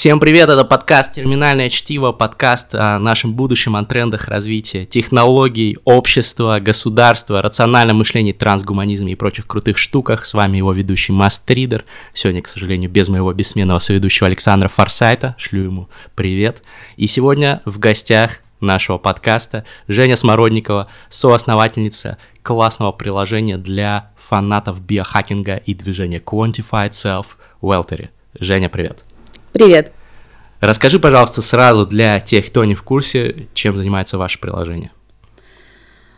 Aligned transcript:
Всем 0.00 0.18
привет, 0.18 0.48
это 0.48 0.64
подкаст 0.64 1.12
«Терминальное 1.12 1.68
чтиво», 1.68 2.12
подкаст 2.12 2.74
о 2.74 2.98
нашем 2.98 3.34
будущем, 3.34 3.76
о 3.76 3.84
трендах 3.84 4.28
развития 4.28 4.86
технологий, 4.86 5.76
общества, 5.84 6.58
государства, 6.58 7.42
рациональном 7.42 7.98
мышлении, 7.98 8.32
трансгуманизме 8.32 9.12
и 9.12 9.14
прочих 9.14 9.46
крутых 9.46 9.76
штуках. 9.76 10.24
С 10.24 10.32
вами 10.32 10.56
его 10.56 10.72
ведущий 10.72 11.12
Мастридер. 11.12 11.84
Сегодня, 12.14 12.40
к 12.40 12.48
сожалению, 12.48 12.90
без 12.90 13.10
моего 13.10 13.30
бессменного 13.34 13.78
соведущего 13.78 14.28
Александра 14.28 14.68
Форсайта. 14.68 15.34
Шлю 15.36 15.64
ему 15.64 15.90
привет. 16.14 16.62
И 16.96 17.06
сегодня 17.06 17.60
в 17.66 17.78
гостях 17.78 18.40
нашего 18.60 18.96
подкаста 18.96 19.66
Женя 19.86 20.16
Смородникова, 20.16 20.88
соосновательница 21.10 22.16
классного 22.42 22.92
приложения 22.92 23.58
для 23.58 24.12
фанатов 24.16 24.80
биохакинга 24.80 25.56
и 25.56 25.74
движения 25.74 26.20
Quantified 26.20 26.92
Self 26.92 27.26
Weltery. 27.60 28.08
Женя, 28.38 28.70
привет. 28.70 29.04
Привет. 29.52 29.92
Расскажи, 30.60 31.00
пожалуйста, 31.00 31.42
сразу 31.42 31.86
для 31.86 32.20
тех, 32.20 32.46
кто 32.46 32.64
не 32.64 32.74
в 32.74 32.82
курсе, 32.82 33.48
чем 33.54 33.76
занимается 33.76 34.18
ваше 34.18 34.38
приложение. 34.38 34.90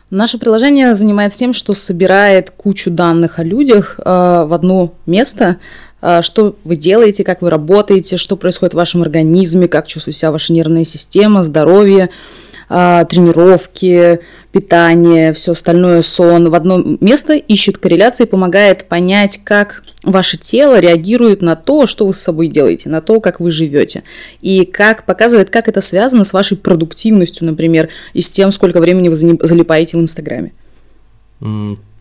Наше 0.09 0.37
приложение 0.37 0.93
занимается 0.95 1.39
тем, 1.39 1.53
что 1.53 1.73
собирает 1.73 2.51
кучу 2.51 2.91
данных 2.91 3.39
о 3.39 3.43
людях 3.43 3.99
э, 3.99 4.03
в 4.03 4.53
одно 4.53 4.93
место, 5.07 5.57
э, 6.01 6.21
что 6.21 6.55
вы 6.63 6.75
делаете, 6.75 7.23
как 7.23 7.41
вы 7.41 7.49
работаете, 7.49 8.17
что 8.17 8.35
происходит 8.35 8.73
в 8.73 8.77
вашем 8.77 9.01
организме, 9.01 9.67
как 9.67 9.87
чувствует 9.87 10.15
себя 10.15 10.31
ваша 10.31 10.53
нервная 10.53 10.83
система, 10.83 11.41
здоровье, 11.41 12.05
э, 12.05 12.42
тренировки, 12.73 14.19
питание, 14.51 15.31
все 15.33 15.51
остальное, 15.51 16.01
сон 16.01 16.49
в 16.49 16.55
одно 16.55 16.81
место, 17.01 17.33
ищет 17.33 17.77
корреляции, 17.77 18.25
помогает 18.25 18.85
понять, 18.85 19.41
как 19.43 19.83
ваше 20.01 20.37
тело 20.37 20.79
реагирует 20.79 21.41
на 21.43 21.55
то, 21.55 21.85
что 21.85 22.07
вы 22.07 22.13
с 22.13 22.19
собой 22.19 22.47
делаете, 22.47 22.89
на 22.89 23.01
то, 23.01 23.19
как 23.21 23.39
вы 23.39 23.51
живете. 23.51 24.03
И 24.41 24.65
как 24.65 25.05
показывает, 25.05 25.51
как 25.51 25.67
это 25.67 25.81
связано 25.81 26.23
с 26.23 26.33
вашей 26.33 26.57
продуктивностью, 26.57 27.45
например, 27.45 27.89
и 28.13 28.21
с 28.21 28.29
тем, 28.29 28.51
сколько 28.51 28.79
времени 28.79 29.09
вы 29.09 29.15
залипаете 29.15 29.97
в 29.97 30.01
Инстаграме. 30.01 30.51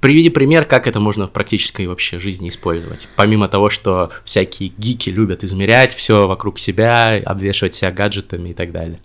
Приведи 0.02 0.30
пример, 0.30 0.64
как 0.64 0.88
это 0.88 0.98
можно 0.98 1.28
в 1.28 1.30
практической 1.30 1.86
вообще 1.86 2.18
жизни 2.18 2.48
использовать. 2.48 3.08
Помимо 3.14 3.46
того, 3.46 3.70
что 3.70 4.10
всякие 4.24 4.72
гики 4.76 5.10
любят 5.10 5.44
измерять 5.44 5.94
все 5.94 6.26
вокруг 6.26 6.58
себя, 6.58 7.22
обвешивать 7.24 7.76
себя 7.76 7.92
гаджетами 7.92 8.48
и 8.48 8.52
так 8.52 8.72
далее. 8.72 8.98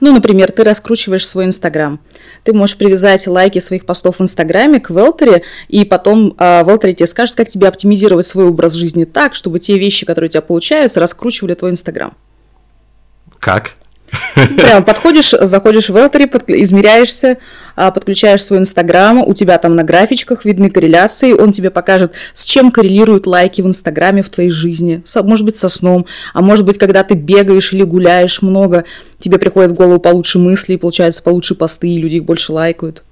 Ну, 0.00 0.12
например, 0.12 0.52
ты 0.52 0.62
раскручиваешь 0.62 1.26
свой 1.26 1.46
Инстаграм. 1.46 1.98
Ты 2.44 2.52
можешь 2.52 2.76
привязать 2.76 3.26
лайки 3.26 3.60
своих 3.60 3.86
постов 3.86 4.18
в 4.18 4.22
Инстаграме 4.22 4.78
к 4.78 4.90
Велтере, 4.90 5.42
и 5.68 5.86
потом 5.86 6.34
э, 6.36 6.64
Велтере 6.66 6.92
тебе 6.92 7.06
скажет, 7.06 7.34
как 7.34 7.48
тебе 7.48 7.66
оптимизировать 7.66 8.26
свой 8.26 8.44
образ 8.44 8.74
жизни 8.74 9.06
так, 9.06 9.34
чтобы 9.34 9.58
те 9.58 9.78
вещи, 9.78 10.04
которые 10.04 10.28
у 10.28 10.32
тебя 10.32 10.42
получаются, 10.42 11.00
раскручивали 11.00 11.54
твой 11.54 11.70
Инстаграм. 11.70 12.12
Как? 13.38 13.72
Прям 14.34 14.84
подходишь, 14.84 15.30
заходишь 15.30 15.88
в 15.88 15.96
Элтери, 15.96 16.24
измеряешься, 16.62 17.38
а, 17.76 17.90
подключаешь 17.90 18.42
свой 18.42 18.58
Инстаграм, 18.58 19.18
у 19.18 19.34
тебя 19.34 19.58
там 19.58 19.74
на 19.74 19.84
графичках 19.84 20.44
видны 20.44 20.70
корреляции, 20.70 21.32
он 21.32 21.52
тебе 21.52 21.70
покажет, 21.70 22.12
с 22.34 22.44
чем 22.44 22.70
коррелируют 22.70 23.26
лайки 23.26 23.62
в 23.62 23.66
Инстаграме 23.66 24.22
в 24.22 24.28
твоей 24.28 24.50
жизни. 24.50 25.02
Может 25.22 25.46
быть, 25.46 25.56
со 25.56 25.68
сном, 25.68 26.06
а 26.34 26.42
может 26.42 26.66
быть, 26.66 26.78
когда 26.78 27.02
ты 27.04 27.14
бегаешь 27.14 27.72
или 27.72 27.82
гуляешь 27.84 28.42
много, 28.42 28.84
тебе 29.18 29.38
приходят 29.38 29.72
в 29.72 29.74
голову 29.74 29.98
получше 29.98 30.38
мысли, 30.38 30.76
получается 30.76 31.22
получше 31.22 31.54
посты, 31.54 31.88
и 31.88 31.98
люди 31.98 32.16
их 32.16 32.24
больше 32.24 32.52
лайкают. 32.52 33.02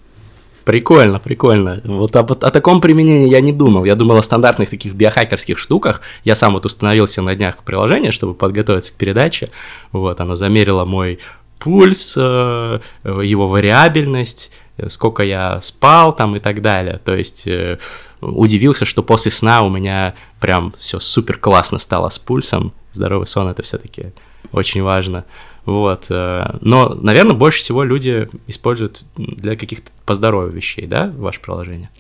Прикольно, 0.71 1.19
прикольно. 1.19 1.81
Вот 1.83 2.15
об, 2.15 2.31
о 2.31 2.51
таком 2.51 2.81
применении 2.81 3.29
я 3.29 3.41
не 3.41 3.53
думал. 3.53 3.85
Я 3.85 3.97
думал 3.97 4.19
о 4.19 4.23
стандартных 4.23 4.71
таких 4.71 4.95
биохакерских 4.95 5.59
штуках. 5.59 6.01
Я 6.23 6.37
сам 6.37 6.53
вот 6.53 6.65
установился 6.65 7.23
на 7.23 7.35
днях 7.35 7.57
приложение, 7.65 8.13
чтобы 8.13 8.35
подготовиться 8.35 8.93
к 8.93 8.95
передаче. 8.95 9.51
Вот, 9.91 10.21
оно 10.21 10.37
замерило 10.37 10.85
мой 10.85 11.19
пульс, 11.59 12.15
э, 12.17 12.79
его 13.03 13.49
вариабельность, 13.49 14.53
сколько 14.87 15.25
я 15.25 15.61
спал 15.61 16.13
там 16.13 16.37
и 16.37 16.39
так 16.39 16.63
далее. 16.63 17.01
То 17.05 17.17
есть 17.17 17.49
э, 17.49 17.79
удивился, 18.21 18.85
что 18.85 19.03
после 19.03 19.33
сна 19.33 19.63
у 19.63 19.71
меня 19.71 20.15
прям 20.39 20.73
все 20.79 21.01
супер 21.01 21.37
классно 21.39 21.81
стало 21.81 22.11
с 22.11 22.19
пульсом. 22.21 22.73
Здоровый 22.93 23.27
сон 23.27 23.49
это 23.49 23.65
все-таки 23.65 24.13
очень 24.53 24.83
важно. 24.83 25.25
Вот. 25.65 26.07
Э, 26.11 26.57
но, 26.61 26.95
наверное, 26.95 27.35
больше 27.35 27.61
всего 27.61 27.85
люди 27.85 28.29
используют 28.47 29.05
для 29.17 29.57
каких-то 29.57 29.91
по 30.07 30.15
здоровью 30.15 30.53
вещей, 30.53 30.87
да, 30.87 31.13
ваше 31.17 31.41
приложение? 31.41 31.91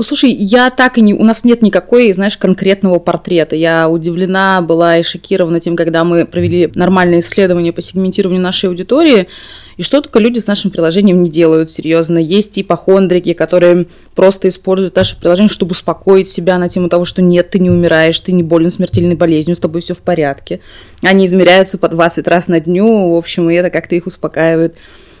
Слушай, 0.00 0.30
я 0.30 0.70
так 0.70 0.96
и 0.96 1.02
не... 1.02 1.12
У 1.12 1.22
нас 1.22 1.44
нет 1.44 1.60
никакой, 1.60 2.10
знаешь, 2.14 2.38
конкретного 2.38 2.98
портрета. 2.98 3.56
Я 3.56 3.90
удивлена 3.90 4.62
была 4.62 4.96
и 4.96 5.02
шокирована 5.02 5.60
тем, 5.60 5.76
когда 5.76 6.02
мы 6.04 6.24
провели 6.24 6.70
нормальное 6.74 7.20
исследование 7.20 7.74
по 7.74 7.82
сегментированию 7.82 8.42
нашей 8.42 8.70
аудитории, 8.70 9.28
и 9.76 9.82
что 9.82 10.00
только 10.00 10.18
люди 10.18 10.38
с 10.38 10.46
нашим 10.46 10.70
приложением 10.70 11.22
не 11.22 11.28
делают, 11.28 11.68
серьезно. 11.68 12.16
Есть 12.16 12.58
ипохондрики, 12.58 13.34
которые 13.34 13.86
просто 14.14 14.48
используют 14.48 14.96
наше 14.96 15.20
приложение, 15.20 15.50
чтобы 15.50 15.72
успокоить 15.72 16.28
себя 16.28 16.56
на 16.56 16.70
тему 16.70 16.88
того, 16.88 17.04
что 17.04 17.20
нет, 17.20 17.50
ты 17.50 17.58
не 17.58 17.68
умираешь, 17.68 18.18
ты 18.18 18.32
не 18.32 18.42
болен 18.42 18.70
смертельной 18.70 19.14
болезнью, 19.14 19.56
с 19.56 19.60
тобой 19.60 19.82
все 19.82 19.92
в 19.92 20.00
порядке. 20.00 20.60
Они 21.02 21.26
измеряются 21.26 21.76
по 21.76 21.88
20 21.88 22.26
раз 22.28 22.48
на 22.48 22.60
дню, 22.60 23.12
в 23.12 23.16
общем, 23.16 23.50
и 23.50 23.54
это 23.54 23.68
как-то 23.68 23.94
их 23.94 24.06
успокаивает. 24.06 24.74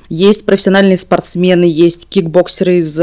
Есть 0.08 0.46
профессиональные 0.46 0.96
спортсмены, 0.96 1.64
есть 1.64 2.08
кикбоксеры 2.08 2.78
из 2.78 3.00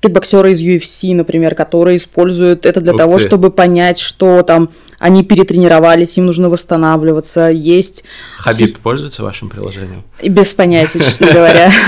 кикбоксеры 0.00 0.52
из 0.52 0.62
UFC, 0.62 1.14
например, 1.14 1.54
которые 1.54 1.96
используют 1.96 2.66
это 2.66 2.80
для 2.80 2.92
Ух 2.92 2.98
того, 2.98 3.18
ты. 3.18 3.24
чтобы 3.24 3.50
понять, 3.50 3.98
что 3.98 4.42
там 4.42 4.70
они 4.98 5.22
перетренировались, 5.22 6.18
им 6.18 6.26
нужно 6.26 6.48
восстанавливаться. 6.48 7.48
Есть... 7.50 8.04
Хабиб 8.36 8.78
пользуется 8.78 9.22
вашим 9.22 9.48
приложением? 9.48 10.02
Без 10.22 10.54
понятия, 10.54 10.98
честно 10.98 11.26
говоря. 11.32 11.70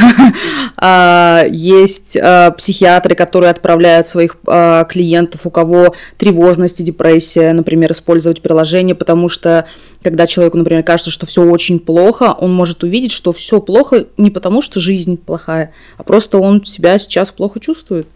А, 0.82 1.44
есть 1.50 2.16
а, 2.16 2.52
психиатры, 2.52 3.14
которые 3.14 3.50
отправляют 3.50 4.06
своих 4.06 4.36
а, 4.46 4.84
клиентов, 4.84 5.44
у 5.44 5.50
кого 5.50 5.94
тревожность 6.16 6.80
и 6.80 6.84
депрессия, 6.84 7.52
например, 7.52 7.92
использовать 7.92 8.40
приложение, 8.40 8.94
потому 8.94 9.28
что 9.28 9.66
когда 10.02 10.26
человеку, 10.26 10.56
например, 10.56 10.82
кажется, 10.82 11.10
что 11.10 11.26
все 11.26 11.42
очень 11.42 11.80
плохо, 11.80 12.34
он 12.38 12.54
может 12.54 12.82
увидеть, 12.82 13.12
что 13.12 13.32
все 13.32 13.60
плохо 13.60 14.06
не 14.16 14.30
потому, 14.30 14.62
что 14.62 14.80
жизнь 14.80 15.18
плохая, 15.18 15.72
а 15.98 16.02
просто 16.02 16.38
он 16.38 16.64
себя 16.64 16.98
сейчас 16.98 17.30
плохо 17.30 17.60
чувствует. 17.60 18.08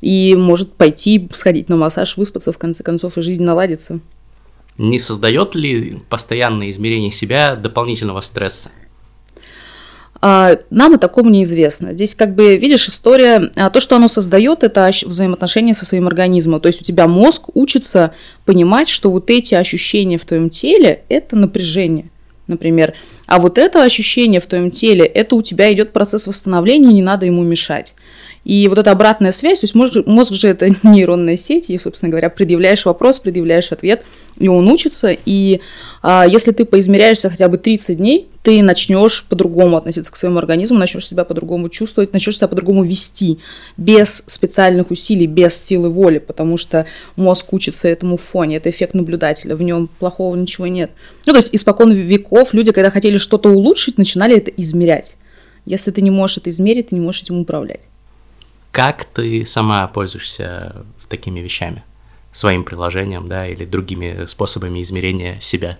И 0.00 0.36
может 0.38 0.72
пойти, 0.74 1.28
сходить 1.32 1.68
на 1.68 1.76
массаж, 1.76 2.16
выспаться, 2.16 2.52
в 2.52 2.58
конце 2.58 2.84
концов, 2.84 3.18
и 3.18 3.22
жизнь 3.22 3.42
наладится. 3.42 3.98
Не 4.78 5.00
создает 5.00 5.56
ли 5.56 5.98
постоянное 6.08 6.70
измерение 6.70 7.10
себя 7.10 7.56
дополнительного 7.56 8.20
стресса? 8.20 8.70
А, 10.20 10.56
нам 10.70 10.94
о 10.94 10.98
таком 10.98 11.30
неизвестно. 11.30 11.92
Здесь, 11.92 12.14
как 12.14 12.34
бы, 12.34 12.56
видишь, 12.56 12.88
история, 12.88 13.50
а, 13.56 13.70
то, 13.70 13.80
что 13.80 13.96
оно 13.96 14.08
создает, 14.08 14.64
это 14.64 14.90
взаимоотношения 15.04 15.74
со 15.74 15.86
своим 15.86 16.06
организмом. 16.06 16.60
То 16.60 16.68
есть 16.68 16.80
у 16.80 16.84
тебя 16.84 17.06
мозг 17.06 17.50
учится 17.54 18.14
понимать, 18.44 18.88
что 18.88 19.10
вот 19.10 19.30
эти 19.30 19.54
ощущения 19.54 20.18
в 20.18 20.24
твоем 20.24 20.50
теле– 20.50 21.02
это 21.08 21.36
напряжение, 21.36 22.10
например. 22.46 22.94
А 23.26 23.38
вот 23.38 23.58
это 23.58 23.84
ощущение 23.84 24.40
в 24.40 24.46
твоем 24.46 24.70
теле, 24.70 25.04
это 25.04 25.36
у 25.36 25.42
тебя 25.42 25.72
идет 25.72 25.92
процесс 25.92 26.26
восстановления, 26.26 26.92
не 26.92 27.02
надо 27.02 27.26
ему 27.26 27.42
мешать. 27.42 27.94
И 28.48 28.66
вот 28.66 28.78
эта 28.78 28.92
обратная 28.92 29.30
связь, 29.30 29.60
то 29.60 29.64
есть 29.64 29.74
мозг, 29.74 29.94
мозг 30.06 30.32
же 30.32 30.48
это 30.48 30.70
нейронная 30.82 31.36
сеть, 31.36 31.68
и, 31.68 31.76
собственно 31.76 32.08
говоря, 32.08 32.30
предъявляешь 32.30 32.86
вопрос, 32.86 33.18
предъявляешь 33.18 33.72
ответ, 33.72 34.04
и 34.38 34.48
он 34.48 34.66
учится, 34.68 35.14
и 35.26 35.60
а, 36.00 36.26
если 36.26 36.52
ты 36.52 36.64
поизмеряешься 36.64 37.28
хотя 37.28 37.46
бы 37.50 37.58
30 37.58 37.98
дней, 37.98 38.26
ты 38.42 38.62
начнешь 38.62 39.26
по-другому 39.28 39.76
относиться 39.76 40.10
к 40.10 40.16
своему 40.16 40.38
организму, 40.38 40.78
начнешь 40.78 41.06
себя 41.06 41.24
по-другому 41.24 41.68
чувствовать, 41.68 42.14
начнешь 42.14 42.38
себя 42.38 42.48
по-другому 42.48 42.84
вести, 42.84 43.38
без 43.76 44.24
специальных 44.26 44.90
усилий, 44.90 45.26
без 45.26 45.54
силы 45.54 45.90
воли, 45.90 46.16
потому 46.16 46.56
что 46.56 46.86
мозг 47.16 47.52
учится 47.52 47.86
этому 47.86 48.16
фоне, 48.16 48.56
это 48.56 48.70
эффект 48.70 48.94
наблюдателя, 48.94 49.56
в 49.56 49.62
нем 49.62 49.90
плохого 49.98 50.34
ничего 50.36 50.66
нет. 50.68 50.90
Ну, 51.26 51.34
то 51.34 51.38
есть 51.38 51.50
испокон 51.52 51.92
веков 51.92 52.54
люди, 52.54 52.72
когда 52.72 52.90
хотели 52.90 53.18
что-то 53.18 53.50
улучшить, 53.50 53.98
начинали 53.98 54.38
это 54.38 54.50
измерять. 54.56 55.18
Если 55.66 55.90
ты 55.90 56.00
не 56.00 56.10
можешь 56.10 56.38
это 56.38 56.48
измерить, 56.48 56.88
ты 56.88 56.94
не 56.94 57.02
можешь 57.02 57.24
этим 57.24 57.40
управлять. 57.40 57.88
Как 58.70 59.04
ты 59.04 59.44
сама 59.46 59.86
пользуешься 59.88 60.84
такими 61.08 61.40
вещами? 61.40 61.82
Своим 62.32 62.64
приложением, 62.64 63.26
да, 63.28 63.46
или 63.46 63.64
другими 63.64 64.26
способами 64.26 64.82
измерения 64.82 65.40
себя? 65.40 65.78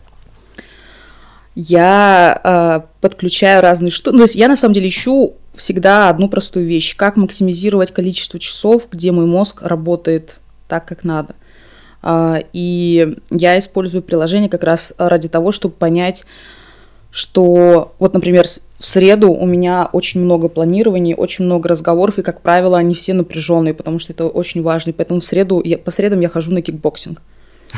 Я 1.55 2.41
э, 2.43 2.81
подключаю 3.01 3.63
разные 3.63 3.91
штуки. 3.91 4.15
Ну, 4.15 4.21
то 4.21 4.25
есть 4.25 4.37
я 4.37 4.49
на 4.49 4.57
самом 4.57 4.75
деле 4.75 4.89
ищу 4.89 5.35
всегда 5.55 6.09
одну 6.09 6.29
простую 6.29 6.67
вещь. 6.67 6.97
Как 6.97 7.17
максимизировать 7.17 7.91
количество 7.91 8.39
часов, 8.39 8.89
где 8.91 9.13
мой 9.13 9.27
мозг 9.27 9.63
работает 9.63 10.41
так, 10.69 10.87
как 10.87 11.05
надо. 11.05 11.35
Э, 12.03 12.37
и 12.53 13.15
я 13.31 13.59
использую 13.59 14.03
приложение 14.03 14.49
как 14.49 14.65
раз 14.65 14.95
ради 14.99 15.29
того, 15.29 15.53
чтобы 15.53 15.75
понять, 15.75 16.25
что 17.11 17.95
вот, 17.99 18.15
например, 18.15 18.47
в 18.79 18.85
среду 18.85 19.33
у 19.33 19.47
меня 19.47 19.89
очень 19.93 20.21
много 20.21 20.49
планирований, 20.49 21.15
очень 21.15 21.45
много 21.45 21.69
разговоров, 21.69 22.19
и, 22.19 22.23
как 22.23 22.43
правило, 22.43 22.79
они 22.79 22.95
все 22.95 23.15
напряженные, 23.15 23.75
потому 23.75 23.99
что 23.99 24.13
это 24.13 24.27
очень 24.27 24.63
важно. 24.63 24.91
И 24.91 24.93
поэтому 24.93 25.21
в 25.21 25.25
среду, 25.25 25.61
я, 25.65 25.79
по 25.79 25.91
средам 25.91 26.21
я 26.21 26.29
хожу 26.29 26.53
на 26.53 26.63
кикбоксинг. 26.63 27.21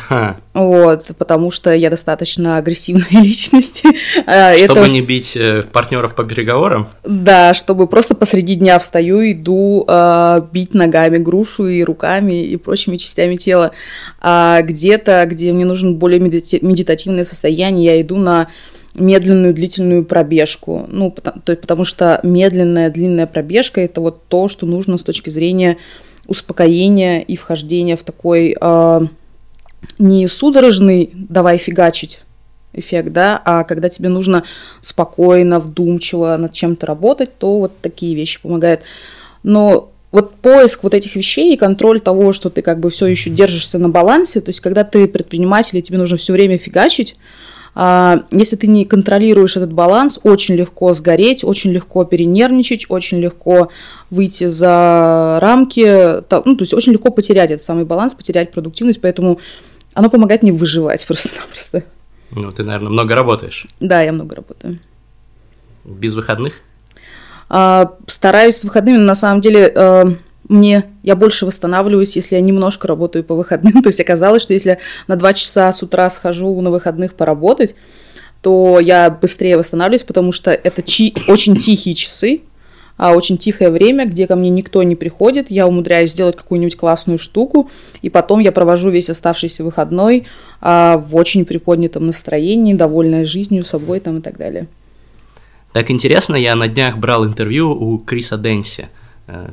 Ага. 0.09 0.37
Вот, 0.55 1.07
потому 1.19 1.51
что 1.51 1.73
я 1.73 1.91
достаточно 1.91 2.57
агрессивная 2.57 3.07
личность. 3.23 3.83
А, 4.27 4.57
чтобы 4.57 4.81
Это... 4.81 4.89
не 4.89 5.03
бить 5.03 5.37
э, 5.37 5.63
партнеров 5.63 6.15
по 6.15 6.25
переговорам? 6.25 6.89
Да, 7.05 7.55
чтобы 7.55 7.87
просто 7.87 8.15
посреди 8.15 8.55
дня 8.55 8.79
встаю, 8.79 9.33
иду 9.33 9.85
э, 9.89 10.43
бить 10.53 10.75
ногами 10.75 11.19
грушу 11.19 11.67
и 11.67 11.83
руками 11.83 12.45
и 12.45 12.57
прочими 12.57 12.97
частями 12.97 13.37
тела. 13.37 13.73
А 14.21 14.63
где-то, 14.63 15.25
где 15.27 15.53
мне 15.53 15.65
нужно 15.65 15.93
более 15.93 16.21
медитативное 16.21 17.25
состояние, 17.25 17.97
я 17.97 18.01
иду 18.01 18.17
на 18.17 18.49
медленную 18.95 19.55
длительную 19.55 20.05
пробежку. 20.05 20.87
Ну, 20.89 21.11
потому, 21.11 21.41
то, 21.43 21.57
потому 21.57 21.85
что 21.85 22.21
медленная 22.23 22.91
длинная 22.91 23.27
пробежка 23.27 23.81
это 23.81 24.01
вот 24.01 24.27
то, 24.29 24.49
что 24.49 24.67
нужно 24.67 24.99
с 24.99 25.03
точки 25.03 25.31
зрения 25.31 25.79
успокоения 26.27 27.21
и 27.21 27.37
вхождения 27.37 27.97
в 27.97 28.03
такой 28.03 28.57
э, 28.61 29.01
не 29.99 30.27
судорожный 30.29 31.11
«давай 31.13 31.59
фигачить» 31.59 32.23
эффект, 32.73 33.13
да, 33.13 33.41
а 33.45 33.65
когда 33.65 33.89
тебе 33.89 34.09
нужно 34.09 34.45
спокойно, 34.81 35.59
вдумчиво 35.59 36.37
над 36.37 36.53
чем-то 36.53 36.87
работать, 36.87 37.37
то 37.37 37.59
вот 37.59 37.73
такие 37.81 38.15
вещи 38.15 38.41
помогают. 38.41 38.83
Но 39.43 39.91
вот 40.13 40.37
поиск 40.37 40.83
вот 40.83 40.95
этих 40.95 41.17
вещей 41.17 41.55
и 41.55 41.57
контроль 41.57 42.01
того, 42.01 42.33
что 42.33 42.51
ты 42.51 42.63
как 42.63 42.81
бы 42.81 42.91
все 42.91 43.07
еще 43.07 43.31
держишься 43.31 43.79
на 43.79 43.89
балансе, 43.89 44.41
то 44.41 44.51
есть 44.51 44.61
когда 44.61 44.85
ты 44.85 45.09
предприниматель, 45.09 45.79
и 45.79 45.83
тебе 45.83 45.99
нужно 45.99 46.17
все 46.17 46.33
время 46.33 46.59
фигачить, 46.59 47.17
если 47.75 48.57
ты 48.57 48.67
не 48.67 48.85
контролируешь 48.85 49.57
этот 49.57 49.73
баланс, 49.73 50.19
очень 50.23 50.57
легко 50.57 50.93
сгореть, 50.93 51.45
очень 51.45 51.71
легко 51.71 52.05
перенервничать, 52.05 52.87
очень 52.89 53.21
легко 53.21 53.71
выйти 54.11 54.49
за 54.49 55.39
рамки, 55.41 56.21
ну, 56.47 56.57
то 56.57 56.63
есть 56.63 56.75
очень 56.75 56.93
легко 56.93 57.11
потерять 57.11 57.51
этот 57.51 57.63
самый 57.63 57.85
баланс, 57.85 58.15
потерять 58.15 58.51
продуктивность, 58.51 59.01
поэтому 59.01 59.39
оно 59.95 60.11
помогает 60.11 60.43
мне 60.43 60.53
выживать 60.53 61.07
просто-напросто. 61.07 61.85
Ну, 62.33 62.51
ты, 62.51 62.63
наверное, 62.63 62.91
много 62.91 63.15
работаешь. 63.15 63.67
Да, 63.81 64.03
я 64.03 64.13
много 64.13 64.37
работаю. 64.37 64.79
Без 65.85 66.15
выходных? 66.15 66.55
А, 67.49 67.97
стараюсь 68.07 68.57
с 68.57 68.65
выходными, 68.65 68.99
но 68.99 69.05
на 69.05 69.15
самом 69.17 69.41
деле 69.41 69.73
а, 69.75 70.15
мне, 70.51 70.87
я 71.05 71.15
больше 71.15 71.47
восстанавливаюсь, 71.47 72.17
если 72.17 72.35
я 72.35 72.41
немножко 72.41 72.89
работаю 72.89 73.25
по 73.25 73.37
выходным. 73.37 73.73
То 73.83 73.89
есть 73.89 74.01
оказалось, 74.01 74.43
что 74.43 74.53
если 74.53 74.79
на 75.07 75.17
два 75.17 75.33
часа 75.33 75.73
с 75.73 75.83
утра 75.83 76.11
схожу 76.11 76.61
на 76.61 76.71
выходных 76.71 77.15
поработать, 77.15 77.77
то 78.43 78.81
я 78.81 79.11
быстрее 79.11 79.57
восстанавливаюсь, 79.57 80.03
потому 80.03 80.33
что 80.33 80.51
это 80.51 80.83
чи- 80.83 81.15
очень 81.29 81.57
тихие 81.57 81.95
часы, 81.95 82.43
а 82.97 83.15
очень 83.15 83.39
тихое 83.39 83.71
время, 83.71 84.07
где 84.07 84.27
ко 84.27 84.35
мне 84.35 84.51
никто 84.51 84.83
не 84.83 84.97
приходит, 84.97 85.51
я 85.51 85.67
умудряюсь 85.67 86.13
сделать 86.13 86.37
какую-нибудь 86.37 86.77
классную 86.77 87.19
штуку, 87.19 87.71
и 88.03 88.11
потом 88.11 88.41
я 88.41 88.51
провожу 88.51 88.91
весь 88.91 89.09
оставшийся 89.09 89.63
выходной 89.63 90.27
а, 90.61 90.99
в 90.99 91.15
очень 91.17 91.45
приподнятом 91.45 92.07
настроении, 92.07 92.75
довольная 92.75 93.25
жизнью, 93.25 93.65
собой 93.65 94.01
там 94.01 94.19
и 94.19 94.21
так 94.21 94.37
далее. 94.37 94.67
Так 95.73 95.91
интересно, 95.91 96.35
я 96.35 96.57
на 96.57 96.67
днях 96.67 96.99
брал 96.99 97.25
интервью 97.25 97.71
у 97.71 97.99
Криса 97.99 98.37
Дэнси– 98.37 98.89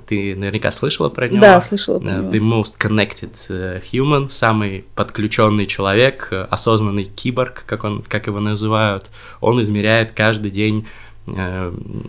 ты 0.08 0.36
наверняка 0.36 0.72
слышала 0.72 1.10
про 1.10 1.28
него? 1.28 1.42
Да, 1.42 1.60
слышала 1.60 2.00
про 2.00 2.10
э, 2.10 2.18
него. 2.18 2.32
The 2.32 2.40
most 2.40 2.78
connected 2.80 3.36
э, 3.50 3.82
human, 3.92 4.30
самый 4.30 4.86
подключенный 4.96 5.66
человек, 5.66 6.32
осознанный 6.50 7.06
киборг, 7.06 7.64
как, 7.66 7.84
он, 7.84 8.02
как 8.02 8.28
его 8.28 8.40
называют. 8.40 9.10
Он 9.42 9.62
измеряет 9.62 10.14
каждый 10.14 10.52
день 10.52 10.88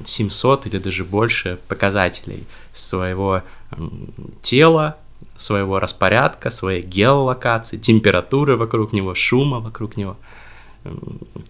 700 0.04 0.66
или 0.66 0.78
даже 0.78 1.04
больше 1.04 1.58
показателей 1.66 2.44
своего 2.72 3.42
тела, 4.42 4.96
своего 5.36 5.80
распорядка, 5.80 6.50
своей 6.50 6.82
геолокации, 6.82 7.78
температуры 7.78 8.56
вокруг 8.56 8.92
него, 8.92 9.14
шума 9.14 9.58
вокруг 9.58 9.96
него. 9.96 10.16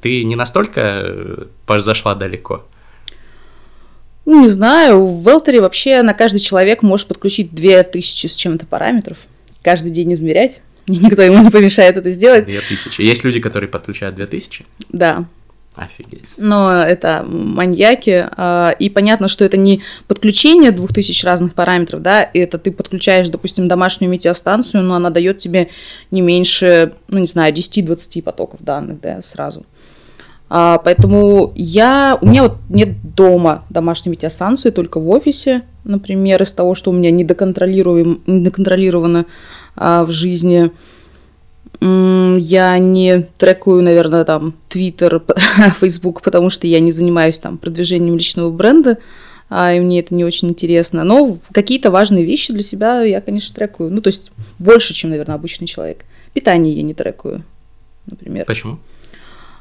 Ты 0.00 0.25
не 0.25 0.37
настолько 0.37 1.47
зашла 1.67 2.15
далеко? 2.15 2.65
Ну, 4.29 4.43
не 4.43 4.49
знаю, 4.51 5.07
в 5.07 5.27
Велтере 5.27 5.63
вообще 5.63 6.03
на 6.03 6.13
каждый 6.13 6.41
человек 6.41 6.83
может 6.83 7.07
подключить 7.07 7.55
2000 7.55 8.27
с 8.27 8.37
чем-то 8.37 8.67
параметров. 8.67 9.17
Каждый 9.63 9.91
день 9.91 10.13
измерять. 10.13 10.61
Никто 10.87 11.23
ему 11.23 11.43
не 11.43 11.51
помешает 11.51 11.97
это 11.97 12.11
сделать. 12.11 12.45
2000. 12.45 13.01
Есть 13.01 13.25
люди, 13.25 13.41
которые 13.41 13.71
подключают 13.71 14.17
2000? 14.17 14.67
Да. 14.91 15.25
Офигеть. 15.77 16.29
Но 16.37 16.71
это 16.75 17.25
маньяки. 17.27 18.27
А, 18.37 18.77
и 18.79 18.91
понятно, 18.91 19.29
что 19.29 19.47
это 19.47 19.57
не 19.57 19.81
подключение 20.09 20.73
2000 20.73 21.25
разных 21.25 21.55
параметров, 21.55 22.03
да, 22.03 22.29
это 22.35 22.59
ты 22.59 22.71
подключаешь, 22.71 23.31
допустим, 23.31 23.67
домашнюю 23.67 24.11
метеостанцию, 24.11 24.83
но 24.83 24.97
она 24.97 25.09
дает 25.09 25.39
тебе 25.39 25.71
не 26.11 26.21
меньше, 26.21 26.93
ну, 27.09 27.19
не 27.19 27.27
знаю, 27.27 27.55
10-20 27.55 28.23
потоков 28.23 28.63
данных, 28.63 29.01
да, 29.01 29.23
сразу. 29.23 29.65
А, 30.50 30.79
поэтому 30.79 31.53
я, 31.55 32.19
у 32.21 32.27
меня 32.27 32.45
вот 32.45 32.56
нет 32.69 33.15
дома 33.15 33.65
домашней 33.69 34.12
метеостанции, 34.12 34.71
только 34.71 34.99
в 34.99 35.09
офисе, 35.11 35.62
например, 35.85 36.43
из 36.43 36.53
того, 36.53 36.75
что 36.75 36.91
у 36.91 36.95
меня 36.95 37.11
недоконтролируем, 37.11 38.23
недоконтролировано 38.27 39.27
а, 39.77 40.05
в 40.05 40.11
жизни. 40.11 40.71
Я 41.81 42.79
не 42.79 43.27
трекаю, 43.37 43.83
наверное, 43.83 44.25
там 44.25 44.55
Twitter, 44.69 45.23
Facebook, 45.79 46.23
потому 46.25 46.51
что 46.51 46.67
я 46.67 46.81
не 46.81 46.91
занимаюсь 46.91 47.39
там 47.39 47.59
продвижением 47.59 48.17
личного 48.17 48.51
бренда, 48.51 48.99
а, 49.51 49.73
и 49.73 49.81
мне 49.81 50.01
это 50.01 50.15
не 50.15 50.25
очень 50.25 50.49
интересно. 50.49 51.05
Но 51.05 51.39
какие-то 51.53 51.91
важные 51.91 52.25
вещи 52.25 52.53
для 52.53 52.62
себя 52.62 53.03
я, 53.03 53.21
конечно, 53.21 53.55
трекаю. 53.55 53.91
Ну, 53.91 54.01
то 54.01 54.09
есть 54.09 54.33
больше, 54.59 54.94
чем, 54.94 55.11
наверное, 55.11 55.37
обычный 55.37 55.67
человек. 55.67 56.05
Питание 56.33 56.75
я 56.75 56.83
не 56.83 56.94
трекаю, 56.94 57.44
например. 58.06 58.44
Почему? 58.47 58.79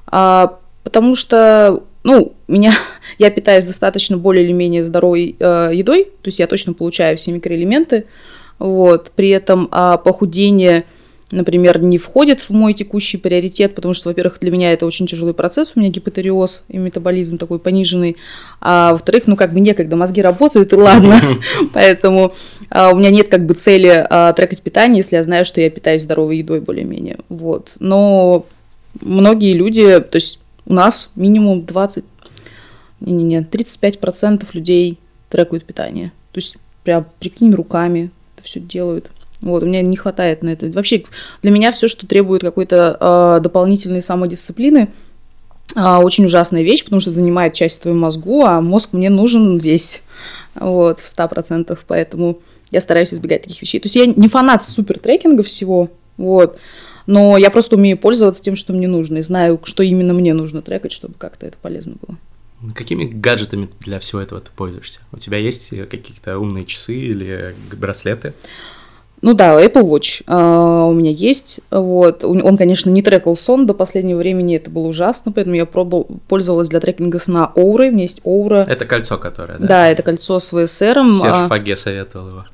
А, 0.08 0.58
потому 0.88 1.16
что, 1.16 1.84
ну, 2.04 2.32
меня, 2.48 2.74
я 3.18 3.30
питаюсь 3.30 3.66
достаточно 3.66 4.16
более 4.18 4.46
или 4.46 4.54
менее 4.54 4.86
здоровой 4.86 5.36
э, 5.38 5.72
едой, 5.74 6.06
то 6.06 6.30
есть 6.30 6.40
я 6.40 6.48
точно 6.48 6.72
получаю 6.72 7.18
все 7.18 7.34
микроэлементы, 7.34 8.06
вот, 8.58 9.12
при 9.14 9.28
этом 9.32 9.68
а 9.72 9.98
похудение, 9.98 10.86
например, 11.30 11.82
не 11.82 11.98
входит 11.98 12.40
в 12.40 12.52
мой 12.52 12.74
текущий 12.74 13.18
приоритет, 13.18 13.76
потому 13.76 13.94
что, 13.94 14.08
во-первых, 14.08 14.40
для 14.40 14.50
меня 14.50 14.72
это 14.72 14.86
очень 14.86 15.08
тяжелый 15.08 15.34
процесс, 15.34 15.74
у 15.76 15.80
меня 15.82 15.90
гипотериоз 15.90 16.64
и 16.70 16.78
метаболизм 16.78 17.38
такой 17.38 17.60
пониженный, 17.60 18.16
а 18.62 18.94
во-вторых, 18.94 19.24
ну, 19.28 19.36
как 19.36 19.52
бы 19.52 19.60
некогда, 19.60 19.98
мозги 19.98 20.22
работают, 20.22 20.72
и 20.72 20.78
ладно, 20.78 21.20
поэтому 21.74 22.34
а, 22.70 22.92
у 22.94 22.96
меня 22.96 23.10
нет 23.10 23.28
как 23.28 23.46
бы 23.46 23.56
цели 23.56 24.08
а, 24.10 24.32
трекать 24.32 24.62
питание, 24.62 25.00
если 25.00 25.18
я 25.18 25.24
знаю, 25.24 25.44
что 25.44 25.60
я 25.60 25.70
питаюсь 25.70 26.04
здоровой 26.04 26.38
едой 26.38 26.62
более-менее, 26.62 27.18
вот, 27.28 27.74
но 27.78 28.46
многие 29.02 29.54
люди, 29.54 30.00
то 30.00 30.16
есть 30.16 30.40
у 30.68 30.74
нас 30.74 31.12
минимум 31.16 31.66
20, 31.66 32.06
не-не-не, 33.00 33.42
35% 33.42 34.46
людей 34.54 35.00
трекают 35.30 35.66
питание. 35.66 36.12
То 36.32 36.38
есть 36.38 36.58
прям, 36.84 37.06
прикинь, 37.20 37.54
руками 37.54 38.12
это 38.36 38.46
все 38.46 38.60
делают. 38.60 39.10
Вот, 39.42 39.64
у 39.64 39.66
меня 39.66 39.82
не 39.82 39.96
хватает 39.96 40.44
на 40.44 40.50
это. 40.50 40.70
Вообще, 40.70 41.04
для 41.42 41.52
меня 41.52 41.72
все, 41.72 41.88
что 41.88 42.08
требует 42.08 42.42
какой-то 42.42 42.98
э, 43.00 43.44
дополнительной 43.44 44.02
самодисциплины, 44.02 44.90
э, 45.76 45.96
очень 45.98 46.26
ужасная 46.26 46.64
вещь, 46.64 46.84
потому 46.84 47.00
что 47.00 47.14
занимает 47.14 47.54
часть 47.54 47.82
твоего 47.82 48.00
мозгу, 48.00 48.44
а 48.46 48.62
мозг 48.62 48.94
мне 48.94 49.10
нужен 49.10 49.58
весь, 49.58 50.02
вот, 50.56 51.00
в 51.00 51.18
100%, 51.18 51.78
поэтому 51.88 52.40
я 52.72 52.82
стараюсь 52.82 53.14
избегать 53.14 53.44
таких 53.44 53.62
вещей. 53.62 53.80
То 53.80 53.86
есть 53.86 53.96
я 53.96 54.06
не 54.08 54.28
фанат 54.28 54.64
супер 54.64 55.00
трекинга 55.00 55.44
всего, 55.44 55.90
вот, 56.18 56.58
но 57.08 57.38
я 57.38 57.50
просто 57.50 57.76
умею 57.76 57.98
пользоваться 57.98 58.44
тем, 58.44 58.56
что 58.56 58.74
мне 58.74 58.88
нужно, 58.88 59.18
и 59.18 59.22
знаю, 59.22 59.60
что 59.64 59.82
именно 59.82 60.14
мне 60.14 60.34
нужно 60.34 60.62
трекать, 60.62 60.92
чтобы 60.92 61.16
как-то 61.18 61.46
это 61.46 61.58
полезно 61.60 61.96
было. 62.06 62.18
Какими 62.74 63.06
гаджетами 63.06 63.70
для 63.80 64.00
всего 64.00 64.22
этого 64.22 64.42
ты 64.42 64.50
пользуешься? 64.56 65.00
У 65.12 65.18
тебя 65.18 65.38
есть 65.38 65.70
какие-то 65.90 66.38
умные 66.40 66.66
часы 66.66 66.96
или 66.96 67.56
браслеты? 67.74 68.34
Ну 69.22 69.34
да, 69.34 69.64
Apple 69.64 69.84
Watch 69.84 70.24
uh, 70.28 70.90
у 70.90 70.94
меня 70.94 71.10
есть. 71.10 71.60
Вот. 71.72 72.24
Он, 72.24 72.56
конечно, 72.56 72.92
не 72.92 73.02
трекал 73.02 73.36
сон 73.36 73.66
до 73.66 73.74
последнего 73.74 74.20
времени, 74.20 74.58
это 74.58 74.70
было 74.70 74.88
ужасно, 74.88 75.32
поэтому 75.32 75.56
я 75.56 75.66
пробовал, 75.66 76.08
пользовалась 76.28 76.70
для 76.70 76.80
трекинга 76.80 77.18
сна 77.18 77.52
Оурой. 77.56 77.90
У 77.90 77.94
меня 77.94 78.04
есть 78.04 78.22
Оура. 78.24 78.66
Это 78.68 78.86
кольцо, 78.86 79.18
которое, 79.18 79.58
да? 79.58 79.68
Да, 79.68 79.88
это 79.90 80.04
кольцо 80.04 80.40
с 80.40 80.50
ВСР. 80.50 80.68
Серж 80.68 81.22
а... 81.24 81.48
Фаге 81.48 81.76
советовал 81.78 82.28
его. 82.28 82.46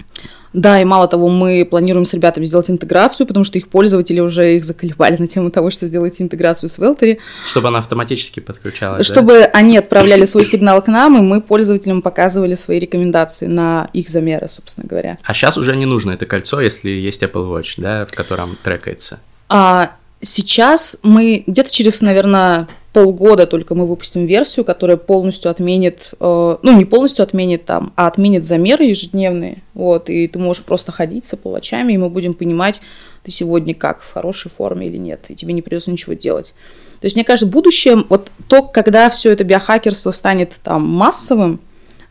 Да, 0.53 0.79
и 0.79 0.85
мало 0.85 1.07
того, 1.07 1.29
мы 1.29 1.65
планируем 1.69 2.05
с 2.05 2.13
ребятами 2.13 2.45
сделать 2.45 2.69
интеграцию, 2.69 3.25
потому 3.25 3.43
что 3.43 3.57
их 3.57 3.67
пользователи 3.67 4.19
уже 4.19 4.57
их 4.57 4.65
заколебали 4.65 5.17
на 5.19 5.27
тему 5.27 5.49
того, 5.49 5.71
что 5.71 5.87
сделать 5.87 6.21
интеграцию 6.21 6.69
с 6.69 6.77
Велтери. 6.77 7.19
Чтобы 7.45 7.69
она 7.69 7.79
автоматически 7.79 8.39
подключалась. 8.39 9.05
Чтобы 9.05 9.39
да? 9.39 9.45
они 9.53 9.77
отправляли 9.77 10.25
свой 10.25 10.45
сигнал 10.45 10.81
к 10.81 10.87
нам, 10.87 11.17
и 11.17 11.21
мы 11.21 11.41
пользователям 11.41 12.01
показывали 12.01 12.53
свои 12.55 12.79
рекомендации 12.79 13.47
на 13.47 13.89
их 13.93 14.09
замеры, 14.09 14.47
собственно 14.47 14.87
говоря. 14.87 15.17
А 15.23 15.33
сейчас 15.33 15.57
уже 15.57 15.75
не 15.75 15.85
нужно 15.85 16.11
это 16.11 16.25
кольцо, 16.25 16.61
если 16.61 16.89
есть 16.89 17.23
Apple 17.23 17.49
Watch, 17.49 17.73
да, 17.77 18.05
в 18.05 18.11
котором 18.11 18.57
трекается. 18.63 19.19
А 19.49 19.95
сейчас 20.21 20.97
мы 21.03 21.43
где-то 21.47 21.71
через, 21.71 22.01
наверное, 22.01 22.67
полгода 22.93 23.47
только 23.47 23.73
мы 23.75 23.87
выпустим 23.87 24.25
версию, 24.25 24.63
которая 24.65 24.97
полностью 24.97 25.49
отменит, 25.49 26.11
э, 26.19 26.57
ну 26.61 26.77
не 26.77 26.85
полностью 26.85 27.23
отменит 27.23 27.65
там, 27.65 27.91
а 27.95 28.07
отменит 28.07 28.45
замеры 28.45 28.85
ежедневные, 28.85 29.63
вот, 29.73 30.09
и 30.09 30.27
ты 30.27 30.37
можешь 30.37 30.63
просто 30.63 30.91
ходить 30.91 31.25
с 31.25 31.33
Apple 31.33 31.59
и 31.89 31.97
мы 31.97 32.09
будем 32.09 32.35
понимать, 32.35 32.81
ты 33.23 33.31
сегодня 33.31 33.73
как, 33.73 34.01
в 34.01 34.13
хорошей 34.13 34.51
форме 34.51 34.87
или 34.87 34.97
нет, 34.97 35.25
и 35.29 35.35
тебе 35.35 35.53
не 35.53 35.63
придется 35.63 35.91
ничего 35.91 36.13
делать. 36.13 36.53
То 37.01 37.05
есть, 37.05 37.17
мне 37.17 37.25
кажется, 37.25 37.47
будущее, 37.47 38.05
вот 38.07 38.31
то, 38.47 38.63
когда 38.63 39.09
все 39.09 39.31
это 39.31 39.43
биохакерство 39.43 40.11
станет 40.11 40.53
там 40.63 40.87
массовым, 40.87 41.59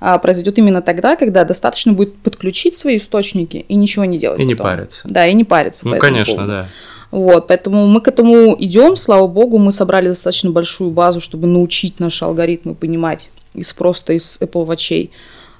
а, 0.00 0.18
произойдет 0.18 0.58
именно 0.58 0.82
тогда, 0.82 1.14
когда 1.14 1.44
достаточно 1.44 1.92
будет 1.92 2.16
подключить 2.16 2.76
свои 2.76 2.96
источники 2.96 3.64
и 3.68 3.74
ничего 3.76 4.04
не 4.04 4.18
делать. 4.18 4.40
И 4.40 4.44
не 4.44 4.56
париться. 4.56 5.02
Да, 5.04 5.26
и 5.26 5.32
не 5.32 5.44
париться. 5.44 5.86
Ну, 5.86 5.96
конечно, 5.96 6.34
поводу. 6.34 6.52
да. 6.52 6.68
Вот, 7.12 7.46
поэтому 7.46 7.86
мы 7.86 8.00
к 8.00 8.08
этому 8.08 8.56
идем, 8.58 8.96
слава 8.96 9.26
богу, 9.26 9.58
мы 9.58 9.70
собрали 9.70 10.08
достаточно 10.08 10.50
большую 10.50 10.90
базу, 10.90 11.20
чтобы 11.20 11.46
научить 11.46 12.00
наши 12.00 12.24
алгоритмы 12.24 12.74
понимать 12.74 13.30
из 13.52 13.74
просто 13.74 14.14
из 14.14 14.38
Apple 14.40 14.66
Watch, 14.66 15.10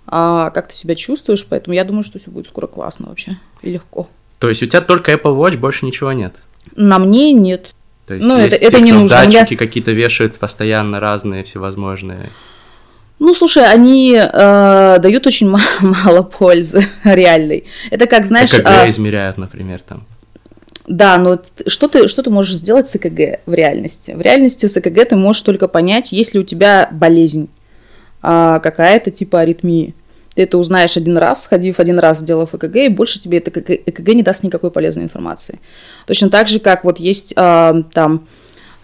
а, 0.06 0.48
как 0.48 0.68
ты 0.68 0.74
себя 0.74 0.94
чувствуешь, 0.94 1.46
поэтому 1.46 1.74
я 1.74 1.84
думаю, 1.84 2.04
что 2.04 2.18
все 2.18 2.30
будет 2.30 2.48
скоро 2.48 2.66
классно 2.66 3.10
вообще 3.10 3.38
и 3.60 3.68
легко. 3.68 4.08
То 4.38 4.48
есть 4.48 4.62
у 4.62 4.66
тебя 4.66 4.80
только 4.80 5.12
Apple 5.12 5.36
Watch, 5.36 5.58
больше 5.58 5.84
ничего 5.84 6.12
нет? 6.12 6.36
На 6.74 6.98
мне 6.98 7.34
нет. 7.34 7.74
То 8.06 8.14
есть, 8.14 8.26
ну, 8.26 8.38
есть 8.38 8.56
это, 8.56 8.58
те, 8.58 8.66
это 8.68 8.80
не 8.80 8.92
нужно. 8.92 9.16
Датчики 9.16 9.52
я... 9.52 9.58
какие-то 9.58 9.92
вешают 9.92 10.38
постоянно 10.38 11.00
разные, 11.00 11.44
всевозможные. 11.44 12.30
Ну, 13.18 13.34
слушай, 13.34 13.64
они 13.70 14.14
э, 14.16 14.98
дают 14.98 15.26
очень 15.26 15.50
мало, 15.50 15.62
мало 15.82 16.22
пользы 16.22 16.86
реальной. 17.04 17.64
Это 17.90 18.06
как, 18.06 18.24
знаешь... 18.24 18.54
ЭКГ 18.54 18.66
а... 18.66 18.88
измеряют, 18.88 19.36
например, 19.36 19.82
там. 19.82 20.06
Да, 20.92 21.16
но 21.16 21.40
что 21.66 21.88
ты, 21.88 22.06
что 22.06 22.22
ты 22.22 22.28
можешь 22.28 22.54
сделать 22.54 22.86
с 22.86 22.96
ЭКГ 22.96 23.40
в 23.46 23.54
реальности? 23.54 24.10
В 24.10 24.20
реальности 24.20 24.66
с 24.66 24.76
ЭКГ 24.76 25.08
ты 25.08 25.16
можешь 25.16 25.40
только 25.40 25.66
понять, 25.66 26.12
есть 26.12 26.34
ли 26.34 26.40
у 26.40 26.42
тебя 26.42 26.90
болезнь 26.92 27.48
а, 28.20 28.58
какая-то 28.58 29.10
типа 29.10 29.40
аритмии. 29.40 29.94
Ты 30.34 30.42
это 30.42 30.58
узнаешь 30.58 30.98
один 30.98 31.16
раз, 31.16 31.44
сходив 31.44 31.80
один 31.80 31.98
раз, 31.98 32.18
сделав 32.18 32.54
ЭКГ, 32.54 32.76
и 32.76 32.88
больше 32.90 33.18
тебе 33.18 33.38
это 33.38 33.50
ЭКГ 33.58 34.08
не 34.08 34.22
даст 34.22 34.42
никакой 34.42 34.70
полезной 34.70 35.04
информации. 35.04 35.60
Точно 36.06 36.28
так 36.28 36.46
же, 36.46 36.60
как 36.60 36.84
вот 36.84 37.00
есть 37.00 37.32
а, 37.38 37.84
там 37.94 38.26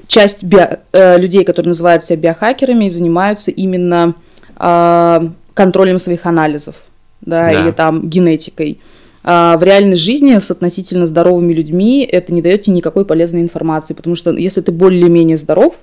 часть 0.06 0.42
био, 0.44 0.80
э, 0.92 1.18
людей, 1.18 1.44
которые 1.44 1.68
называют 1.68 2.02
себя 2.02 2.16
биохакерами 2.16 2.86
и 2.86 2.90
занимаются 2.90 3.50
именно 3.50 4.14
э, 4.58 5.28
контролем 5.52 5.98
своих 5.98 6.24
анализов, 6.24 6.76
да, 7.20 7.50
да. 7.50 7.60
или 7.60 7.70
там 7.70 8.08
генетикой. 8.08 8.80
А 9.30 9.58
в 9.58 9.62
реальной 9.62 9.96
жизни 9.96 10.38
с 10.38 10.50
относительно 10.50 11.06
здоровыми 11.06 11.52
людьми 11.52 12.08
это 12.10 12.32
не 12.32 12.40
дает 12.40 12.62
тебе 12.62 12.76
никакой 12.76 13.04
полезной 13.04 13.42
информации, 13.42 13.92
потому 13.92 14.16
что 14.16 14.34
если 14.34 14.62
ты 14.62 14.72
более-менее 14.72 15.36
здоров, 15.36 15.74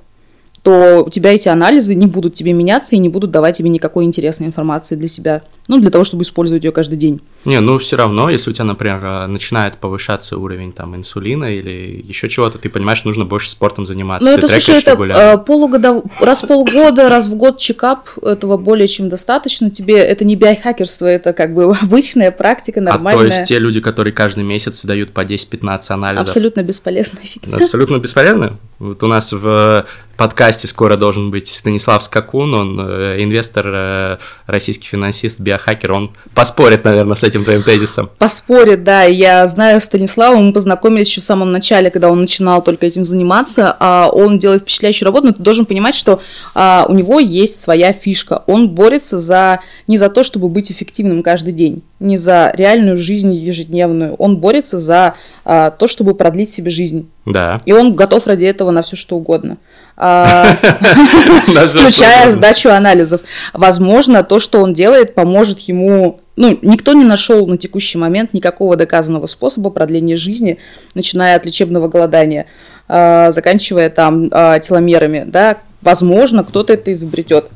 то 0.63 1.03
у 1.05 1.11
тебя 1.11 1.31
эти 1.31 1.47
анализы 1.47 1.93
не 1.93 2.07
будут 2.07 2.33
тебе 2.33 2.53
меняться 2.53 2.95
и 2.95 2.97
не 2.97 3.07
будут 3.07 3.29
давать 3.29 3.57
тебе 3.57 3.69
никакой 3.69 4.05
интересной 4.05 4.47
информации 4.47 4.95
для 4.95 5.07
себя, 5.07 5.43
ну, 5.67 5.79
для 5.79 5.89
того, 5.89 6.03
чтобы 6.03 6.23
использовать 6.23 6.63
ее 6.63 6.71
каждый 6.71 6.97
день. 6.97 7.21
Не, 7.43 7.59
ну 7.59 7.77
все 7.79 7.95
равно, 7.95 8.29
если 8.29 8.51
у 8.51 8.53
тебя, 8.53 8.65
например, 8.65 8.99
э, 9.03 9.27
начинает 9.27 9.77
повышаться 9.77 10.37
уровень 10.37 10.71
там 10.71 10.95
инсулина 10.95 11.55
или 11.55 12.03
еще 12.07 12.29
чего-то, 12.29 12.59
ты 12.59 12.69
понимаешь, 12.69 13.03
нужно 13.03 13.25
больше 13.25 13.49
спортом 13.49 13.85
заниматься. 13.85 14.29
Ну 14.29 14.37
это, 14.37 14.47
слушай, 14.47 14.79
это 14.79 14.91
э, 14.91 15.37
полугода, 15.39 16.03
раз 16.19 16.43
в 16.43 16.47
полгода, 16.47 17.09
раз 17.09 17.27
в 17.27 17.35
год 17.35 17.57
чекап, 17.57 18.09
этого 18.21 18.57
более 18.57 18.87
чем 18.87 19.09
достаточно. 19.09 19.71
Тебе 19.71 19.97
это 19.97 20.23
не 20.23 20.35
биохакерство, 20.35 21.07
это 21.07 21.33
как 21.33 21.53
бы 21.55 21.75
обычная 21.81 22.31
практика, 22.31 22.79
нормальная. 22.81 23.25
А 23.25 23.29
то 23.29 23.35
есть 23.35 23.47
те 23.47 23.57
люди, 23.57 23.81
которые 23.81 24.13
каждый 24.13 24.43
месяц 24.43 24.81
сдают 24.81 25.11
по 25.11 25.25
10-15 25.25 25.81
анализов. 25.89 26.27
Абсолютно 26.27 26.61
бесполезная 26.61 27.23
фигня. 27.23 27.57
Абсолютно 27.57 27.97
бесполезно. 27.97 28.57
Вот 28.77 29.01
у 29.03 29.07
нас 29.07 29.31
в 29.31 29.85
подкасте 30.17 30.67
скоро 30.67 30.97
должен 30.97 31.31
быть 31.31 31.47
Станислав 31.47 32.03
Скакун, 32.03 32.53
он 32.53 32.79
э, 32.79 33.23
инвестор, 33.23 33.65
э, 33.67 34.17
российский 34.47 34.87
финансист, 34.87 35.39
биохакер, 35.39 35.54
он 35.93 36.15
поспорит, 36.33 36.83
наверное, 36.83 37.15
с 37.15 37.23
этим 37.23 37.43
твоим 37.43 37.63
тезисом. 37.63 38.09
Поспорит, 38.17 38.83
да, 38.83 39.03
я 39.03 39.47
знаю 39.47 39.79
Станислава, 39.79 40.35
мы 40.37 40.53
познакомились 40.53 41.09
еще 41.09 41.21
в 41.21 41.23
самом 41.23 41.51
начале, 41.51 41.89
когда 41.89 42.09
он 42.09 42.19
начинал 42.19 42.61
только 42.61 42.85
этим 42.85 43.05
заниматься, 43.05 43.75
а 43.79 44.09
он 44.11 44.39
делает 44.39 44.61
впечатляющую 44.61 45.05
работу, 45.05 45.27
но 45.27 45.33
ты 45.33 45.43
должен 45.43 45.65
понимать, 45.65 45.95
что 45.95 46.21
а, 46.53 46.85
у 46.87 46.93
него 46.93 47.19
есть 47.19 47.61
своя 47.61 47.93
фишка, 47.93 48.43
он 48.47 48.69
борется 48.69 49.19
за, 49.19 49.59
не 49.87 49.97
за 49.97 50.09
то, 50.09 50.23
чтобы 50.23 50.49
быть 50.49 50.71
эффективным 50.71 51.23
каждый 51.23 51.53
день, 51.53 51.83
не 51.99 52.17
за 52.17 52.51
реальную 52.55 52.97
жизнь 52.97 53.33
ежедневную, 53.33 54.15
он 54.15 54.37
борется 54.37 54.79
за 54.79 55.15
а, 55.43 55.71
то, 55.71 55.87
чтобы 55.87 56.15
продлить 56.15 56.49
себе 56.49 56.71
жизнь. 56.71 57.09
Да. 57.25 57.59
И 57.65 57.71
он 57.71 57.95
готов 57.95 58.27
ради 58.27 58.45
этого 58.45 58.71
на 58.71 58.81
все 58.81 58.95
что 58.95 59.15
угодно. 59.15 59.57
А, 59.97 60.45
включая 61.47 62.31
сдачу 62.31 62.69
анализов. 62.69 63.21
Возможно, 63.53 64.23
то, 64.23 64.39
что 64.39 64.61
он 64.61 64.73
делает, 64.73 65.15
поможет 65.15 65.59
ему 65.61 66.19
ну, 66.35 66.59
никто 66.61 66.93
не 66.93 67.05
нашел 67.05 67.47
на 67.47 67.57
текущий 67.57 67.97
момент 67.97 68.33
никакого 68.33 68.75
доказанного 68.75 69.25
способа 69.25 69.69
продления 69.69 70.17
жизни, 70.17 70.57
начиная 70.93 71.37
от 71.37 71.45
лечебного 71.45 71.87
голодания, 71.87 72.45
а, 72.87 73.31
заканчивая 73.31 73.89
там 73.89 74.27
а, 74.31 74.59
теломерами, 74.59 75.23
да, 75.25 75.57
возможно, 75.81 76.43
кто-то 76.43 76.73
это 76.73 76.91
изобретет, 76.91 77.47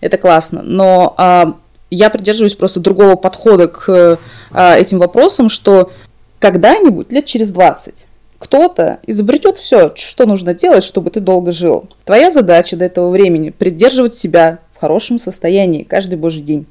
это 0.00 0.18
классно, 0.18 0.62
но 0.62 1.56
я 1.88 2.10
придерживаюсь 2.10 2.54
просто 2.54 2.80
другого 2.80 3.16
подхода 3.16 3.68
к 3.68 4.18
этим 4.52 4.98
вопросам, 4.98 5.48
что 5.48 5.90
когда-нибудь, 6.38 7.12
лет 7.12 7.24
через 7.24 7.50
20, 7.50 8.06
кто-то 8.38 8.98
изобретет 9.06 9.56
все, 9.56 9.92
что 9.94 10.26
нужно 10.26 10.54
делать, 10.54 10.84
чтобы 10.84 11.10
ты 11.10 11.20
долго 11.20 11.52
жил. 11.52 11.88
Твоя 12.04 12.30
задача 12.30 12.76
до 12.76 12.84
этого 12.84 13.10
времени– 13.10 13.50
придерживать 13.58 14.14
себя 14.14 14.58
в 14.74 14.80
хорошем 14.80 15.18
состоянии 15.18 15.84
каждый 15.84 16.18
божий 16.18 16.42
день. 16.42 16.66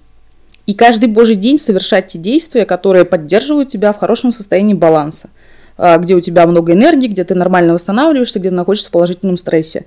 И 0.67 0.73
каждый 0.73 1.09
божий 1.09 1.35
день 1.35 1.57
совершать 1.57 2.07
те 2.07 2.17
действия, 2.17 2.65
которые 2.65 3.05
поддерживают 3.05 3.69
тебя 3.69 3.93
в 3.93 3.97
хорошем 3.97 4.31
состоянии 4.31 4.73
баланса, 4.73 5.29
а, 5.77 5.97
где 5.97 6.15
у 6.15 6.21
тебя 6.21 6.47
много 6.47 6.73
энергии, 6.73 7.07
где 7.07 7.23
ты 7.23 7.35
нормально 7.35 7.73
восстанавливаешься, 7.73 8.39
где 8.39 8.49
ты 8.49 8.55
находишься 8.55 8.89
в 8.89 8.91
положительном 8.91 9.37
стрессе. 9.37 9.85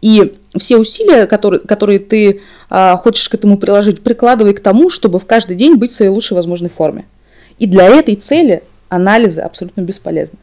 И 0.00 0.34
все 0.56 0.78
усилия, 0.78 1.26
которые, 1.26 1.60
которые 1.60 1.98
ты 1.98 2.40
а, 2.70 2.96
хочешь 2.96 3.28
к 3.28 3.34
этому 3.34 3.58
приложить, 3.58 4.02
прикладывай 4.02 4.54
к 4.54 4.60
тому, 4.60 4.88
чтобы 4.88 5.18
в 5.18 5.26
каждый 5.26 5.56
день 5.56 5.76
быть 5.76 5.90
в 5.90 5.94
своей 5.94 6.10
лучшей 6.10 6.34
возможной 6.34 6.70
форме. 6.70 7.06
И 7.58 7.66
для 7.66 7.86
этой 7.86 8.16
цели 8.16 8.62
анализы 8.88 9.40
абсолютно 9.42 9.82
бесполезны. 9.82 10.38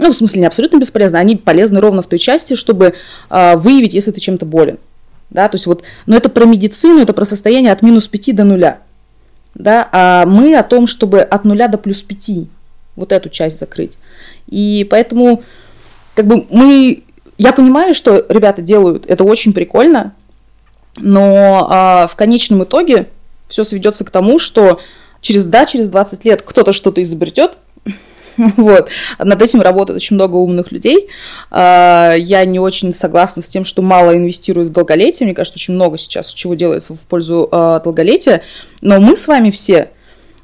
Ну, 0.00 0.10
в 0.10 0.16
смысле, 0.16 0.40
не 0.40 0.46
абсолютно 0.46 0.78
бесполезны, 0.78 1.18
они 1.18 1.36
полезны 1.36 1.78
ровно 1.78 2.00
в 2.00 2.06
той 2.06 2.18
части, 2.18 2.54
чтобы 2.54 2.94
э, 3.28 3.56
выявить, 3.56 3.92
если 3.92 4.10
ты 4.10 4.18
чем-то 4.18 4.46
болен. 4.46 4.78
Да, 5.28 5.46
то 5.48 5.56
есть 5.56 5.66
вот, 5.66 5.82
но 6.06 6.16
это 6.16 6.30
про 6.30 6.46
медицину, 6.46 7.02
это 7.02 7.12
про 7.12 7.26
состояние 7.26 7.70
от 7.70 7.82
минус 7.82 8.08
5 8.08 8.34
до 8.34 8.44
нуля. 8.44 8.78
Да, 9.54 9.88
а 9.92 10.24
мы 10.24 10.56
о 10.56 10.62
том, 10.62 10.86
чтобы 10.86 11.20
от 11.20 11.44
нуля 11.44 11.68
до 11.68 11.76
плюс 11.76 12.00
5 12.00 12.48
вот 12.96 13.12
эту 13.12 13.28
часть 13.28 13.60
закрыть. 13.60 13.98
И 14.48 14.86
поэтому, 14.90 15.42
как 16.14 16.26
бы 16.26 16.46
мы, 16.48 17.02
я 17.36 17.52
понимаю, 17.52 17.94
что 17.94 18.24
ребята 18.30 18.62
делают, 18.62 19.04
это 19.06 19.22
очень 19.24 19.52
прикольно, 19.52 20.14
но 20.96 21.66
а, 21.68 22.06
в 22.06 22.16
конечном 22.16 22.64
итоге 22.64 23.08
все 23.48 23.64
сведется 23.64 24.06
к 24.06 24.10
тому, 24.10 24.38
что 24.38 24.80
через, 25.20 25.44
да, 25.44 25.66
через 25.66 25.90
20 25.90 26.24
лет 26.24 26.40
кто-то 26.40 26.72
что-то 26.72 27.02
изобретет, 27.02 27.58
Вот. 28.56 28.88
Над 29.18 29.42
этим 29.42 29.60
работает 29.60 29.96
очень 29.96 30.16
много 30.16 30.36
умных 30.36 30.72
людей. 30.72 31.08
А, 31.50 32.14
я 32.14 32.44
не 32.44 32.58
очень 32.58 32.94
согласна 32.94 33.42
с 33.42 33.48
тем, 33.48 33.64
что 33.64 33.82
мало 33.82 34.16
инвестируют 34.16 34.70
в 34.70 34.72
долголетие. 34.72 35.26
Мне 35.26 35.34
кажется, 35.34 35.56
очень 35.56 35.74
много 35.74 35.98
сейчас 35.98 36.32
чего 36.32 36.54
делается 36.54 36.94
в 36.94 37.02
пользу 37.04 37.48
а, 37.50 37.80
долголетия. 37.80 38.42
Но 38.80 39.00
мы 39.00 39.16
с 39.16 39.26
вами 39.26 39.50
все 39.50 39.90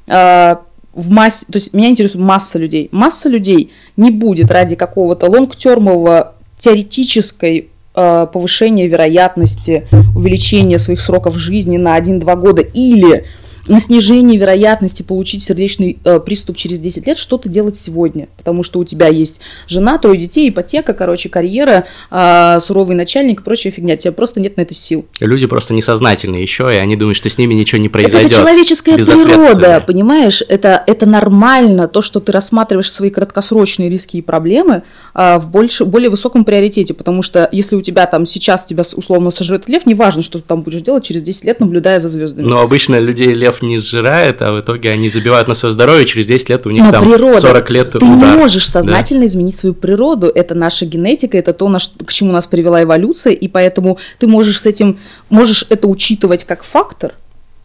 а, 0.07 0.61
в 0.93 1.09
массе, 1.09 1.45
то 1.45 1.57
есть 1.57 1.73
меня 1.73 1.89
интересует 1.89 2.23
масса 2.23 2.59
людей. 2.59 2.89
Масса 2.91 3.29
людей 3.29 3.71
не 3.95 4.11
будет 4.11 4.51
ради 4.51 4.75
какого-то 4.75 5.29
лонгтермового 5.29 6.33
теоретической 6.57 7.69
повышения 7.93 8.85
вероятности, 8.85 9.87
увеличения 10.15 10.77
своих 10.77 11.01
сроков 11.01 11.35
жизни 11.35 11.77
на 11.77 11.97
1-2 11.97 12.35
года 12.35 12.61
или 12.61 13.25
на 13.67 13.79
снижение 13.79 14.39
вероятности 14.39 15.03
получить 15.03 15.43
сердечный 15.43 15.99
э, 16.03 16.19
приступ 16.19 16.57
через 16.57 16.79
10 16.79 17.07
лет 17.07 17.17
что-то 17.17 17.49
делать 17.49 17.75
сегодня, 17.75 18.27
потому 18.37 18.63
что 18.63 18.79
у 18.79 18.83
тебя 18.83 19.07
есть 19.07 19.39
жена, 19.67 19.97
трое 19.97 20.19
детей, 20.19 20.49
ипотека, 20.49 20.93
короче, 20.93 21.29
карьера, 21.29 21.85
э, 22.11 22.59
суровый 22.61 22.95
начальник 22.95 23.41
и 23.41 23.43
прочая 23.43 23.71
фигня, 23.71 23.97
тебя 23.97 24.11
просто 24.11 24.39
нет 24.39 24.57
на 24.57 24.61
это 24.61 24.73
сил. 24.73 25.05
Люди 25.19 25.45
просто 25.47 25.73
несознательные 25.73 26.41
еще, 26.41 26.71
и 26.73 26.77
они 26.77 26.95
думают, 26.95 27.17
что 27.17 27.29
с 27.29 27.37
ними 27.37 27.53
ничего 27.53 27.79
не 27.79 27.89
произойдет. 27.89 28.31
Это, 28.31 28.35
это 28.35 28.35
человеческая 28.35 28.95
природа, 28.95 29.83
понимаешь? 29.85 30.43
Это, 30.47 30.83
это 30.87 31.05
нормально, 31.05 31.87
то, 31.87 32.01
что 32.01 32.19
ты 32.19 32.31
рассматриваешь 32.31 32.91
свои 32.91 33.09
краткосрочные 33.09 33.89
риски 33.89 34.17
и 34.17 34.21
проблемы 34.21 34.83
э, 35.13 35.37
в 35.37 35.49
больше, 35.49 35.85
более 35.85 36.09
высоком 36.09 36.45
приоритете, 36.45 36.93
потому 36.93 37.21
что 37.21 37.47
если 37.51 37.75
у 37.75 37.81
тебя 37.81 38.05
там 38.05 38.25
сейчас 38.25 38.65
тебя 38.65 38.83
условно 38.95 39.29
сожрет 39.29 39.67
лев, 39.69 39.85
неважно, 39.85 40.21
что 40.21 40.39
ты 40.39 40.45
там 40.47 40.61
будешь 40.61 40.81
делать 40.81 41.03
через 41.03 41.21
10 41.21 41.45
лет, 41.45 41.59
наблюдая 41.59 41.99
за 41.99 42.09
звездами. 42.09 42.45
Но 42.45 42.61
обычно 42.61 42.99
людей 42.99 43.33
лев 43.33 43.56
миллиардов 43.57 43.61
не 43.61 43.77
сжирает, 43.79 44.41
а 44.41 44.51
в 44.51 44.59
итоге 44.59 44.91
они 44.91 45.09
забивают 45.09 45.47
на 45.47 45.53
свое 45.53 45.71
здоровье, 45.73 46.05
через 46.05 46.25
10 46.27 46.49
лет 46.49 46.65
у 46.67 46.71
них 46.71 46.83
Но 46.83 46.91
там 46.91 47.09
природа. 47.09 47.39
40 47.39 47.69
лет 47.71 47.91
Ты 47.91 47.97
удар. 47.97 48.09
не 48.11 48.37
можешь 48.37 48.69
сознательно 48.69 49.25
изменить 49.25 49.55
свою 49.55 49.73
природу. 49.73 50.31
Это 50.33 50.55
наша 50.55 50.85
генетика, 50.85 51.37
это 51.37 51.53
то, 51.53 51.71
к 52.05 52.11
чему 52.11 52.31
нас 52.31 52.47
привела 52.47 52.83
эволюция, 52.83 53.33
и 53.33 53.47
поэтому 53.47 53.97
ты 54.19 54.27
можешь 54.27 54.61
с 54.61 54.65
этим, 54.65 54.97
можешь 55.29 55.65
это 55.69 55.87
учитывать 55.87 56.43
как 56.43 56.63
фактор, 56.63 57.13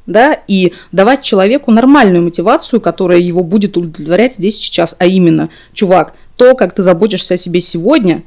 да, 0.06 0.36
и 0.48 0.72
давать 0.90 1.22
человеку 1.22 1.70
нормальную 1.70 2.24
мотивацию, 2.24 2.80
которая 2.80 3.18
его 3.18 3.44
будет 3.44 3.76
удовлетворять 3.76 4.34
здесь 4.34 4.58
сейчас, 4.58 4.96
а 4.98 5.06
именно, 5.06 5.48
чувак, 5.72 6.14
то, 6.36 6.54
как 6.54 6.74
ты 6.74 6.82
заботишься 6.82 7.34
о 7.34 7.36
себе 7.36 7.60
сегодня, 7.60 8.22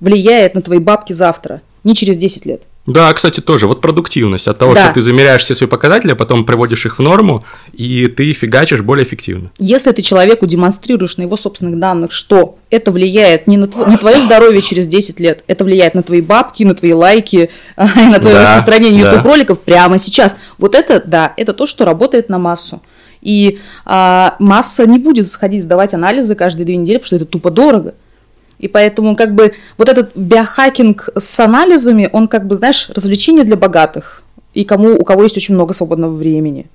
влияет 0.00 0.54
на 0.54 0.62
твои 0.62 0.78
бабки 0.78 1.12
завтра, 1.12 1.62
не 1.84 1.94
через 1.94 2.16
10 2.16 2.46
лет. 2.46 2.62
Да, 2.86 3.12
кстати, 3.12 3.40
тоже. 3.40 3.66
Вот 3.66 3.80
продуктивность 3.80 4.48
от 4.48 4.58
того, 4.58 4.74
Да. 4.74 4.84
что 4.86 4.94
ты 4.94 5.00
замеряешь 5.02 5.42
все 5.42 5.54
свои 5.54 5.68
показатели, 5.68 6.12
а 6.12 6.16
потом 6.16 6.44
приводишь 6.44 6.86
их 6.86 6.98
в 6.98 7.02
норму, 7.02 7.44
и 7.72 8.06
ты 8.08 8.32
фигачишь 8.32 8.80
более 8.80 9.04
эффективно. 9.04 9.50
Если 9.58 9.92
ты 9.92 10.00
человеку 10.02 10.46
демонстрируешь 10.46 11.16
на 11.18 11.22
его 11.22 11.36
собственных 11.36 11.78
данных, 11.78 12.10
что 12.10 12.58
это 12.70 12.90
влияет 12.90 13.46
не 13.46 13.58
на, 13.58 13.64
тво- 13.66 13.88
не 13.88 13.96
твое 13.98 14.20
здоровье 14.20 14.62
через 14.62 14.86
10 14.86 15.20
лет, 15.20 15.44
это 15.46 15.64
влияет 15.64 15.94
на 15.94 16.02
твои 16.02 16.20
бабки, 16.22 16.62
на 16.64 16.74
твои 16.74 16.92
лайки, 16.94 17.50
и 17.76 18.00
на 18.00 18.18
твое 18.18 18.34
Да, 18.36 18.42
распространение 18.42 19.04
да. 19.04 19.10
YouTube 19.12 19.26
роликов 19.26 19.60
прямо 19.60 19.98
сейчас. 19.98 20.36
Вот 20.58 20.74
это, 20.74 21.02
да, 21.04 21.34
это 21.36 21.52
то, 21.52 21.66
что 21.66 21.84
работает 21.84 22.28
на 22.30 22.38
массу. 22.38 22.82
И 23.20 23.60
а, 23.84 24.36
масса 24.38 24.86
не 24.86 24.98
будет 24.98 25.28
сходить 25.28 25.62
сдавать 25.62 25.92
анализы 25.92 26.34
каждые 26.34 26.64
две 26.64 26.76
недели, 26.76 26.96
потому 26.96 27.06
что 27.08 27.16
это 27.16 27.24
тупо 27.26 27.50
дорого. 27.50 27.94
И 28.60 28.68
поэтому, 28.68 29.16
как 29.16 29.34
бы, 29.34 29.54
вот 29.78 29.88
этот 29.88 30.14
биохакинг 30.14 31.08
с 31.16 31.40
анализами, 31.40 32.10
он, 32.12 32.28
как 32.28 32.46
бы, 32.46 32.56
знаешь, 32.56 32.90
развлечение 32.94 33.44
для 33.44 33.56
богатых. 33.56 34.22
И 34.52 34.64
кому, 34.64 34.96
у 34.96 35.04
кого 35.04 35.22
есть 35.22 35.36
очень 35.36 35.54
много 35.54 35.72
свободного 35.72 36.12
времени. 36.12 36.68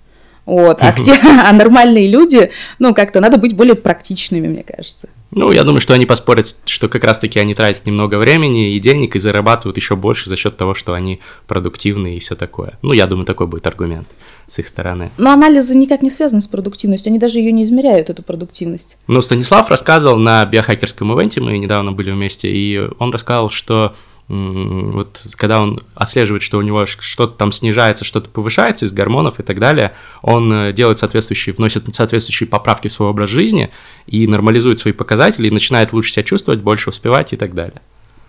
Вот. 0.45 0.77
А, 0.81 0.91
где, 0.91 1.13
а 1.13 1.51
нормальные 1.51 2.09
люди, 2.09 2.51
ну, 2.79 2.93
как-то 2.93 3.19
надо 3.19 3.37
быть 3.37 3.55
более 3.55 3.75
практичными, 3.75 4.47
мне 4.47 4.63
кажется. 4.63 5.09
Ну, 5.31 5.51
я 5.51 5.63
думаю, 5.63 5.81
что 5.81 5.93
они 5.93 6.05
поспорят, 6.05 6.55
что 6.65 6.87
как 6.87 7.03
раз-таки 7.03 7.39
они 7.39 7.55
тратят 7.55 7.85
немного 7.85 8.17
времени 8.17 8.73
и 8.75 8.79
денег 8.79 9.15
и 9.15 9.19
зарабатывают 9.19 9.75
еще 9.77 9.95
больше 9.95 10.29
за 10.29 10.37
счет 10.37 10.55
того, 10.55 10.73
что 10.73 10.93
они 10.93 11.19
продуктивны 11.47 12.15
и 12.15 12.19
все 12.19 12.35
такое. 12.35 12.77
Ну, 12.83 12.93
я 12.93 13.07
думаю, 13.07 13.25
такой 13.25 13.47
будет 13.47 13.65
аргумент 13.67 14.07
с 14.47 14.59
их 14.59 14.67
стороны. 14.67 15.09
Но 15.17 15.31
анализы 15.31 15.75
никак 15.75 16.03
не 16.03 16.11
связаны 16.11 16.41
с 16.41 16.47
продуктивностью, 16.47 17.09
они 17.09 17.19
даже 17.19 17.39
ее 17.39 17.51
не 17.51 17.63
измеряют, 17.63 18.11
эту 18.11 18.21
продуктивность. 18.21 18.97
Ну, 19.07 19.21
Станислав 19.21 19.69
рассказывал 19.69 20.17
на 20.17 20.45
биохакерском 20.45 21.11
ивенте, 21.17 21.41
мы 21.41 21.57
недавно 21.57 21.91
были 21.91 22.11
вместе, 22.11 22.49
и 22.51 22.87
он 22.99 23.11
рассказал, 23.11 23.49
что 23.49 23.95
вот 24.27 25.23
когда 25.35 25.61
он 25.61 25.83
отслеживает, 25.93 26.41
что 26.41 26.57
у 26.57 26.61
него 26.63 26.85
что-то 26.87 27.33
там 27.33 27.51
снижается, 27.51 28.03
что-то 28.03 28.29
повышается 28.29 28.85
из 28.85 28.91
гормонов 28.91 29.39
и 29.39 29.43
так 29.43 29.59
далее, 29.59 29.93
он 30.23 30.51
э, 30.51 30.73
делает 30.73 30.97
соответствующие, 30.97 31.53
вносит 31.53 31.83
соответствующие 31.93 32.47
поправки 32.47 32.87
в 32.87 32.91
свой 32.91 33.09
образ 33.09 33.29
жизни 33.29 33.69
и 34.07 34.25
нормализует 34.27 34.79
свои 34.79 34.93
показатели, 34.93 35.47
и 35.47 35.51
начинает 35.51 35.93
лучше 35.93 36.11
себя 36.11 36.23
чувствовать, 36.23 36.61
больше 36.61 36.89
успевать 36.89 37.33
и 37.33 37.37
так 37.37 37.53
далее. 37.53 37.81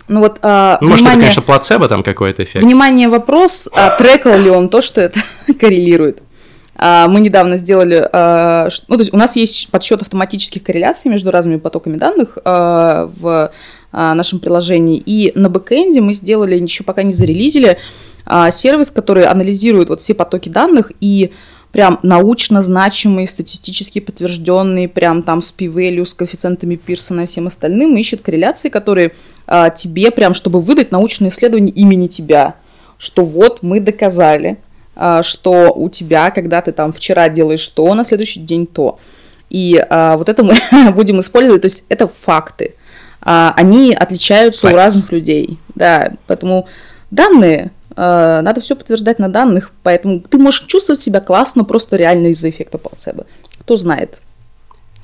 Ну 0.09 0.21
вот, 0.21 0.39
а, 0.43 0.79
Ну, 0.81 0.89
может, 0.89 1.01
это, 1.01 1.05
внимание, 1.05 1.21
конечно, 1.23 1.43
плацебо 1.43 1.89
там 1.89 2.03
какой-то 2.03 2.45
эффект. 2.45 2.65
внимание, 2.65 3.09
вопрос, 3.09 3.69
а 3.73 3.97
трекал 3.97 4.39
ли 4.39 4.51
он 4.51 4.69
то, 4.69 4.83
что 4.83 5.01
это 5.01 5.19
коррелирует? 5.59 6.23
А, 6.79 7.09
мы 7.09 7.21
недавно 7.21 7.57
сделали, 7.57 8.07
а, 8.13 8.69
ну, 8.89 8.97
то 8.97 9.01
есть 9.01 9.13
у 9.13 9.17
нас 9.17 9.35
есть 9.37 9.71
подсчет 9.71 10.03
автоматических 10.03 10.63
корреляций 10.63 11.11
между 11.11 11.31
разными 11.31 11.59
потоками 11.59 11.97
данных 11.97 12.39
а, 12.45 13.11
в 13.13 13.51
нашем 13.97 14.41
приложении, 14.41 15.03
и 15.05 15.33
на 15.35 15.49
бэкэнде 15.49 16.01
мы 16.01 16.15
сделали, 16.15 16.57
еще 16.57 16.85
пока 16.85 17.03
не 17.03 17.13
зарелизили, 17.13 17.79
а, 18.27 18.51
сервис, 18.51 18.91
который 18.91 19.25
анализирует 19.25 19.89
вот 19.89 20.01
все 20.01 20.15
потоки 20.15 20.49
данных 20.49 20.93
и 21.01 21.33
прям 21.73 22.01
научно 22.03 22.63
значимые, 22.63 23.27
статистически 23.27 24.01
подтвержденные, 24.01 24.89
прям 24.89 25.23
там 25.23 25.43
с 25.43 25.53
p-value, 25.53 26.05
с 26.05 26.15
коэффициентами 26.15 26.77
Пирсона 26.77 27.23
и 27.23 27.27
всем 27.27 27.47
остальным, 27.47 27.97
ищет 27.97 28.23
корреляции, 28.23 28.69
которые 28.69 29.13
а, 29.47 29.71
тебе 29.71 30.11
прям, 30.11 30.35
чтобы 30.35 30.61
выдать 30.61 30.91
научное 30.91 31.29
исследование 31.29 31.75
имени 31.75 32.07
тебя, 32.07 32.57
что 32.99 33.25
вот 33.25 33.63
мы 33.63 33.81
доказали, 33.81 34.59
а, 34.97 35.23
что 35.23 35.73
у 35.75 35.89
тебя, 35.89 36.31
когда 36.31 36.63
ты 36.63 36.73
там 36.73 36.93
вчера 36.93 37.29
делаешь 37.29 37.69
то, 37.69 37.95
на 37.95 38.05
следующий 38.05 38.41
день 38.41 38.67
то. 38.67 38.99
И 39.51 39.79
а, 39.91 40.17
вот 40.17 40.29
это 40.29 40.43
мы 40.43 40.57
будем 40.93 41.21
использовать, 41.21 41.63
то 41.63 41.67
есть 41.67 41.85
это 41.89 42.09
факты. 42.09 42.75
А, 43.29 43.53
они 43.57 43.93
отличаются 43.93 44.69
у 44.69 44.71
Facts. 44.71 44.75
разных 44.75 45.11
людей, 45.11 45.59
да, 45.75 46.13
поэтому 46.29 46.69
данные 47.11 47.73
э, 47.97 48.41
надо 48.41 48.61
все 48.61 48.77
подтверждать 48.77 49.19
на 49.19 49.29
данных, 49.29 49.73
поэтому 49.83 50.21
ты 50.21 50.39
можешь 50.39 50.65
чувствовать 50.67 51.01
себя 51.01 51.21
классно 51.21 51.65
просто 51.65 51.97
реально 51.97 52.29
из-за 52.29 52.51
эффекта 52.51 52.79
плацебо. 52.79 53.27
Кто 53.59 53.77
знает. 53.77 54.19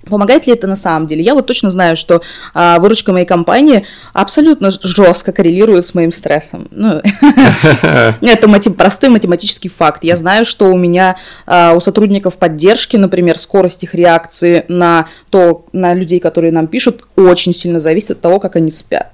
Помогает 0.08 0.46
ли 0.46 0.52
это 0.52 0.66
на 0.66 0.76
самом 0.76 1.06
деле? 1.06 1.22
Я 1.22 1.34
вот 1.34 1.46
точно 1.46 1.70
знаю, 1.70 1.96
что 1.96 2.22
а, 2.54 2.78
выручка 2.80 3.12
моей 3.12 3.26
компании 3.26 3.86
абсолютно 4.12 4.70
жестко 4.70 5.32
коррелирует 5.32 5.86
с 5.86 5.94
моим 5.94 6.10
стрессом. 6.10 6.66
Ну, 6.70 7.00
это 8.20 8.48
мати- 8.48 8.70
простой 8.70 9.10
математический 9.10 9.70
факт. 9.70 10.02
Я 10.02 10.16
знаю, 10.16 10.44
что 10.44 10.66
у 10.66 10.76
меня 10.76 11.16
а, 11.46 11.74
у 11.74 11.80
сотрудников 11.80 12.36
поддержки, 12.36 12.96
например, 12.96 13.38
скорость 13.38 13.84
их 13.84 13.94
реакции 13.94 14.64
на 14.68 15.08
то, 15.30 15.66
на 15.72 15.94
людей, 15.94 16.18
которые 16.18 16.52
нам 16.52 16.66
пишут, 16.66 17.04
очень 17.16 17.54
сильно 17.54 17.78
зависит 17.78 18.12
от 18.12 18.20
того, 18.20 18.40
как 18.40 18.56
они 18.56 18.70
спят. 18.70 19.12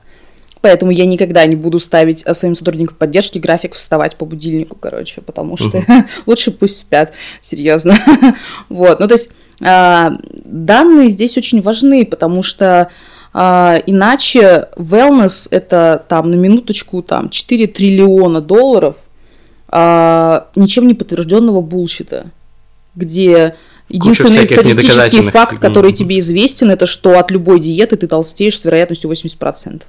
Поэтому 0.60 0.90
я 0.90 1.06
никогда 1.06 1.46
не 1.46 1.56
буду 1.56 1.78
ставить 1.78 2.24
а, 2.24 2.34
своим 2.34 2.54
сотрудникам 2.54 2.96
поддержки 2.96 3.38
график 3.38 3.74
вставать 3.74 4.16
по 4.16 4.24
будильнику, 4.24 4.76
короче, 4.76 5.20
потому 5.20 5.56
что 5.56 5.84
лучше 6.26 6.50
пусть 6.50 6.78
спят, 6.78 7.14
серьезно. 7.40 7.96
Вот, 8.68 9.00
ну 9.00 9.06
то 9.06 9.14
есть 9.14 9.30
а, 9.62 10.12
данные 10.44 11.10
здесь 11.10 11.36
очень 11.36 11.60
важны, 11.60 12.04
потому 12.04 12.42
что 12.42 12.88
а, 13.32 13.78
иначе 13.86 14.68
wellness 14.76 15.48
это 15.50 16.04
там 16.08 16.30
на 16.30 16.34
минуточку 16.34 17.02
там 17.02 17.28
4 17.28 17.66
триллиона 17.68 18.40
долларов 18.40 18.96
а, 19.68 20.48
ничем 20.56 20.86
не 20.86 20.94
подтвержденного 20.94 21.60
булщита, 21.60 22.30
где 22.94 23.56
единственный 23.88 24.46
статистический 24.46 25.22
факт, 25.22 25.58
который 25.58 25.92
тебе 25.92 26.18
известен, 26.18 26.70
это 26.70 26.86
что 26.86 27.18
от 27.18 27.30
любой 27.30 27.60
диеты 27.60 27.96
ты 27.96 28.06
толстеешь 28.06 28.58
с 28.58 28.64
вероятностью 28.64 29.10
80%. 29.10 29.82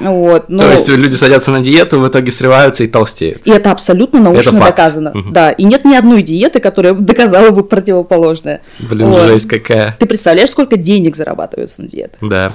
Вот, 0.00 0.46
ну, 0.48 0.60
То 0.60 0.72
есть 0.72 0.88
люди 0.88 1.14
садятся 1.14 1.50
на 1.50 1.60
диету, 1.60 2.00
в 2.00 2.08
итоге 2.08 2.32
срываются 2.32 2.84
и 2.84 2.88
толстеют. 2.88 3.46
и 3.46 3.50
это 3.50 3.70
абсолютно 3.70 4.18
научно 4.20 4.52
факт. 4.52 4.76
доказано. 4.76 5.10
Мгм. 5.14 5.32
Да, 5.34 5.50
и 5.50 5.64
нет 5.64 5.84
ни 5.84 5.94
одной 5.94 6.22
диеты, 6.22 6.58
которая 6.58 6.94
доказала 6.94 7.50
бы 7.50 7.62
противоположное. 7.64 8.62
Блин, 8.78 9.10
Вот. 9.10 9.24
жесть 9.26 9.46
какая. 9.48 9.96
Ты 9.98 10.06
представляешь, 10.06 10.50
сколько 10.50 10.76
денег 10.78 11.16
зарабатывается 11.16 11.82
на 11.82 11.88
диетах? 11.88 12.18
Да. 12.22 12.52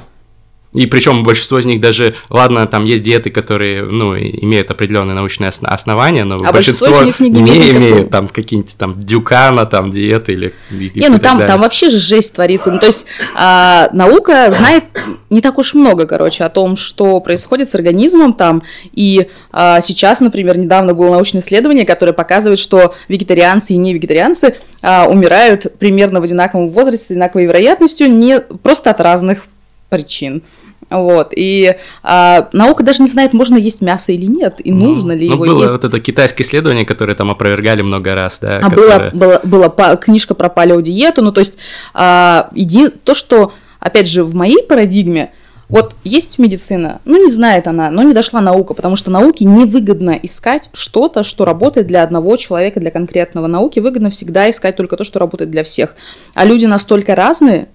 И 0.75 0.85
причем 0.87 1.23
большинство 1.23 1.57
из 1.59 1.65
них 1.65 1.79
даже, 1.79 2.15
ладно, 2.29 2.67
там 2.67 2.83
есть 2.85 3.01
диеты, 3.03 3.29
которые, 3.29 3.83
ну, 3.83 4.17
имеют 4.17 4.69
определенные 4.69 5.15
научные 5.15 5.49
осно- 5.49 5.69
основания, 5.69 6.23
но 6.25 6.35
А 6.35 6.51
большинство 6.51 6.89
большинство, 6.89 7.01
из 7.01 7.05
них 7.05 7.19
не 7.19 7.41
не, 7.41 7.71
имеют 7.71 8.09
там 8.09 8.27
какие-нибудь 8.27 8.77
там 8.77 8.93
дюкана, 8.99 9.65
там 9.65 9.89
диеты 9.89 10.33
или... 10.33 10.53
и- 10.71 10.87
и 10.87 10.99
Не, 10.99 11.09
ну 11.09 11.19
там, 11.19 11.37
далее. 11.37 11.47
там 11.47 11.61
вообще 11.61 11.89
же 11.89 11.97
жесть 11.97 12.33
творится. 12.33 12.71
Ну, 12.71 12.79
то 12.79 12.87
есть 12.87 13.05
а, 13.35 13.89
наука 13.93 14.51
знает 14.51 14.83
не 15.29 15.41
так 15.41 15.57
уж 15.57 15.73
много, 15.73 16.05
короче, 16.07 16.43
о 16.43 16.49
том, 16.49 16.75
что 16.75 17.19
происходит 17.21 17.69
с 17.69 17.75
организмом 17.75 18.33
там. 18.33 18.63
И 18.93 19.27
а, 19.51 19.81
сейчас, 19.81 20.19
например, 20.19 20.57
недавно 20.57 20.93
было 20.93 21.11
научное 21.11 21.41
исследование, 21.41 21.85
которое 21.85 22.13
показывает, 22.13 22.59
что 22.59 22.93
вегетарианцы 23.07 23.73
и 23.73 23.77
не 23.77 23.93
вегетарианцы 23.93 24.55
а, 24.81 25.07
умирают 25.07 25.77
примерно 25.79 26.19
в 26.19 26.23
одинаковом 26.23 26.69
возрасте 26.69 27.05
с 27.05 27.11
одинаковой 27.11 27.45
вероятностью, 27.45 28.09
не 28.11 28.39
просто 28.39 28.91
от 28.91 28.99
разных 28.99 29.45
причин. 29.89 30.41
Вот, 30.89 31.33
и 31.35 31.75
а, 32.03 32.47
наука 32.53 32.83
даже 32.83 33.01
не 33.01 33.07
знает, 33.07 33.33
можно 33.33 33.55
есть 33.55 33.81
мясо 33.81 34.11
или 34.11 34.27
нет, 34.27 34.61
и 34.63 34.71
Ну, 34.71 34.89
нужно 34.89 35.13
ли 35.13 35.27
ну, 35.27 35.33
его 35.35 35.45
было 35.45 35.63
есть. 35.63 35.73
вот 35.73 35.83
это 35.83 35.99
китайское 35.99 36.45
исследование, 36.45 36.85
которое 36.85 37.15
там 37.15 37.31
опровергали 37.31 37.81
много 37.81 38.13
раз, 38.13 38.39
да. 38.39 38.59
А 38.61 38.69
которое- 38.69 39.11
была, 39.11 39.39
была, 39.43 39.69
была 39.69 39.95
книжка 39.95 40.35
про 40.35 40.47
палеодиету, 40.47 41.23
ну 41.23 41.31
то 41.31 41.39
есть 41.39 41.57
а, 41.95 42.49
иди, 42.53 42.89
то, 42.89 43.15
что, 43.15 43.51
опять 43.79 44.07
же, 44.07 44.23
в 44.23 44.35
моей 44.35 44.61
парадигме, 44.61 45.31
вот 45.69 45.95
есть 46.03 46.37
медицина, 46.37 47.01
ну 47.05 47.17
не 47.17 47.31
знает 47.31 47.65
она, 47.67 47.89
но 47.89 48.03
не 48.03 48.13
дошла 48.13 48.39
наука, 48.39 48.75
потому 48.75 48.95
что 48.95 49.09
науке 49.09 49.45
невыгодно 49.45 50.11
искать 50.11 50.69
что-то, 50.73 51.23
что 51.23 51.43
работает 51.45 51.87
для 51.87 52.03
одного 52.03 52.35
человека, 52.37 52.79
для 52.79 52.91
конкретного. 52.91 53.47
Науке 53.47 53.81
выгодно 53.81 54.11
всегда 54.11 54.47
искать 54.47 54.75
только 54.75 54.95
то, 54.95 55.03
что 55.03 55.17
работает 55.17 55.49
для 55.49 55.63
всех. 55.63 55.95
А 56.35 56.45
люди 56.45 56.65
настолько 56.65 57.15
разные, 57.15 57.69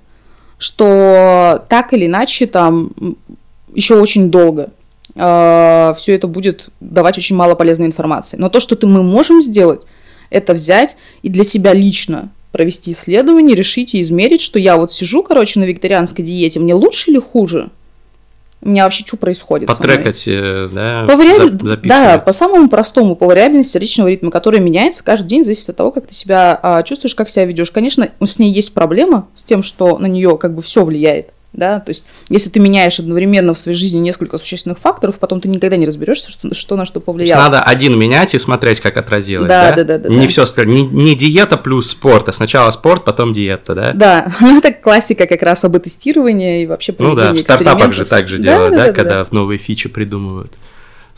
что 0.60 1.64
так 1.68 1.92
или 1.92 2.06
иначе 2.06 2.46
там 2.46 2.92
еще 3.74 3.98
очень 4.00 4.30
долго 4.30 4.70
все 5.14 5.94
это 6.14 6.28
будет 6.28 6.68
давать 6.78 7.18
очень 7.18 7.34
мало 7.34 7.56
полезной 7.56 7.86
информации. 7.86 8.36
Но 8.36 8.48
то, 8.48 8.60
что 8.60 8.76
ты, 8.76 8.86
мы 8.86 9.02
можем 9.02 9.42
сделать, 9.42 9.84
это 10.30 10.52
взять 10.54 10.96
и 11.22 11.28
для 11.28 11.42
себя 11.42 11.72
лично 11.72 12.30
провести 12.52 12.92
исследование, 12.92 13.56
решить 13.56 13.94
и 13.94 14.02
измерить, 14.02 14.40
что 14.40 14.58
я 14.60 14.76
вот 14.76 14.92
сижу, 14.92 15.24
короче, 15.24 15.58
на 15.58 15.64
вегетарианской 15.64 16.24
диете, 16.24 16.60
мне 16.60 16.74
лучше 16.74 17.10
или 17.10 17.18
хуже? 17.18 17.70
У 18.62 18.68
меня 18.68 18.84
вообще 18.84 19.04
что 19.06 19.16
происходит 19.16 19.68
Потрекать, 19.68 20.28
э, 20.28 20.68
да, 20.70 21.06
по 21.08 21.16
вариаб... 21.16 21.52
Да, 21.82 22.18
по 22.18 22.32
самому 22.32 22.68
простому, 22.68 23.16
по 23.16 23.26
вариабельности 23.26 23.72
сердечного 23.72 24.08
ритма, 24.08 24.30
который 24.30 24.60
меняется 24.60 25.02
каждый 25.02 25.28
день, 25.28 25.44
зависит 25.44 25.70
от 25.70 25.76
того, 25.76 25.90
как 25.92 26.06
ты 26.06 26.14
себя 26.14 26.58
а, 26.62 26.82
чувствуешь, 26.82 27.14
как 27.14 27.30
себя 27.30 27.46
ведешь. 27.46 27.70
Конечно, 27.70 28.10
с 28.20 28.38
ней 28.38 28.52
есть 28.52 28.74
проблема, 28.74 29.28
с 29.34 29.44
тем, 29.44 29.62
что 29.62 29.98
на 29.98 30.06
нее 30.06 30.36
как 30.36 30.54
бы 30.54 30.60
все 30.60 30.84
влияет 30.84 31.30
да, 31.52 31.80
то 31.80 31.90
есть 31.90 32.06
если 32.28 32.48
ты 32.48 32.60
меняешь 32.60 33.00
одновременно 33.00 33.52
в 33.54 33.58
своей 33.58 33.76
жизни 33.76 33.98
несколько 33.98 34.38
существенных 34.38 34.78
факторов, 34.78 35.18
потом 35.18 35.40
ты 35.40 35.48
никогда 35.48 35.76
не 35.76 35.86
разберешься, 35.86 36.30
что, 36.30 36.54
что 36.54 36.76
на 36.76 36.86
что 36.86 37.00
повлияло. 37.00 37.42
Надо 37.42 37.60
один 37.60 37.98
менять 37.98 38.34
и 38.34 38.38
смотреть, 38.38 38.80
как 38.80 38.96
отразилось, 38.96 39.48
да? 39.48 39.72
Да, 39.72 39.84
да, 39.84 39.98
да. 39.98 40.08
Не 40.08 40.26
да. 40.26 40.28
все, 40.28 40.44
не, 40.64 40.84
не 40.84 41.16
диета 41.16 41.56
плюс 41.56 41.90
спорт, 41.90 42.28
а 42.28 42.32
сначала 42.32 42.70
спорт, 42.70 43.04
потом 43.04 43.32
диета, 43.32 43.74
да? 43.74 43.92
Да, 43.92 44.32
ну 44.40 44.58
это 44.58 44.72
классика 44.72 45.26
как 45.26 45.42
раз 45.42 45.64
об 45.64 45.76
тестировании 45.78 46.62
и 46.62 46.66
вообще 46.66 46.94
Ну 46.98 47.14
да, 47.14 47.32
в 47.32 47.38
стартапах 47.38 47.92
же 47.92 48.04
так 48.04 48.28
же 48.28 48.36
да, 48.38 48.42
делают, 48.42 48.72
да, 48.72 48.78
да, 48.78 48.86
да, 48.86 48.92
когда 48.92 49.24
да. 49.24 49.28
новые 49.32 49.58
фичи 49.58 49.88
придумывают. 49.88 50.52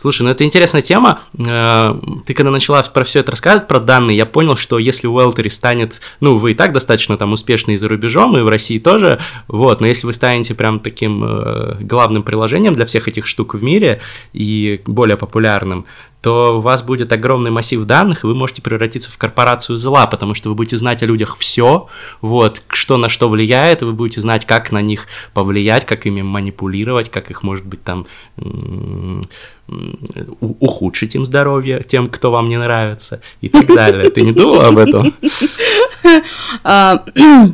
Слушай, 0.03 0.23
ну 0.23 0.31
это 0.31 0.43
интересная 0.43 0.83
тема. 0.83 1.21
Э, 1.47 1.95
ты 2.27 2.35
когда 2.35 2.51
начала 2.51 2.83
про 2.83 3.05
все 3.05 3.21
это 3.21 3.31
рассказывать, 3.31 3.69
про 3.69 3.79
данные, 3.79 4.17
я 4.17 4.27
понял, 4.27 4.57
что 4.57 4.81
если 4.81 5.07
Уэлтери 5.07 5.49
станет, 5.49 6.01
ну, 6.19 6.39
вы 6.39 6.51
и 6.51 6.55
так 6.55 6.73
достаточно 6.73 7.17
там 7.17 7.33
успешны 7.33 7.75
и 7.75 7.77
за 7.77 7.87
рубежом, 7.89 8.37
и 8.37 8.41
в 8.41 8.49
России 8.49 8.81
тоже, 8.81 9.21
вот, 9.47 9.81
но 9.81 9.87
если 9.87 10.09
вы 10.09 10.13
станете 10.13 10.57
прям 10.57 10.81
таким 10.81 11.23
э, 11.23 11.77
главным 11.83 12.25
приложением 12.25 12.75
для 12.75 12.85
всех 12.85 13.07
этих 13.07 13.27
штук 13.27 13.55
в 13.55 13.63
мире 13.63 14.01
и 14.33 14.81
более 14.87 15.17
популярным, 15.17 15.87
то 16.23 16.59
у 16.59 16.61
вас 16.61 16.83
будет 16.83 17.13
огромный 17.13 17.51
массив 17.51 17.85
данных, 17.85 18.23
и 18.23 18.27
вы 18.29 18.35
можете 18.35 18.63
превратиться 18.63 19.11
в 19.11 19.19
корпорацию 19.19 19.77
зла, 19.77 20.07
потому 20.07 20.35
что 20.35 20.49
вы 20.49 20.55
будете 20.55 20.79
знать 20.79 21.03
о 21.03 21.07
людях 21.07 21.37
все, 21.37 21.89
вот, 22.21 22.63
что 22.69 22.97
на 22.97 23.09
что 23.09 23.29
влияет, 23.29 23.83
и 23.83 23.85
вы 23.85 23.93
будете 23.93 24.21
знать, 24.21 24.47
как 24.47 24.71
на 24.71 24.81
них 24.81 25.09
повлиять, 25.35 25.85
как 25.85 26.07
ими 26.07 26.23
манипулировать, 26.23 27.11
как 27.11 27.31
их, 27.31 27.43
может 27.43 27.67
быть, 27.67 27.83
там 27.83 28.07
ухудшить 30.41 31.17
им 31.17 31.27
здоровье, 31.27 31.85
тем, 31.87 32.09
кто 32.09 32.31
вам 32.31 32.49
не 32.49 32.57
нравится, 32.57 33.21
и 33.41 33.49
так 33.49 33.67
далее. 33.67 34.09
Ты 34.11 34.23
не 34.23 34.33
думала 34.33 34.69
об 34.69 34.79
этом? 34.79 35.15
А, 36.65 37.05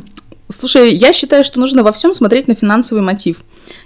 слушай, 0.49 0.93
я 0.93 1.13
считаю, 1.13 1.43
что 1.43 1.59
нужно 1.59 1.83
во 1.83 1.91
всем 1.91 2.13
смотреть 2.13 2.47
на 2.47 2.55
финансовый 2.55 3.01
мотив. 3.01 3.37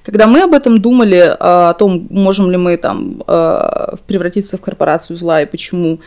Когда 0.04 0.28
мы 0.28 0.42
об 0.42 0.54
этом 0.54 0.80
думали, 0.80 1.36
а, 1.40 1.70
о 1.70 1.74
том, 1.74 2.08
можем 2.10 2.52
ли 2.52 2.58
мы 2.58 2.78
там 2.78 3.22
а, 3.28 3.96
превратиться 4.08 4.58
в 4.58 4.62
корпорацию 4.62 5.18
зла 5.18 5.42
и 5.42 5.46
почему, 5.46 6.00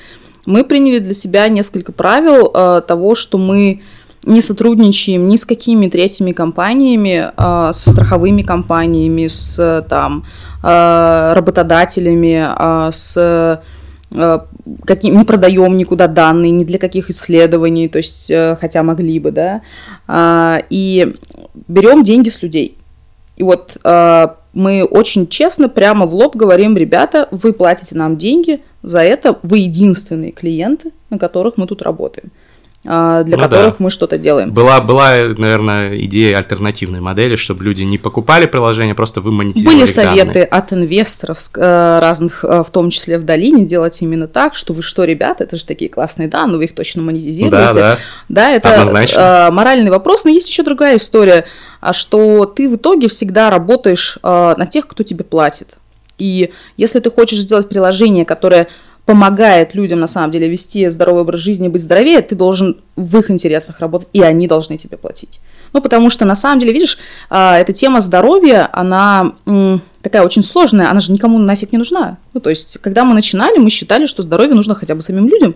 мы 0.44 0.64
приняли 0.64 1.00
для 1.00 1.14
себя 1.14 1.48
несколько 1.48 1.92
правил 1.92 2.48
того, 2.82 3.16
что 3.16 3.36
мы 3.36 3.82
не 4.24 4.40
сотрудничаем 4.40 5.26
ни 5.26 5.36
с 5.36 5.44
какими 5.44 5.88
третьими 5.88 6.32
компаниями, 6.32 7.32
со 7.36 7.90
страховыми 7.90 8.42
компаниями, 8.42 9.26
с 9.26 9.84
там 9.88 10.24
Э, 10.68 11.32
работодателями, 11.34 12.44
а 12.44 12.90
с 12.90 13.14
э, 13.16 14.38
каким, 14.84 15.16
не 15.16 15.24
продаем 15.24 15.76
никуда 15.76 16.08
данные, 16.08 16.50
ни 16.50 16.64
для 16.64 16.80
каких 16.80 17.08
исследований, 17.08 17.88
то 17.88 17.98
есть, 17.98 18.28
э, 18.32 18.56
хотя 18.60 18.82
могли 18.82 19.20
бы, 19.20 19.30
да, 19.30 19.60
а, 20.08 20.60
и 20.68 21.14
берем 21.68 22.02
деньги 22.02 22.30
с 22.30 22.42
людей. 22.42 22.76
И 23.36 23.42
вот 23.42 23.78
мы 23.84 24.84
очень 24.84 25.28
честно, 25.28 25.68
прямо 25.68 26.06
в 26.06 26.14
лоб 26.14 26.34
говорим, 26.34 26.76
ребята, 26.76 27.28
вы 27.30 27.52
платите 27.52 27.94
нам 27.94 28.16
деньги, 28.16 28.62
за 28.82 29.00
это 29.00 29.38
вы 29.42 29.58
единственные 29.58 30.32
клиенты, 30.32 30.92
на 31.10 31.18
которых 31.18 31.58
мы 31.58 31.66
тут 31.66 31.82
работаем. 31.82 32.30
А, 32.88 33.24
для 33.24 33.36
ну, 33.36 33.42
которых 33.42 33.70
да. 33.70 33.76
мы 33.78 33.90
что-то 33.90 34.16
делаем. 34.16 34.52
Была, 34.52 34.80
была, 34.80 35.14
наверное, 35.36 35.98
идея 36.02 36.38
альтернативной 36.38 37.00
модели, 37.00 37.34
чтобы 37.34 37.64
люди 37.64 37.82
не 37.82 37.98
покупали 37.98 38.46
приложение, 38.46 38.94
просто 38.94 39.20
вы 39.20 39.32
монетизировали 39.32 39.80
Были 39.80 39.86
советы 39.86 40.26
данные. 40.26 40.44
от 40.44 40.72
инвесторов 40.72 41.38
э, 41.56 41.98
разных, 42.00 42.44
э, 42.44 42.62
в 42.62 42.70
том 42.70 42.90
числе 42.90 43.18
в 43.18 43.24
долине, 43.24 43.64
делать 43.64 44.00
именно 44.02 44.28
так, 44.28 44.54
что 44.54 44.72
вы 44.72 44.82
что, 44.82 45.04
ребята, 45.04 45.44
это 45.44 45.56
же 45.56 45.66
такие 45.66 45.90
классные 45.90 46.28
данные, 46.28 46.58
вы 46.58 46.64
их 46.64 46.74
точно 46.74 47.02
монетизируете. 47.02 47.56
Да, 47.56 47.72
да. 47.72 47.98
Да, 48.28 48.50
это 48.50 48.74
Однозначно. 48.74 49.18
Э, 49.18 49.50
моральный 49.50 49.90
вопрос, 49.90 50.24
но 50.24 50.30
есть 50.30 50.48
еще 50.48 50.62
другая 50.62 50.98
история, 50.98 51.44
а 51.80 51.92
что 51.92 52.44
ты 52.46 52.68
в 52.68 52.76
итоге 52.76 53.08
всегда 53.08 53.50
работаешь 53.50 54.18
на 54.22 54.66
тех, 54.66 54.86
кто 54.86 55.02
тебе 55.02 55.24
платит. 55.24 55.76
И 56.18 56.50
если 56.76 57.00
ты 57.00 57.10
хочешь 57.10 57.40
сделать 57.40 57.68
приложение, 57.68 58.24
которое 58.24 58.68
помогает 59.06 59.74
людям 59.74 60.00
на 60.00 60.08
самом 60.08 60.32
деле 60.32 60.48
вести 60.48 60.88
здоровый 60.90 61.22
образ 61.22 61.40
жизни, 61.40 61.68
быть 61.68 61.80
здоровее, 61.80 62.20
ты 62.20 62.34
должен 62.34 62.78
в 62.96 63.18
их 63.18 63.30
интересах 63.30 63.78
работать, 63.78 64.08
и 64.12 64.20
они 64.20 64.48
должны 64.48 64.76
тебе 64.76 64.96
платить. 64.96 65.40
Ну, 65.72 65.80
потому 65.80 66.10
что 66.10 66.24
на 66.24 66.34
самом 66.34 66.58
деле, 66.58 66.72
видишь, 66.72 66.98
а, 67.30 67.56
эта 67.58 67.72
тема 67.72 68.00
здоровья, 68.00 68.68
она 68.72 69.32
такая 70.02 70.22
очень 70.24 70.42
сложная, 70.42 70.90
она 70.90 71.00
же 71.00 71.12
никому 71.12 71.38
нафиг 71.38 71.72
не 71.72 71.78
нужна. 71.78 72.18
Ну, 72.34 72.40
то 72.40 72.50
есть, 72.50 72.78
когда 72.80 73.04
мы 73.04 73.14
начинали, 73.14 73.58
мы 73.58 73.70
считали, 73.70 74.06
что 74.06 74.22
здоровье 74.22 74.54
нужно 74.54 74.74
хотя 74.74 74.94
бы 74.94 75.02
самим 75.02 75.28
людям, 75.28 75.54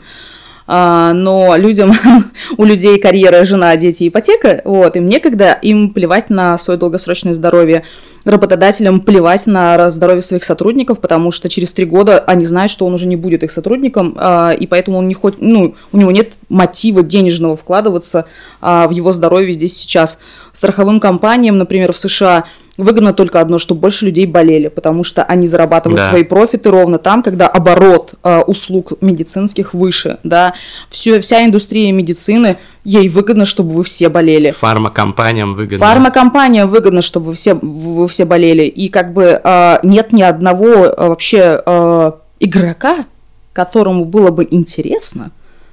но 0.73 1.57
людям, 1.57 1.93
у 2.57 2.65
людей 2.65 2.99
карьера, 2.99 3.45
жена, 3.45 3.77
дети, 3.77 4.09
ипотека, 4.09 4.63
вот, 4.65 4.95
им 4.97 5.09
некогда, 5.09 5.59
им 5.63 5.91
плевать 5.91 6.31
на 6.31 6.57
свое 6.59 6.79
долгосрочное 6.79 7.35
здоровье, 7.35 7.85
работодателям 8.25 9.01
плевать 9.01 9.47
на 9.47 9.91
здоровье 9.91 10.23
своих 10.23 10.45
сотрудников, 10.45 11.01
потому 11.01 11.31
что 11.31 11.49
через 11.49 11.73
три 11.73 11.85
года 11.87 12.19
они 12.19 12.45
знают, 12.45 12.71
что 12.71 12.87
он 12.87 12.95
уже 12.95 13.07
не 13.07 13.17
будет 13.17 13.43
их 13.43 13.51
сотрудником, 13.51 14.17
а, 14.19 14.51
и 14.51 14.67
поэтому 14.67 14.99
он 14.99 15.09
не 15.09 15.15
хоть, 15.15 15.41
ну, 15.41 15.75
у 15.93 15.97
него 15.97 16.11
нет 16.11 16.35
мотива 16.49 17.03
денежного 17.03 17.57
вкладываться 17.57 18.27
а, 18.61 18.87
в 18.89 18.91
его 18.91 19.13
здоровье 19.13 19.53
здесь 19.53 19.77
сейчас. 19.77 20.19
Страховым 20.53 21.01
компаниям, 21.01 21.59
например, 21.59 21.93
в 21.93 21.99
США 21.99 22.45
выгодно 22.79 23.13
только 23.13 23.41
одно, 23.41 23.59
чтобы 23.59 23.83
больше 23.83 24.07
людей 24.07 24.27
болели, 24.27 24.69
потому 24.69 25.05
что 25.05 25.23
они 25.23 25.47
зарабатывают 25.47 26.01
да. 26.01 26.09
свои 26.09 26.25
профиты 26.25 26.71
ровно 26.71 26.99
там, 26.99 27.23
когда 27.23 27.49
оборот 27.49 28.15
э, 28.23 28.41
услуг 28.41 28.93
медицинских 29.01 29.75
выше, 29.75 30.19
да. 30.25 30.55
Все, 30.89 31.21
вся 31.21 31.45
индустрия 31.45 31.93
медицины, 31.93 32.59
ей 32.85 33.09
выгодно, 33.09 33.45
чтобы 33.45 33.73
вы 33.73 33.85
все 33.85 34.09
болели. 34.09 34.51
Фармакомпаниям 34.51 35.55
выгодно. 35.55 35.87
Фармакомпаниям 35.87 36.69
выгодно, 36.69 37.03
чтобы 37.03 37.27
вы 37.27 37.33
все, 37.35 37.55
вы 37.55 38.09
все 38.09 38.25
болели. 38.25 38.65
И 38.65 38.89
как 38.89 39.13
бы 39.13 39.41
э, 39.43 39.79
нет 39.83 40.13
ни 40.13 40.23
одного 40.23 40.67
э, 40.67 41.09
вообще 41.09 41.63
э, 41.65 42.13
игрока, 42.41 43.05
которому 43.53 44.05
было 44.05 44.31
бы 44.31 44.47
интересно, 44.51 45.31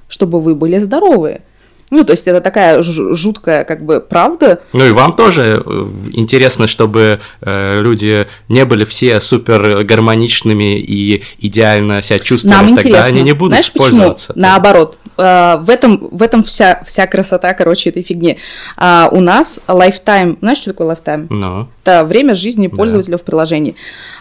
чтобы 0.08 0.40
вы 0.40 0.54
были 0.54 0.78
здоровые. 0.78 1.42
Ну, 1.90 2.04
то 2.04 2.12
есть 2.12 2.26
это 2.28 2.40
такая 2.40 2.82
жуткая 2.82 3.64
как 3.64 3.84
бы 3.84 4.00
правда. 4.00 4.60
Ну 4.72 4.84
и 4.84 4.90
вам 4.90 5.14
тоже 5.14 5.62
э, 5.64 5.86
интересно, 6.12 6.66
чтобы 6.66 7.20
э, 7.40 7.80
люди 7.80 8.26
не 8.48 8.64
были 8.64 8.84
все 8.84 9.20
супер 9.20 9.84
гармоничными 9.84 10.78
и 10.78 11.22
идеально 11.38 12.02
себя 12.02 12.18
чувствовали, 12.18 12.56
Нам 12.56 12.76
тогда 12.76 12.88
интересно. 12.90 13.08
они 13.08 13.22
не 13.22 13.32
будут 13.32 13.52
Знаешь, 13.52 13.72
пользоваться. 13.72 14.28
Почему? 14.28 14.42
Наоборот, 14.42 14.98
э, 15.16 15.56
в 15.60 15.70
этом, 15.70 16.08
в 16.10 16.22
этом 16.22 16.42
вся, 16.42 16.82
вся 16.84 17.06
красота, 17.06 17.54
короче, 17.54 17.88
этой 17.88 18.02
фигни. 18.02 18.38
А 18.76 19.08
у 19.10 19.20
нас 19.20 19.60
lifetime, 19.66 20.36
знаешь, 20.40 20.58
что 20.58 20.72
такое 20.72 20.94
lifetime? 20.94 21.28
No. 21.28 21.66
Это 21.84 22.04
время 22.04 22.34
жизни 22.34 22.66
пользователя 22.66 23.12
да. 23.12 23.18
в 23.18 23.24
приложении. 23.24 23.76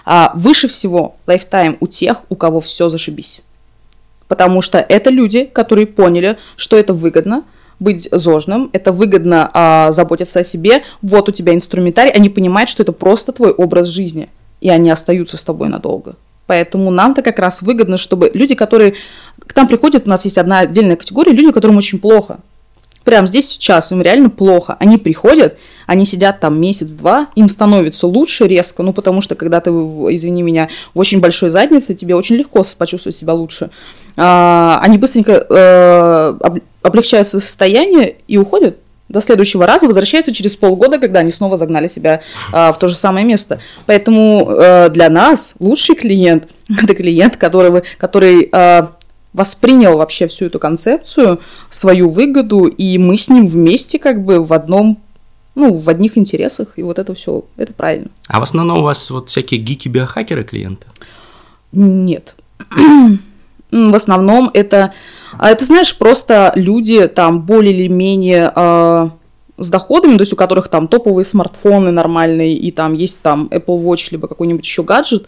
А 0.05 0.31
выше 0.35 0.69
всего 0.69 1.17
lifetime 1.27 1.75
у 1.81 1.87
тех, 1.87 2.21
у 2.29 2.35
кого 2.35 2.61
все 2.61 2.87
зашибись. 2.87 3.41
Потому 4.29 4.61
что 4.61 4.77
это 4.77 5.09
люди, 5.09 5.45
которые 5.45 5.87
поняли, 5.87 6.37
что 6.55 6.77
это 6.77 6.93
выгодно, 6.93 7.43
быть 7.79 8.09
зожным, 8.11 8.69
это 8.73 8.91
выгодно 8.91 9.49
а, 9.53 9.91
заботиться 9.91 10.39
о 10.39 10.43
себе, 10.43 10.83
вот 11.01 11.29
у 11.29 11.31
тебя 11.31 11.53
инструментарий, 11.53 12.11
они 12.11 12.29
понимают, 12.29 12.69
что 12.69 12.83
это 12.83 12.91
просто 12.91 13.31
твой 13.31 13.51
образ 13.51 13.87
жизни, 13.87 14.29
и 14.61 14.69
они 14.69 14.89
остаются 14.89 15.37
с 15.37 15.43
тобой 15.43 15.69
надолго. 15.69 16.15
Поэтому 16.47 16.89
нам-то 16.91 17.21
как 17.21 17.39
раз 17.39 17.61
выгодно, 17.61 17.97
чтобы 17.97 18.31
люди, 18.33 18.55
которые 18.55 18.95
к 19.45 19.55
нам 19.55 19.67
приходят, 19.67 20.07
у 20.07 20.09
нас 20.09 20.25
есть 20.25 20.37
одна 20.37 20.59
отдельная 20.59 20.95
категория, 20.95 21.33
люди, 21.33 21.51
которым 21.51 21.77
очень 21.77 21.99
плохо. 21.99 22.39
Прямо 23.07 23.25
здесь 23.25 23.47
сейчас 23.47 23.93
им 23.93 24.01
реально 24.01 24.29
плохо. 24.29 24.75
Они 24.81 24.97
приходят, 24.97 25.57
они 25.85 26.05
сидят 26.05 26.41
там 26.41 26.59
месяц-два, 26.59 27.27
им 27.35 27.47
становится 27.47 28.05
лучше 28.05 28.47
резко, 28.47 28.83
ну 28.83 28.91
потому 28.91 29.21
что 29.21 29.35
когда 29.35 29.61
ты, 29.61 29.69
извини 29.69 30.41
меня, 30.41 30.67
в 30.93 30.99
очень 30.99 31.21
большой 31.21 31.49
заднице, 31.49 31.95
тебе 31.95 32.15
очень 32.15 32.35
легко 32.35 32.65
почувствовать 32.77 33.15
себя 33.15 33.33
лучше. 33.33 33.69
А, 34.17 34.81
они 34.83 34.97
быстренько 34.97 35.31
э, 35.31 36.59
облегчают 36.81 37.29
свое 37.29 37.41
состояние 37.41 38.17
и 38.27 38.37
уходят 38.37 38.75
до 39.07 39.21
следующего 39.21 39.65
раза, 39.65 39.87
возвращаются 39.87 40.33
через 40.33 40.57
полгода, 40.57 40.99
когда 40.99 41.21
они 41.21 41.31
снова 41.31 41.57
загнали 41.57 41.87
себя 41.87 42.19
а, 42.51 42.73
в 42.73 42.77
то 42.77 42.89
же 42.89 42.95
самое 42.95 43.25
место. 43.25 43.61
Поэтому 43.85 44.49
а, 44.49 44.89
для 44.89 45.09
нас 45.09 45.55
лучший 45.59 45.95
клиент– 45.95 46.49
это 46.83 46.93
клиент, 46.93 47.37
который, 47.37 47.83
который 47.97 48.49
а, 48.51 48.96
воспринял 49.37 49.97
вообще 49.97 50.27
всю 50.27 50.47
эту 50.47 50.59
концепцию, 50.59 51.39
свою 51.69 52.09
выгоду, 52.09 52.65
и 52.65 52.97
мы 52.97 53.15
с 53.17 53.29
ним 53.29 53.47
вместе 53.47 53.99
как 53.99 54.25
бы 54.25 54.43
в 54.43 54.51
одном 54.51 54.99
ну, 55.55 55.73
в 55.73 55.89
одних 55.89 56.19
интересах, 56.19 56.73
и 56.75 56.83
вот 56.83 56.99
это 56.99 57.15
все, 57.15 57.45
это 57.57 57.73
правильно. 57.73 58.09
А 58.27 58.39
в 58.39 58.43
основном 58.43 58.79
у 58.79 58.83
вас 58.83 59.09
вот 59.09 59.29
всякие 59.29 59.59
гики-биохакеры 59.59 60.43
клиенты? 60.43 60.85
Нет. 61.71 62.35
В 63.71 63.95
основном 63.95 64.51
это, 64.53 64.93
а 65.33 65.49
это 65.49 65.65
знаешь, 65.65 65.97
просто 65.97 66.51
люди 66.55 67.07
там 67.07 67.41
более 67.41 67.73
или 67.73 67.87
менее, 67.87 68.51
э, 68.55 69.09
с 69.57 69.69
доходами, 69.69 70.17
то 70.17 70.21
есть 70.21 70.33
у 70.33 70.35
которых 70.35 70.67
там 70.67 70.87
топовые 70.87 71.25
смартфоны 71.25 71.91
нормальные, 71.91 72.53
и 72.53 72.71
там 72.71 72.93
есть 72.93 73.21
там 73.21 73.47
Apple 73.51 73.83
Watch, 73.83 74.09
либо 74.11 74.27
какой-нибудь 74.27 74.63
еще 74.63 74.83
гаджет, 74.83 75.25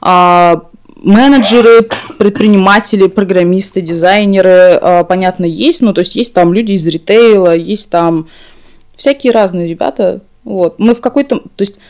а, 0.00 0.64
менеджеры, 1.02 1.88
предприниматели, 2.18 3.06
программисты, 3.08 3.80
дизайнеры, 3.80 4.78
а, 4.80 5.04
понятно, 5.04 5.44
есть, 5.44 5.80
ну, 5.80 5.92
то 5.92 6.00
есть 6.00 6.14
есть 6.14 6.32
там 6.32 6.52
люди 6.52 6.72
из 6.72 6.86
ритейла, 6.86 7.56
есть 7.56 7.90
там 7.90 8.28
всякие 8.96 9.32
разные 9.32 9.68
ребята, 9.68 10.20
вот. 10.44 10.78
Мы 10.78 10.94
в 10.94 11.00
какой-то, 11.00 11.40
то 11.40 11.62
есть 11.62 11.80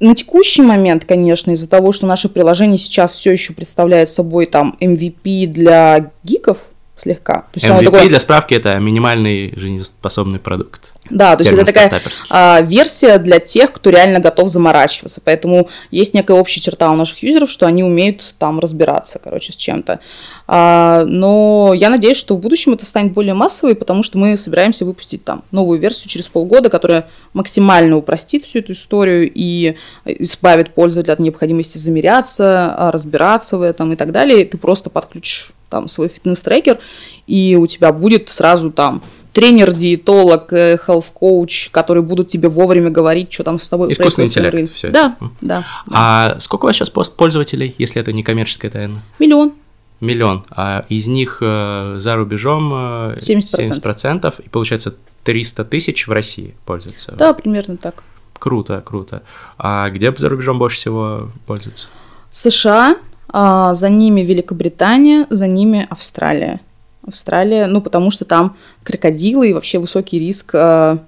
на 0.00 0.14
текущий 0.14 0.62
момент, 0.62 1.04
конечно, 1.04 1.52
из-за 1.52 1.68
того, 1.68 1.92
что 1.92 2.06
наше 2.06 2.28
приложение 2.28 2.78
сейчас 2.78 3.12
все 3.12 3.30
еще 3.32 3.52
представляет 3.52 4.08
собой 4.08 4.46
там 4.46 4.76
MVP 4.80 5.46
для 5.46 6.10
гиков, 6.24 6.58
слегка. 6.94 7.40
То 7.40 7.46
есть 7.54 7.66
MVP, 7.66 7.84
такой... 7.84 8.08
для 8.08 8.20
справки, 8.20 8.54
это 8.54 8.78
минимальный 8.78 9.52
жизнеспособный 9.56 10.38
продукт. 10.38 10.92
Да, 11.10 11.36
то 11.36 11.42
есть 11.42 11.52
это 11.52 11.64
такая 11.64 12.02
а, 12.30 12.60
версия 12.60 13.18
для 13.18 13.38
тех, 13.40 13.72
кто 13.72 13.90
реально 13.90 14.20
готов 14.20 14.48
заморачиваться. 14.48 15.20
Поэтому 15.24 15.68
есть 15.90 16.14
некая 16.14 16.38
общая 16.38 16.60
черта 16.60 16.90
у 16.90 16.94
наших 16.94 17.22
юзеров, 17.22 17.50
что 17.50 17.66
они 17.66 17.82
умеют 17.82 18.34
там 18.38 18.60
разбираться, 18.60 19.18
короче, 19.18 19.52
с 19.52 19.56
чем-то. 19.56 20.00
А, 20.46 21.04
но 21.06 21.72
я 21.74 21.90
надеюсь, 21.90 22.16
что 22.16 22.36
в 22.36 22.40
будущем 22.40 22.74
это 22.74 22.86
станет 22.86 23.12
более 23.12 23.34
массовой, 23.34 23.74
потому 23.74 24.02
что 24.02 24.18
мы 24.18 24.36
собираемся 24.36 24.84
выпустить 24.84 25.24
там 25.24 25.42
новую 25.50 25.80
версию 25.80 26.08
через 26.08 26.28
полгода, 26.28 26.68
которая 26.68 27.08
максимально 27.32 27.96
упростит 27.96 28.44
всю 28.44 28.60
эту 28.60 28.72
историю 28.72 29.30
и 29.32 29.76
избавит 30.04 30.74
пользователя 30.74 31.14
от 31.14 31.18
необходимости 31.20 31.78
замеряться, 31.78 32.74
а, 32.76 32.92
разбираться 32.92 33.56
в 33.56 33.62
этом 33.62 33.92
и 33.92 33.96
так 33.96 34.12
далее. 34.12 34.44
Ты 34.44 34.56
просто 34.56 34.88
подключишь 34.88 35.52
там 35.72 35.88
свой 35.88 36.08
фитнес-трекер, 36.08 36.78
и 37.26 37.56
у 37.58 37.66
тебя 37.66 37.92
будет 37.92 38.30
сразу 38.30 38.70
там 38.70 39.02
тренер, 39.32 39.72
диетолог, 39.72 40.52
э, 40.52 40.76
health 40.76 41.10
коуч, 41.12 41.70
которые 41.70 42.02
будут 42.02 42.28
тебе 42.28 42.48
вовремя 42.48 42.90
говорить, 42.90 43.32
что 43.32 43.42
там 43.42 43.58
с 43.58 43.68
тобой 43.68 43.90
Искусственный 43.92 44.28
интеллект, 44.28 44.72
все 44.72 44.90
да, 44.90 45.16
это. 45.18 45.30
Да, 45.40 45.66
А 45.90 46.36
сколько 46.38 46.64
у 46.64 46.68
вас 46.68 46.76
сейчас 46.76 46.90
пользователей, 46.90 47.74
если 47.78 48.00
это 48.00 48.12
не 48.12 48.22
коммерческая 48.22 48.70
тайна? 48.70 49.02
Миллион. 49.18 49.54
Миллион. 50.00 50.44
А 50.50 50.84
из 50.88 51.06
них 51.06 51.38
э, 51.40 51.94
за 51.98 52.16
рубежом 52.16 52.70
э, 52.74 53.18
70%. 53.18 53.80
70%, 53.82 54.34
и 54.44 54.48
получается 54.50 54.94
300 55.24 55.64
тысяч 55.64 56.06
в 56.06 56.12
России 56.12 56.54
пользуются? 56.66 57.12
Да, 57.16 57.32
примерно 57.32 57.78
так. 57.78 58.04
Круто, 58.38 58.82
круто. 58.84 59.22
А 59.56 59.88
где 59.88 60.12
за 60.14 60.28
рубежом 60.28 60.58
больше 60.58 60.76
всего 60.76 61.30
пользуются? 61.46 61.86
США, 62.30 62.96
за 63.32 63.88
ними 63.88 64.20
Великобритания, 64.20 65.26
за 65.30 65.46
ними 65.46 65.86
Австралия. 65.90 66.60
Австралия, 67.06 67.66
ну, 67.66 67.80
потому 67.80 68.10
что 68.10 68.24
там 68.24 68.56
крокодилы 68.84 69.50
и 69.50 69.52
вообще 69.52 69.78
высокий 69.78 70.20
риск 70.20 70.54
а, 70.54 70.98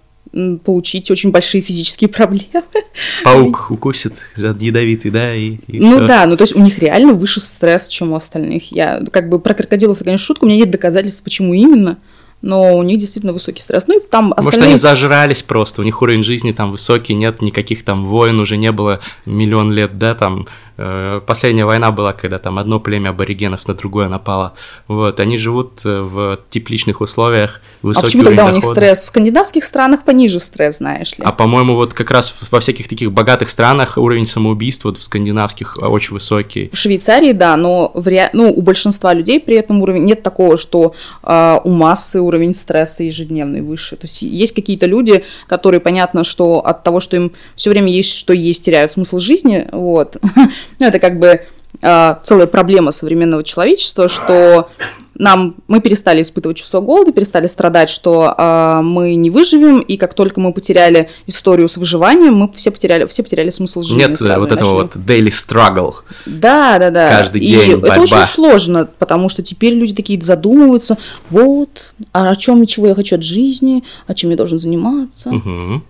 получить 0.64 1.10
очень 1.10 1.30
большие 1.30 1.60
физические 1.60 2.08
проблемы. 2.10 2.64
Паук 3.22 3.70
укусит, 3.70 4.14
ядовитый, 4.36 5.10
да? 5.10 5.34
И, 5.34 5.58
и 5.68 5.80
ну 5.80 5.96
всё. 5.96 6.06
да, 6.06 6.26
ну 6.26 6.36
то 6.36 6.42
есть 6.42 6.56
у 6.56 6.60
них 6.60 6.78
реально 6.78 7.14
выше 7.14 7.40
стресс, 7.40 7.88
чем 7.88 8.12
у 8.12 8.16
остальных. 8.16 8.72
Я 8.72 9.00
как 9.10 9.28
бы 9.28 9.38
про 9.38 9.54
крокодилов, 9.54 9.98
это, 9.98 10.06
конечно, 10.06 10.24
шутка, 10.24 10.44
у 10.44 10.48
меня 10.48 10.58
нет 10.58 10.70
доказательств, 10.70 11.22
почему 11.22 11.54
именно, 11.54 11.98
но 12.42 12.76
у 12.76 12.82
них 12.82 12.98
действительно 12.98 13.32
высокий 13.32 13.62
стресс. 13.62 13.86
Ну 13.86 13.98
и 13.98 14.02
там 14.02 14.32
остальные... 14.32 14.58
Может, 14.58 14.62
они 14.62 14.78
зажрались 14.78 15.42
просто, 15.42 15.80
у 15.80 15.84
них 15.84 16.02
уровень 16.02 16.24
жизни 16.24 16.52
там 16.52 16.72
высокий, 16.72 17.14
нет 17.14 17.40
никаких 17.40 17.84
там 17.84 18.04
войн, 18.04 18.38
уже 18.40 18.56
не 18.56 18.72
было 18.72 19.00
миллион 19.26 19.72
лет, 19.72 19.98
да, 19.98 20.14
там 20.14 20.46
последняя 20.76 21.64
война 21.64 21.92
была, 21.92 22.12
когда 22.12 22.38
там 22.38 22.58
одно 22.58 22.80
племя 22.80 23.10
аборигенов 23.10 23.66
на 23.68 23.74
другое 23.74 24.08
напало. 24.08 24.54
Вот, 24.88 25.20
они 25.20 25.36
живут 25.36 25.82
э, 25.84 26.00
в 26.00 26.40
тепличных 26.50 27.00
условиях, 27.00 27.60
высокий 27.82 28.06
А 28.06 28.08
почему 28.08 28.24
тогда 28.24 28.36
дохода. 28.44 28.52
у 28.52 28.56
них 28.56 28.64
стресс? 28.64 28.98
В 29.00 29.04
скандинавских 29.04 29.64
странах 29.64 30.04
пониже 30.04 30.40
стресс, 30.40 30.78
знаешь 30.78 31.16
ли. 31.16 31.24
А 31.24 31.32
по-моему, 31.32 31.76
вот 31.76 31.94
как 31.94 32.10
раз 32.10 32.34
во 32.50 32.60
всяких 32.60 32.88
таких 32.88 33.12
богатых 33.12 33.50
странах 33.50 33.98
уровень 33.98 34.26
самоубийств 34.26 34.84
вот 34.84 34.98
в 34.98 35.02
скандинавских 35.02 35.78
э, 35.80 35.86
очень 35.86 36.14
высокий. 36.14 36.70
В 36.72 36.76
Швейцарии, 36.76 37.32
да, 37.32 37.56
но 37.56 37.92
в 37.94 38.08
ре... 38.08 38.30
ну, 38.32 38.50
у 38.50 38.60
большинства 38.60 39.14
людей 39.14 39.38
при 39.38 39.56
этом 39.56 39.80
уровень 39.82 40.04
нет 40.04 40.22
такого, 40.22 40.56
что 40.56 40.94
э, 41.22 41.58
у 41.62 41.70
массы 41.70 42.20
уровень 42.20 42.54
стресса 42.54 43.04
ежедневный 43.04 43.60
выше. 43.60 43.96
То 43.96 44.06
есть 44.06 44.22
есть 44.22 44.54
какие-то 44.54 44.86
люди, 44.86 45.24
которые 45.46 45.80
понятно, 45.80 46.24
что 46.24 46.58
от 46.66 46.82
того, 46.82 46.98
что 47.00 47.16
им 47.16 47.32
все 47.54 47.70
время 47.70 47.92
есть 47.92 48.14
что 48.14 48.32
есть, 48.32 48.64
теряют 48.64 48.92
смысл 48.92 49.18
жизни, 49.18 49.68
вот. 49.72 50.16
Ну, 50.78 50.86
это 50.86 50.98
как 50.98 51.18
бы 51.18 51.42
э, 51.82 52.14
целая 52.24 52.46
проблема 52.46 52.90
современного 52.90 53.42
человечества, 53.42 54.08
что 54.08 54.68
нам 55.16 55.56
мы 55.68 55.80
перестали 55.80 56.22
испытывать 56.22 56.56
чувство 56.56 56.80
голода, 56.80 57.12
перестали 57.12 57.46
страдать, 57.46 57.88
что 57.88 58.34
э, 58.36 58.80
мы 58.82 59.14
не 59.14 59.30
выживем, 59.30 59.80
и 59.80 59.96
как 59.96 60.14
только 60.14 60.40
мы 60.40 60.52
потеряли 60.52 61.10
историю 61.26 61.68
с 61.68 61.76
выживанием, 61.76 62.34
мы 62.34 62.50
все 62.52 62.70
потеряли, 62.70 63.06
все 63.06 63.22
потеряли 63.22 63.50
смысл 63.50 63.82
жизни. 63.82 64.00
Нет 64.00 64.20
вот 64.20 64.52
этого 64.52 64.74
вот 64.74 64.96
daily 64.96 65.28
struggle. 65.28 65.94
Да, 66.26 66.78
да, 66.78 66.90
да. 66.90 67.08
Каждый 67.08 67.40
день 67.40 67.70
и 67.70 67.74
борьба. 67.76 67.94
это 67.94 68.02
очень 68.02 68.26
сложно, 68.32 68.88
потому 68.98 69.28
что 69.28 69.42
теперь 69.42 69.74
люди 69.74 69.94
такие 69.94 70.20
задумываются, 70.20 70.98
вот, 71.30 71.94
а 72.12 72.30
о 72.30 72.36
чем, 72.36 72.66
чего 72.66 72.88
я 72.88 72.94
хочу 72.94 73.16
от 73.16 73.22
жизни, 73.22 73.84
о 74.06 74.14
чем 74.14 74.30
я 74.30 74.36
должен 74.36 74.58
заниматься. 74.58 75.30
Угу 75.30 75.82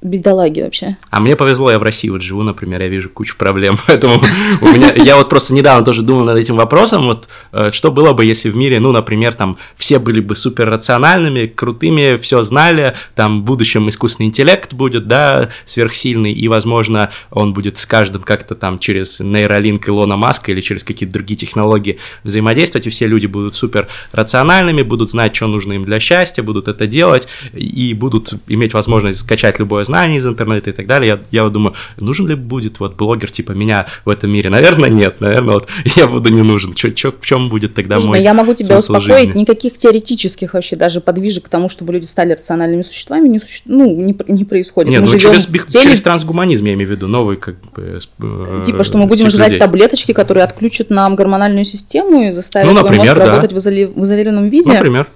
бедолаги 0.00 0.60
вообще. 0.60 0.96
А 1.10 1.18
мне 1.18 1.34
повезло, 1.34 1.70
я 1.70 1.78
в 1.78 1.82
России 1.82 2.08
вот 2.08 2.22
живу, 2.22 2.42
например, 2.42 2.80
я 2.82 2.88
вижу 2.88 3.10
кучу 3.10 3.36
проблем, 3.36 3.78
поэтому 3.86 4.20
у 4.60 4.66
меня, 4.68 4.92
я 4.94 5.16
вот 5.16 5.28
просто 5.28 5.54
недавно 5.54 5.84
тоже 5.84 6.02
думал 6.02 6.24
над 6.24 6.38
этим 6.38 6.56
вопросом, 6.56 7.04
вот 7.04 7.28
э, 7.52 7.70
что 7.72 7.90
было 7.90 8.12
бы, 8.12 8.24
если 8.24 8.50
в 8.50 8.56
мире, 8.56 8.78
ну, 8.78 8.92
например, 8.92 9.34
там 9.34 9.58
все 9.76 9.98
были 9.98 10.20
бы 10.20 10.36
супер 10.36 10.70
рациональными, 10.70 11.46
крутыми, 11.46 12.16
все 12.16 12.42
знали, 12.42 12.94
там 13.16 13.40
в 13.40 13.44
будущем 13.44 13.88
искусственный 13.88 14.28
интеллект 14.28 14.72
будет, 14.72 15.08
да, 15.08 15.48
сверхсильный, 15.64 16.32
и, 16.32 16.46
возможно, 16.46 17.10
он 17.30 17.52
будет 17.52 17.76
с 17.76 17.84
каждым 17.84 18.22
как-то 18.22 18.54
там 18.54 18.78
через 18.78 19.18
нейролинк 19.18 19.88
Илона 19.88 20.16
Маска 20.16 20.52
или 20.52 20.60
через 20.60 20.84
какие-то 20.84 21.12
другие 21.12 21.36
технологии 21.36 21.98
взаимодействовать, 22.22 22.86
и 22.86 22.90
все 22.90 23.08
люди 23.08 23.26
будут 23.26 23.56
супер 23.56 23.88
рациональными, 24.12 24.82
будут 24.82 25.10
знать, 25.10 25.34
что 25.34 25.48
нужно 25.48 25.72
им 25.72 25.84
для 25.84 25.98
счастья, 25.98 26.44
будут 26.44 26.68
это 26.68 26.86
делать, 26.86 27.26
и 27.52 27.94
будут 27.94 28.34
иметь 28.46 28.74
возможность 28.74 29.18
скачать 29.18 29.58
любое 29.58 29.87
знаний 29.88 30.18
из 30.18 30.26
интернета 30.26 30.70
и 30.70 30.72
так 30.72 30.86
далее. 30.86 31.08
Я, 31.08 31.20
я 31.30 31.44
вот 31.44 31.52
думаю, 31.52 31.74
нужен 31.98 32.28
ли 32.28 32.34
будет 32.34 32.78
вот 32.80 32.96
блогер 32.96 33.30
типа 33.30 33.52
меня 33.52 33.86
в 34.04 34.10
этом 34.10 34.30
мире? 34.30 34.50
Наверное, 34.50 34.88
нет. 34.88 35.20
Наверное, 35.20 35.54
вот 35.54 35.68
я 35.96 36.06
буду 36.06 36.28
не 36.28 36.42
нужен. 36.42 36.74
Чё, 36.74 36.90
чё, 36.90 37.12
в 37.18 37.26
чем 37.26 37.48
будет 37.48 37.74
тогда 37.74 37.96
Слушай, 37.96 38.08
мой 38.08 38.22
Я 38.22 38.34
могу 38.34 38.54
тебя 38.54 38.78
успокоить, 38.78 39.28
жизни? 39.28 39.40
никаких 39.40 39.76
теоретических 39.76 40.54
вообще 40.54 40.76
даже 40.76 41.00
подвижек 41.00 41.46
к 41.46 41.48
тому, 41.48 41.68
чтобы 41.68 41.92
люди 41.92 42.06
стали 42.06 42.32
рациональными 42.32 42.82
существами, 42.82 43.28
не, 43.28 43.38
суще... 43.38 43.62
ну, 43.66 43.94
не, 43.94 44.16
не 44.28 44.44
происходит. 44.44 44.92
Нет, 44.92 45.00
мы 45.02 45.08
ну 45.10 45.18
через, 45.18 45.46
теле... 45.46 45.84
через 45.84 46.02
трансгуманизм 46.02 46.64
я 46.66 46.74
имею 46.74 46.88
в 46.88 46.92
виду, 46.92 47.08
новый 47.08 47.36
как 47.36 47.56
бы... 47.74 47.98
Э, 48.20 48.62
типа, 48.64 48.84
что 48.84 48.98
мы 48.98 49.06
будем 49.06 49.30
жрать 49.30 49.52
людей. 49.52 49.60
таблеточки, 49.60 50.12
которые 50.12 50.44
отключат 50.44 50.90
нам 50.90 51.16
гормональную 51.16 51.64
систему 51.64 52.28
и 52.28 52.32
заставят 52.32 52.68
ну, 52.68 52.74
например, 52.74 53.06
мозг 53.06 53.14
да. 53.14 53.26
работать 53.26 53.52
в, 53.52 53.58
изоли... 53.58 53.86
в 53.86 54.04
изолированном 54.04 54.48
виде. 54.48 54.72
Например. 54.72 55.08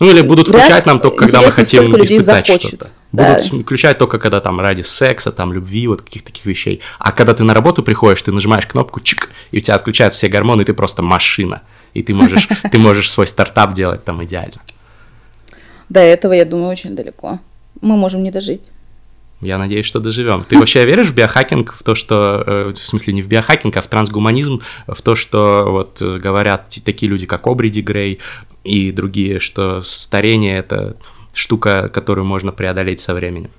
Ну 0.00 0.10
или 0.10 0.20
будут 0.22 0.48
включать 0.48 0.86
нам 0.86 1.00
только, 1.00 1.18
когда 1.18 1.40
мы 1.40 1.50
хотим 1.50 1.94
испытать 1.96 2.46
что-то. 2.62 2.88
Да. 3.14 3.34
Будут 3.34 3.62
включать 3.64 3.96
только, 3.96 4.18
когда 4.18 4.40
там 4.40 4.58
ради 4.60 4.82
секса, 4.82 5.30
там 5.30 5.52
любви, 5.52 5.86
вот 5.86 6.02
каких-то 6.02 6.32
таких 6.32 6.46
вещей. 6.46 6.80
А 6.98 7.12
когда 7.12 7.32
ты 7.32 7.44
на 7.44 7.54
работу 7.54 7.84
приходишь, 7.84 8.22
ты 8.22 8.32
нажимаешь 8.32 8.66
кнопку, 8.66 8.98
чик, 8.98 9.30
и 9.52 9.58
у 9.58 9.60
тебя 9.60 9.76
отключаются 9.76 10.18
все 10.18 10.28
гормоны, 10.28 10.62
и 10.62 10.64
ты 10.64 10.74
просто 10.74 11.00
машина. 11.02 11.62
И 11.94 12.02
ты 12.02 12.12
можешь, 12.12 12.48
ты 12.72 12.78
можешь 12.78 13.08
свой 13.08 13.28
стартап 13.28 13.72
делать 13.72 14.04
там 14.04 14.24
идеально. 14.24 14.60
До 15.88 16.00
этого, 16.00 16.32
я 16.32 16.44
думаю, 16.44 16.70
очень 16.70 16.96
далеко. 16.96 17.38
Мы 17.80 17.96
можем 17.96 18.24
не 18.24 18.32
дожить. 18.32 18.72
Я 19.40 19.58
надеюсь, 19.58 19.86
что 19.86 20.00
доживем. 20.00 20.44
Ты 20.48 20.58
вообще 20.58 20.84
веришь 20.84 21.08
в 21.08 21.14
биохакинг, 21.14 21.72
в 21.72 21.84
то, 21.84 21.94
что, 21.94 22.42
э, 22.44 22.72
в 22.74 22.76
смысле, 22.76 23.12
не 23.12 23.22
в 23.22 23.28
биохакинг, 23.28 23.76
а 23.76 23.80
в 23.80 23.86
трансгуманизм, 23.86 24.60
в 24.88 25.00
то, 25.02 25.14
что 25.14 25.66
вот 25.70 26.02
говорят 26.02 26.76
такие 26.84 27.08
люди, 27.08 27.26
как 27.26 27.46
Обриди 27.46 27.80
Грей, 27.80 28.18
и 28.64 28.90
другие, 28.90 29.38
что 29.38 29.82
старение 29.82 30.58
это 30.58 30.96
штука, 31.34 31.88
которую 31.88 32.24
можно 32.24 32.52
преодолеть 32.52 33.00
со 33.00 33.14
временем? 33.14 33.50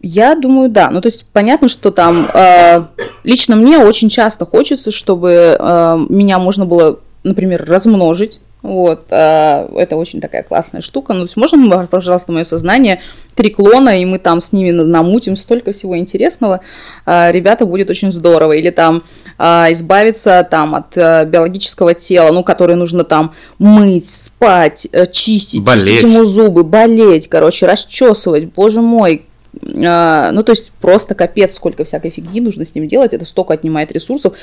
Я 0.00 0.34
думаю, 0.34 0.68
да. 0.68 0.90
Ну, 0.90 1.00
то 1.00 1.06
есть 1.06 1.30
понятно, 1.32 1.68
что 1.68 1.92
там 1.92 2.26
э, 2.34 2.84
лично 3.22 3.54
мне 3.54 3.78
очень 3.78 4.08
часто 4.08 4.44
хочется, 4.44 4.90
чтобы 4.90 5.56
э, 5.58 5.96
меня 6.08 6.40
можно 6.40 6.66
было, 6.66 6.98
например, 7.22 7.64
размножить 7.64 8.40
вот, 8.62 9.06
а, 9.10 9.68
это 9.76 9.96
очень 9.96 10.20
такая 10.20 10.44
классная 10.44 10.80
штука. 10.80 11.12
Ну, 11.14 11.20
то 11.20 11.24
есть 11.24 11.36
можно, 11.36 11.86
пожалуйста, 11.86 12.30
мое 12.30 12.44
сознание, 12.44 13.00
три 13.34 13.50
клона, 13.50 14.00
и 14.00 14.04
мы 14.04 14.18
там 14.18 14.40
с 14.40 14.52
ними 14.52 14.70
намутим 14.70 15.34
столько 15.36 15.72
всего 15.72 15.98
интересного. 15.98 16.60
А, 17.04 17.32
ребята, 17.32 17.66
будет 17.66 17.90
очень 17.90 18.12
здорово. 18.12 18.52
Или 18.52 18.70
там 18.70 19.02
а, 19.36 19.66
избавиться 19.70 20.46
там 20.48 20.76
от 20.76 20.96
а, 20.96 21.24
биологического 21.24 21.94
тела, 21.94 22.30
ну, 22.30 22.44
которое 22.44 22.76
нужно 22.76 23.02
там 23.02 23.34
мыть, 23.58 24.08
спать, 24.08 24.86
э, 24.92 25.06
чистить, 25.06 25.64
болеть. 25.64 25.88
чистить 25.88 26.10
ему 26.10 26.24
зубы, 26.24 26.62
болеть, 26.62 27.28
короче, 27.28 27.66
расчесывать. 27.66 28.52
Боже 28.52 28.80
мой, 28.80 29.26
ну, 29.60 30.42
то 30.42 30.52
есть 30.52 30.72
просто 30.80 31.14
капец, 31.14 31.54
сколько 31.54 31.84
всякой 31.84 32.10
фигни 32.10 32.40
нужно 32.40 32.64
с 32.64 32.74
ним 32.74 32.88
делать, 32.88 33.12
это 33.12 33.24
столько 33.24 33.54
отнимает 33.54 33.92
ресурсов, 33.92 34.34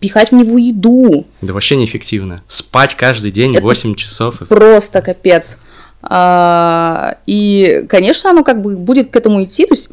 пихать 0.00 0.30
в 0.30 0.34
него 0.34 0.58
еду. 0.58 1.26
Да 1.42 1.52
вообще 1.52 1.76
неэффективно. 1.76 2.42
Спать 2.46 2.94
каждый 2.94 3.30
день 3.30 3.54
это 3.54 3.62
8 3.62 3.94
часов. 3.96 4.42
Просто 4.48 5.02
капец. 5.02 5.58
А, 6.02 7.16
и, 7.26 7.86
конечно, 7.88 8.30
оно 8.30 8.44
как 8.44 8.62
бы 8.62 8.76
будет 8.76 9.10
к 9.10 9.16
этому 9.16 9.42
идти. 9.42 9.66
То 9.66 9.72
есть 9.72 9.90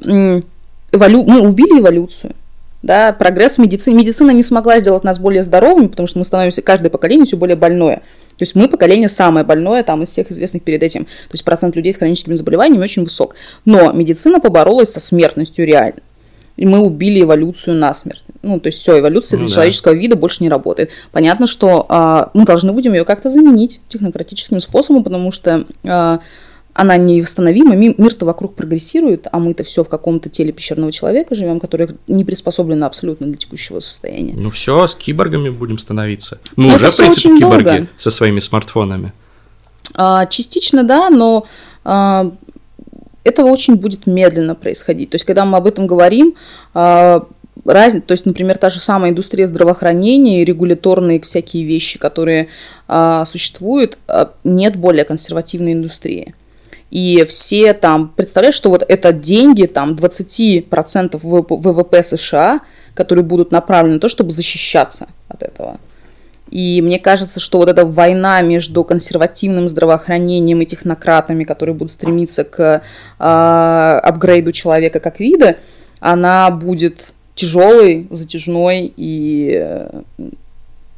эволю... 0.92 1.24
мы 1.24 1.42
убили 1.42 1.80
эволюцию. 1.80 2.36
Да, 2.84 3.14
прогресс 3.14 3.56
в 3.56 3.58
медицине. 3.60 3.98
Медицина 3.98 4.32
не 4.32 4.44
смогла 4.44 4.80
сделать 4.80 5.04
нас 5.04 5.20
более 5.20 5.44
здоровыми, 5.44 5.88
потому 5.88 6.08
что 6.08 6.20
мы 6.20 6.26
становимся 6.26 6.62
каждое 6.62 6.90
поколение 6.90 7.26
все 7.26 7.38
более 7.38 7.56
больное. 7.56 8.02
То 8.42 8.44
есть 8.44 8.56
мы 8.56 8.68
поколение 8.68 9.08
самое 9.08 9.46
больное 9.46 9.84
там 9.84 10.02
из 10.02 10.10
всех 10.10 10.32
известных 10.32 10.64
перед 10.64 10.82
этим. 10.82 11.06
То 11.06 11.34
есть 11.34 11.46
процент 11.46 11.76
людей 11.76 11.94
с 11.94 11.98
хроническими 11.98 12.34
заболеваниями 12.34 12.82
очень 12.82 13.04
высок. 13.04 13.36
Но 13.66 13.92
медицина 13.92 14.40
поборолась 14.40 14.92
со 14.92 15.00
смертностью 15.00 15.64
реально 15.64 16.00
и 16.58 16.66
мы 16.66 16.80
убили 16.80 17.22
эволюцию 17.22 17.76
насмерть. 17.76 18.24
Ну, 18.42 18.60
то 18.60 18.68
есть 18.68 18.80
все, 18.80 19.00
эволюция 19.00 19.38
ну, 19.38 19.42
для 19.42 19.50
да. 19.50 19.54
человеческого 19.54 19.94
вида 19.94 20.16
больше 20.16 20.44
не 20.44 20.50
работает. 20.50 20.90
Понятно, 21.12 21.46
что 21.46 21.86
а, 21.88 22.32
мы 22.34 22.46
должны 22.46 22.72
будем 22.72 22.94
ее 22.94 23.06
как-то 23.06 23.30
заменить 23.30 23.80
технократическим 23.90 24.60
способом, 24.60 25.04
потому 25.04 25.32
что 25.32 25.66
а, 25.84 26.20
она 26.74 26.98
невосстановима, 26.98 27.76
мир-то 27.76 28.26
вокруг 28.26 28.56
прогрессирует, 28.56 29.28
а 29.32 29.40
мы-то 29.40 29.64
все 29.64 29.84
в 29.84 29.90
каком-то 29.90 30.30
теле 30.30 30.52
пещерного 30.52 30.92
человека 30.92 31.36
живем, 31.36 31.60
который 31.60 31.90
не 32.08 32.24
приспособлено 32.24 32.86
абсолютно 32.86 33.28
для 33.28 33.36
текущего 33.36 33.80
состояния. 33.80 34.36
Ну 34.38 34.50
все, 34.50 34.88
с 34.88 34.96
киборгами 34.96 35.50
будем 35.50 35.78
становиться. 35.78 36.40
Мы 36.56 36.70
но 36.70 36.76
уже, 36.76 36.92
в 36.92 36.98
принципе, 36.98 37.38
киборги 37.38 37.64
долго. 37.64 37.88
со 37.98 38.12
своими 38.12 38.40
смартфонами. 38.40 39.14
А, 39.96 40.26
частично, 40.28 40.84
да, 40.84 41.10
но 41.10 41.46
а, 41.84 42.32
это 43.24 43.44
очень 43.44 43.76
будет 43.76 44.08
медленно 44.08 44.56
происходить. 44.56 45.10
То 45.10 45.16
есть, 45.16 45.26
когда 45.26 45.46
мы 45.46 45.58
об 45.58 45.68
этом 45.68 45.88
говорим, 45.88 46.36
а, 46.74 47.26
разница, 47.66 48.08
то 48.08 48.14
есть, 48.14 48.26
например, 48.26 48.58
та 48.58 48.70
же 48.70 48.80
самая 48.80 49.12
индустрия 49.12 49.48
здравоохранения, 49.48 50.46
регуляторные 50.46 51.20
всякие 51.22 51.66
вещи, 51.66 52.00
которые 52.00 52.48
а, 52.88 53.26
существуют, 53.26 53.98
а, 54.08 54.32
нет 54.44 54.76
более 54.76 55.04
консервативной 55.04 55.74
индустрии. 55.74 56.34
И 56.92 57.26
все 57.28 57.74
там, 57.74 58.14
представляешь, 58.16 58.56
что 58.56 58.70
вот 58.70 58.84
это 58.88 59.14
деньги, 59.14 59.66
там, 59.66 59.94
20% 59.96 61.20
ВВП 61.22 62.04
США, 62.04 62.60
которые 62.94 63.24
будут 63.24 63.52
направлены 63.52 63.96
на 63.96 64.00
то, 64.02 64.10
чтобы 64.10 64.32
защищаться 64.32 65.08
от 65.30 65.42
этого. 65.42 65.80
И 66.52 66.82
мне 66.84 67.00
кажется, 67.00 67.40
что 67.40 67.60
вот 67.60 67.70
эта 67.70 67.86
война 67.86 68.42
между 68.42 68.84
консервативным 68.84 69.70
здравоохранением 69.70 70.62
и 70.62 70.66
технократами, 70.66 71.46
которые 71.46 71.74
будут 71.74 71.94
стремиться 71.94 72.44
к 72.44 72.60
э, 72.60 73.24
апгрейду 73.24 74.52
человека 74.52 75.00
как 75.00 75.22
вида, 75.22 75.56
она 76.02 76.52
будет 76.52 77.14
тяжелой, 77.36 78.08
затяжной 78.12 78.94
и 78.98 79.54
э, 79.56 80.02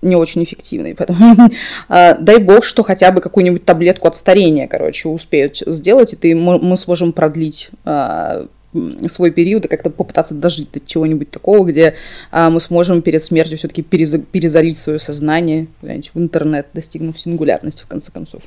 не 0.04 0.16
очень 0.16 0.44
эффективной. 0.44 0.96
Поэтому 0.96 1.50
э, 1.90 2.16
дай 2.20 2.38
бог, 2.40 2.64
что 2.64 2.84
хотя 2.84 3.12
бы 3.12 3.22
какую-нибудь 3.22 3.66
таблетку 3.66 4.08
от 4.08 4.16
старения, 4.16 4.68
короче, 4.68 5.10
успеют 5.10 5.58
сделать, 5.66 6.14
и 6.14 6.16
ты, 6.16 6.36
мы 6.36 6.78
сможем 6.78 7.14
продлить 7.14 7.70
э, 7.86 8.46
свой 9.08 9.32
период 9.32 9.66
и 9.66 9.68
как-то 9.68 9.90
попытаться 9.90 10.34
дожить 10.34 10.72
до 10.72 10.80
чего-нибудь 10.80 11.30
такого, 11.30 11.66
где 11.66 11.96
а, 12.32 12.50
мы 12.50 12.60
сможем 12.60 13.02
перед 13.02 13.24
смертью 13.24 13.58
все-таки 13.58 13.84
перез, 13.84 14.16
перезалить 14.32 14.78
свое 14.78 15.00
сознание 15.00 15.68
в 15.82 16.20
интернет, 16.20 16.68
достигнув 16.74 17.20
сингулярности 17.20 17.84
в 17.84 17.88
конце 17.88 18.12
концов. 18.12 18.42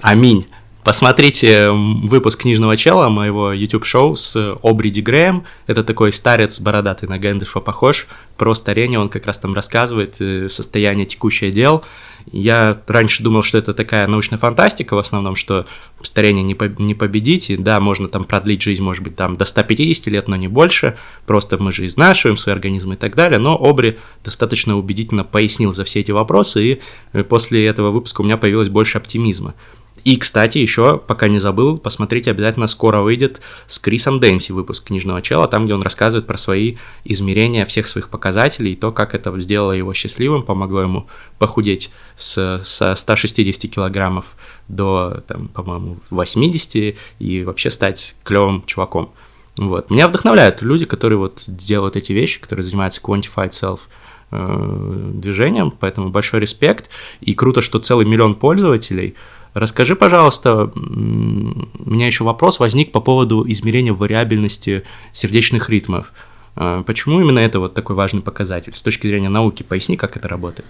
Аминь. 0.00 0.46
Посмотрите 0.88 1.70
выпуск 1.70 2.40
книжного 2.40 2.74
чела 2.74 3.10
моего 3.10 3.52
YouTube-шоу 3.52 4.16
с 4.16 4.56
Обриди 4.62 5.02
Грэем. 5.02 5.44
Это 5.66 5.84
такой 5.84 6.14
старец 6.14 6.60
бородатый 6.60 7.06
на 7.10 7.18
Гэндальфа 7.18 7.60
похож. 7.60 8.06
Про 8.38 8.54
старение 8.54 8.98
он 8.98 9.10
как 9.10 9.26
раз 9.26 9.38
там 9.38 9.52
рассказывает 9.52 10.16
э, 10.20 10.48
состояние 10.48 11.04
текущее 11.04 11.50
дел. 11.50 11.84
Я 12.32 12.80
раньше 12.86 13.22
думал, 13.22 13.42
что 13.42 13.58
это 13.58 13.74
такая 13.74 14.06
научная 14.06 14.38
фантастика 14.38 14.94
в 14.94 14.98
основном, 14.98 15.36
что 15.36 15.66
старение 16.02 16.42
не, 16.42 16.54
по 16.54 16.64
не 16.64 16.94
победить, 16.94 17.50
и 17.50 17.56
да, 17.56 17.80
можно 17.80 18.08
там 18.08 18.24
продлить 18.24 18.62
жизнь, 18.62 18.82
может 18.82 19.02
быть, 19.02 19.16
там 19.16 19.36
до 19.36 19.44
150 19.44 20.06
лет, 20.06 20.28
но 20.28 20.36
не 20.36 20.48
больше, 20.48 20.96
просто 21.26 21.58
мы 21.58 21.72
же 21.72 21.86
изнашиваем 21.86 22.36
свой 22.36 22.54
организм 22.54 22.92
и 22.92 22.96
так 22.96 23.14
далее, 23.14 23.38
но 23.38 23.56
Обри 23.56 23.98
достаточно 24.24 24.76
убедительно 24.76 25.24
пояснил 25.24 25.72
за 25.72 25.84
все 25.84 26.00
эти 26.00 26.10
вопросы, 26.10 26.64
и 26.64 26.80
э, 27.12 27.24
после 27.24 27.66
этого 27.66 27.90
выпуска 27.90 28.20
у 28.20 28.24
меня 28.24 28.36
появилось 28.36 28.68
больше 28.68 28.98
оптимизма. 28.98 29.54
И, 30.04 30.16
кстати, 30.16 30.58
еще, 30.58 30.98
пока 30.98 31.28
не 31.28 31.38
забыл, 31.38 31.78
посмотрите, 31.78 32.30
обязательно 32.30 32.66
скоро 32.66 33.00
выйдет 33.00 33.40
с 33.66 33.78
Крисом 33.78 34.20
Дэнси 34.20 34.52
выпуск 34.52 34.86
книжного 34.86 35.22
чела, 35.22 35.48
там, 35.48 35.64
где 35.64 35.74
он 35.74 35.82
рассказывает 35.82 36.26
про 36.26 36.38
свои 36.38 36.76
измерения 37.04 37.64
всех 37.64 37.86
своих 37.86 38.08
показателей 38.08 38.72
и 38.72 38.76
то, 38.76 38.92
как 38.92 39.14
это 39.14 39.38
сделало 39.40 39.72
его 39.72 39.92
счастливым, 39.94 40.42
помогло 40.42 40.82
ему 40.82 41.06
похудеть 41.38 41.90
с, 42.16 42.60
со 42.64 42.94
160 42.94 43.70
килограммов 43.70 44.36
до, 44.68 45.22
там, 45.26 45.48
по-моему, 45.48 45.98
80 46.10 46.96
и 47.18 47.44
вообще 47.44 47.70
стать 47.70 48.16
клевым 48.24 48.64
чуваком. 48.66 49.10
Вот. 49.56 49.90
Меня 49.90 50.06
вдохновляют 50.06 50.62
люди, 50.62 50.84
которые 50.84 51.18
вот 51.18 51.44
делают 51.48 51.96
эти 51.96 52.12
вещи, 52.12 52.40
которые 52.40 52.62
занимаются 52.62 53.00
quantified 53.02 53.50
self 53.50 53.80
э, 54.30 55.10
движением, 55.14 55.72
поэтому 55.72 56.10
большой 56.10 56.40
респект. 56.40 56.90
И 57.20 57.34
круто, 57.34 57.60
что 57.60 57.80
целый 57.80 58.06
миллион 58.06 58.34
пользователей– 58.36 59.14
Расскажи, 59.54 59.96
пожалуйста, 59.96 60.70
у 60.74 60.78
меня 60.78 62.06
еще 62.06 62.24
вопрос 62.24 62.60
возник 62.60 62.92
по 62.92 63.00
поводу 63.00 63.44
измерения 63.48 63.92
вариабельности 63.92 64.84
сердечных 65.12 65.70
ритмов. 65.70 66.12
А, 66.54 66.82
почему 66.82 67.20
именно 67.20 67.38
это 67.38 67.60
вот 67.60 67.74
такой 67.74 67.96
важный 67.96 68.20
показатель? 68.20 68.74
С 68.74 68.82
точки 68.82 69.06
зрения 69.06 69.28
науки, 69.28 69.62
поясни, 69.62 69.96
как 69.96 70.16
это 70.16 70.28
работает. 70.28 70.68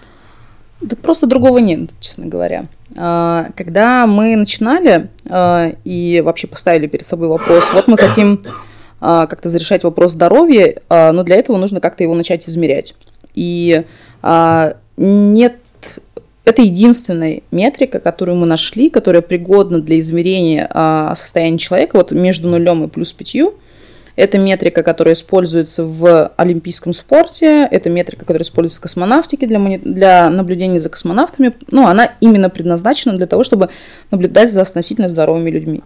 Да 0.81 0.95
просто 0.95 1.27
другого 1.27 1.57
нет, 1.57 1.89
честно 1.99 2.25
говоря. 2.27 2.67
А, 2.97 3.47
когда 3.55 4.07
мы 4.07 4.35
начинали 4.35 5.09
а, 5.29 5.73
и 5.83 6.21
вообще 6.23 6.47
поставили 6.47 6.87
перед 6.87 7.05
собой 7.05 7.27
вопрос, 7.27 7.73
вот 7.73 7.87
мы 7.87 7.97
хотим 7.97 8.41
как-то 9.01 9.47
зарешать 9.47 9.85
вопрос 9.85 10.11
здоровья, 10.11 10.75
но 10.89 11.23
для 11.23 11.37
этого 11.37 11.55
нужно 11.55 11.79
как-то 11.79 12.03
его 12.03 12.15
начать 12.15 12.49
измерять. 12.49 12.95
И 13.33 13.85
нет 14.97 15.55
это 16.49 16.61
единственная 16.61 17.41
метрика, 17.51 17.99
которую 17.99 18.37
мы 18.37 18.47
нашли, 18.47 18.89
которая 18.89 19.21
пригодна 19.21 19.79
для 19.79 19.99
измерения 19.99 20.69
а, 20.71 21.13
состояния 21.15 21.57
человека 21.57 21.97
вот 21.97 22.11
между 22.11 22.49
нулем 22.49 22.83
и 22.83 22.87
плюс 22.87 23.13
пятью. 23.13 23.55
Это 24.15 24.37
метрика, 24.37 24.83
которая 24.83 25.13
используется 25.13 25.85
в 25.85 26.33
олимпийском 26.35 26.91
спорте, 26.91 27.65
это 27.71 27.89
метрика, 27.89 28.25
которая 28.25 28.43
используется 28.43 28.79
в 28.79 28.83
космонавтике 28.83 29.47
для, 29.47 29.59
для 29.77 30.29
наблюдения 30.29 30.79
за 30.79 30.89
космонавтами. 30.89 31.53
Ну, 31.71 31.87
она 31.87 32.11
именно 32.19 32.49
предназначена 32.49 33.15
для 33.15 33.27
того, 33.27 33.45
чтобы 33.45 33.69
наблюдать 34.11 34.51
за 34.51 34.61
относительно 34.61 35.07
здоровыми 35.07 35.49
людьми. 35.49 35.83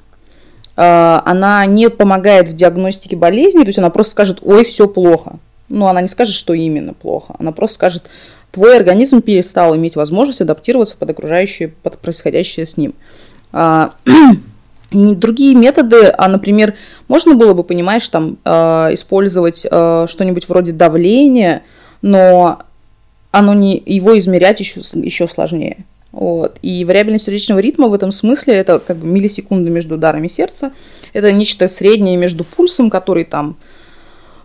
А, 0.75 1.21
она 1.25 1.63
не 1.67 1.89
помогает 1.89 2.47
в 2.47 2.53
диагностике 2.53 3.15
болезни, 3.15 3.61
то 3.61 3.67
есть 3.67 3.79
она 3.79 3.91
просто 3.91 4.13
скажет, 4.13 4.39
ой, 4.41 4.63
все 4.63 4.87
плохо. 4.87 5.37
Ну, 5.69 5.85
она 5.85 6.01
не 6.01 6.07
скажет, 6.07 6.33
что 6.33 6.53
именно 6.53 6.93
плохо. 6.93 7.35
Она 7.37 7.51
просто 7.51 7.75
скажет, 7.75 8.03
твой 8.53 8.77
организм 8.77 9.21
перестал 9.21 9.75
иметь 9.75 9.95
возможность 9.95 10.41
адаптироваться 10.41 10.95
под 10.95 11.09
окружающее, 11.09 11.73
под 11.81 11.97
происходящее 11.97 12.67
с 12.67 12.77
ним. 12.77 12.93
А, 13.51 13.95
другие 14.91 15.55
методы, 15.55 16.05
а, 16.05 16.27
например, 16.29 16.75
можно 17.07 17.33
было 17.33 17.55
бы, 17.55 17.63
понимаешь, 17.63 18.07
там, 18.09 18.37
а, 18.45 18.89
использовать 18.93 19.65
а, 19.69 20.05
что-нибудь 20.07 20.47
вроде 20.47 20.71
давления, 20.71 21.63
но 22.03 22.59
оно 23.31 23.55
не, 23.55 23.81
его 23.87 24.15
измерять 24.19 24.59
еще, 24.59 24.81
еще 25.01 25.27
сложнее. 25.27 25.77
Вот. 26.11 26.59
И 26.61 26.85
вариабельность 26.85 27.25
сердечного 27.25 27.57
ритма 27.57 27.87
в 27.87 27.93
этом 27.93 28.11
смысле 28.11 28.53
это 28.53 28.77
как 28.77 28.97
бы 28.97 29.07
миллисекунды 29.07 29.71
между 29.71 29.95
ударами 29.95 30.27
сердца. 30.27 30.71
Это 31.11 31.31
нечто 31.31 31.67
среднее 31.67 32.17
между 32.17 32.43
пульсом, 32.43 32.91
который 32.91 33.23
там 33.25 33.57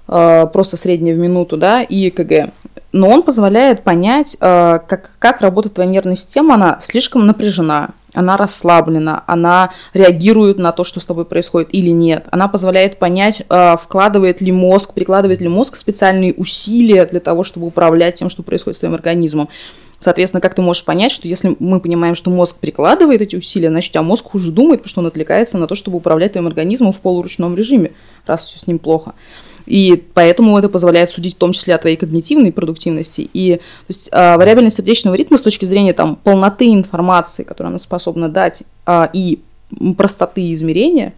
э, 0.08 0.46
просто 0.50 0.78
среднее 0.78 1.14
в 1.14 1.18
минуту, 1.18 1.58
да, 1.58 1.82
и 1.82 2.08
ЭКГ 2.08 2.54
но 2.92 3.08
он 3.08 3.22
позволяет 3.22 3.82
понять, 3.82 4.36
э, 4.40 4.78
как, 4.86 5.12
как 5.18 5.40
работает 5.40 5.74
твоя 5.74 5.90
нервная 5.90 6.14
система. 6.14 6.54
Она 6.54 6.78
слишком 6.80 7.26
напряжена, 7.26 7.90
она 8.14 8.36
расслаблена, 8.36 9.24
она 9.26 9.70
реагирует 9.92 10.58
на 10.58 10.72
то, 10.72 10.84
что 10.84 10.98
с 10.98 11.06
тобой 11.06 11.26
происходит 11.26 11.68
или 11.72 11.90
нет. 11.90 12.26
Она 12.30 12.48
позволяет 12.48 12.98
понять, 12.98 13.42
э, 13.48 13.76
вкладывает 13.76 14.40
ли 14.40 14.52
мозг, 14.52 14.94
прикладывает 14.94 15.42
ли 15.42 15.48
мозг 15.48 15.76
специальные 15.76 16.32
усилия 16.34 17.04
для 17.04 17.20
того, 17.20 17.44
чтобы 17.44 17.66
управлять 17.66 18.14
тем, 18.14 18.30
что 18.30 18.42
происходит 18.42 18.76
с 18.76 18.80
твоим 18.80 18.94
организмом. 18.94 19.48
Соответственно, 20.00 20.40
как 20.40 20.54
ты 20.54 20.62
можешь 20.62 20.84
понять, 20.84 21.10
что 21.10 21.26
если 21.26 21.56
мы 21.58 21.80
понимаем, 21.80 22.14
что 22.14 22.30
мозг 22.30 22.58
прикладывает 22.60 23.20
эти 23.20 23.34
усилия, 23.34 23.68
значит, 23.68 23.92
тебя 23.92 24.02
мозг 24.02 24.26
хуже 24.26 24.52
думает, 24.52 24.80
потому 24.80 24.90
что 24.90 25.00
он 25.00 25.06
отвлекается 25.06 25.58
на 25.58 25.66
то, 25.66 25.74
чтобы 25.74 25.96
управлять 25.96 26.32
твоим 26.32 26.46
организмом 26.46 26.92
в 26.92 27.00
полуручном 27.00 27.56
режиме, 27.56 27.92
раз 28.24 28.44
все 28.44 28.60
с 28.60 28.66
ним 28.68 28.78
плохо. 28.78 29.14
И 29.66 30.04
поэтому 30.14 30.56
это 30.56 30.68
позволяет 30.68 31.10
судить 31.10 31.34
в 31.34 31.38
том 31.38 31.52
числе 31.52 31.74
о 31.74 31.78
твоей 31.78 31.96
когнитивной 31.96 32.52
продуктивности. 32.52 33.28
И 33.34 33.56
то 33.56 33.62
есть, 33.88 34.08
а, 34.12 34.38
вариабельность 34.38 34.76
сердечного 34.76 35.16
ритма 35.16 35.36
с 35.36 35.42
точки 35.42 35.64
зрения 35.64 35.92
там, 35.92 36.16
полноты 36.16 36.72
информации, 36.72 37.42
которую 37.42 37.70
она 37.70 37.78
способна 37.78 38.28
дать, 38.28 38.62
а, 38.86 39.10
и 39.12 39.40
простоты 39.96 40.52
измерения, 40.52 41.12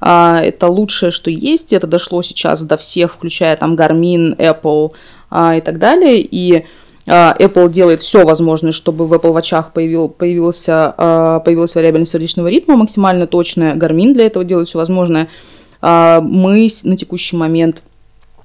а, 0.00 0.40
это 0.42 0.68
лучшее, 0.68 1.10
что 1.10 1.30
есть. 1.30 1.72
Это 1.72 1.86
дошло 1.86 2.22
сейчас 2.22 2.62
до 2.62 2.76
всех, 2.76 3.14
включая 3.14 3.56
там 3.56 3.74
Garmin, 3.74 4.36
Apple 4.38 4.92
а, 5.30 5.56
и 5.56 5.60
так 5.60 5.78
далее. 5.78 6.20
И 6.20 6.56
а, 6.56 6.64
Apple 7.06 7.68
делает 7.68 8.00
все 8.00 8.24
возможное, 8.24 8.72
чтобы 8.72 9.06
в 9.06 9.12
Apple 9.12 9.34
Watch 9.34 9.64
появил, 9.72 10.08
появился, 10.08 10.94
а, 10.96 11.40
появилась 11.40 11.74
вариабельность 11.74 12.12
сердечного 12.12 12.48
ритма 12.48 12.76
максимально 12.76 13.26
точная. 13.26 13.74
Garmin 13.74 14.14
для 14.14 14.26
этого 14.26 14.44
делает 14.44 14.68
все 14.68 14.78
возможное. 14.78 15.28
А, 15.82 16.20
мы 16.22 16.68
на 16.84 16.96
текущий 16.96 17.36
момент 17.36 17.82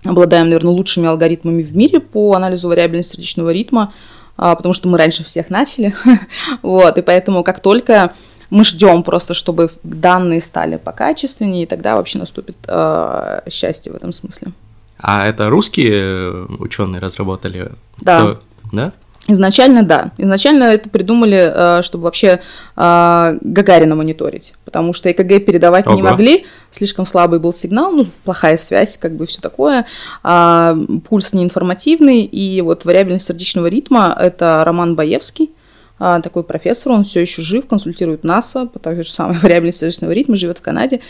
обладаем, 0.03 0.47
наверное, 0.47 0.71
лучшими 0.71 1.07
алгоритмами 1.07 1.63
в 1.63 1.75
мире 1.75 2.01
по 2.01 2.33
анализу 2.33 2.67
вариабельности 2.67 3.15
сердечного 3.15 3.51
ритма, 3.51 3.93
потому 4.35 4.73
что 4.73 4.87
мы 4.87 4.97
раньше 4.97 5.23
всех 5.23 5.49
начали. 5.49 5.93
вот, 6.61 6.97
и 6.97 7.01
поэтому 7.01 7.43
как 7.43 7.59
только 7.59 8.13
мы 8.49 8.63
ждем 8.63 9.03
просто, 9.03 9.33
чтобы 9.33 9.67
данные 9.83 10.41
стали 10.41 10.77
покачественнее, 10.77 11.63
и 11.63 11.65
тогда 11.65 11.95
вообще 11.97 12.17
наступит 12.17 12.55
э, 12.67 13.41
счастье 13.49 13.91
в 13.91 13.95
этом 13.95 14.11
смысле. 14.13 14.53
А 14.97 15.27
это 15.27 15.49
русские 15.49 16.45
ученые 16.59 16.99
разработали? 16.99 17.71
Да. 18.01 18.19
Кто? 18.19 18.41
Да? 18.71 18.93
Изначально 19.27 19.83
да. 19.83 20.11
Изначально 20.17 20.63
это 20.63 20.89
придумали, 20.89 21.51
э, 21.53 21.81
чтобы 21.83 22.05
вообще 22.05 22.41
э, 22.75 23.37
Гагарина 23.41 23.93
мониторить, 23.93 24.55
потому 24.65 24.91
что 24.91 25.11
ЭКГ 25.11 25.45
передавать 25.45 25.85
Ого. 25.85 25.95
не 25.95 26.01
могли, 26.01 26.45
слишком 26.71 27.05
слабый 27.05 27.39
был 27.39 27.53
сигнал, 27.53 27.91
ну, 27.91 28.07
плохая 28.23 28.57
связь, 28.57 28.97
как 28.97 29.15
бы 29.15 29.27
все 29.27 29.39
такое, 29.39 29.85
а 30.23 30.75
пульс 31.07 31.33
неинформативный, 31.33 32.23
и 32.23 32.59
вот 32.61 32.85
вариабельность 32.85 33.27
сердечного 33.27 33.67
ритма– 33.67 34.17
это 34.19 34.63
Роман 34.65 34.95
Боевский, 34.95 35.51
а, 35.99 36.21
такой 36.21 36.43
профессор, 36.43 36.93
он 36.93 37.03
все 37.03 37.19
еще 37.19 37.43
жив, 37.43 37.67
консультирует 37.67 38.23
НАСА 38.23 38.65
по 38.65 38.79
той 38.79 39.03
же 39.03 39.11
самой 39.11 39.37
вариабельности 39.43 39.81
сердечного 39.81 40.11
ритма, 40.11 40.37
живет 40.37 40.57
в 40.57 40.61
Канаде. 40.61 41.01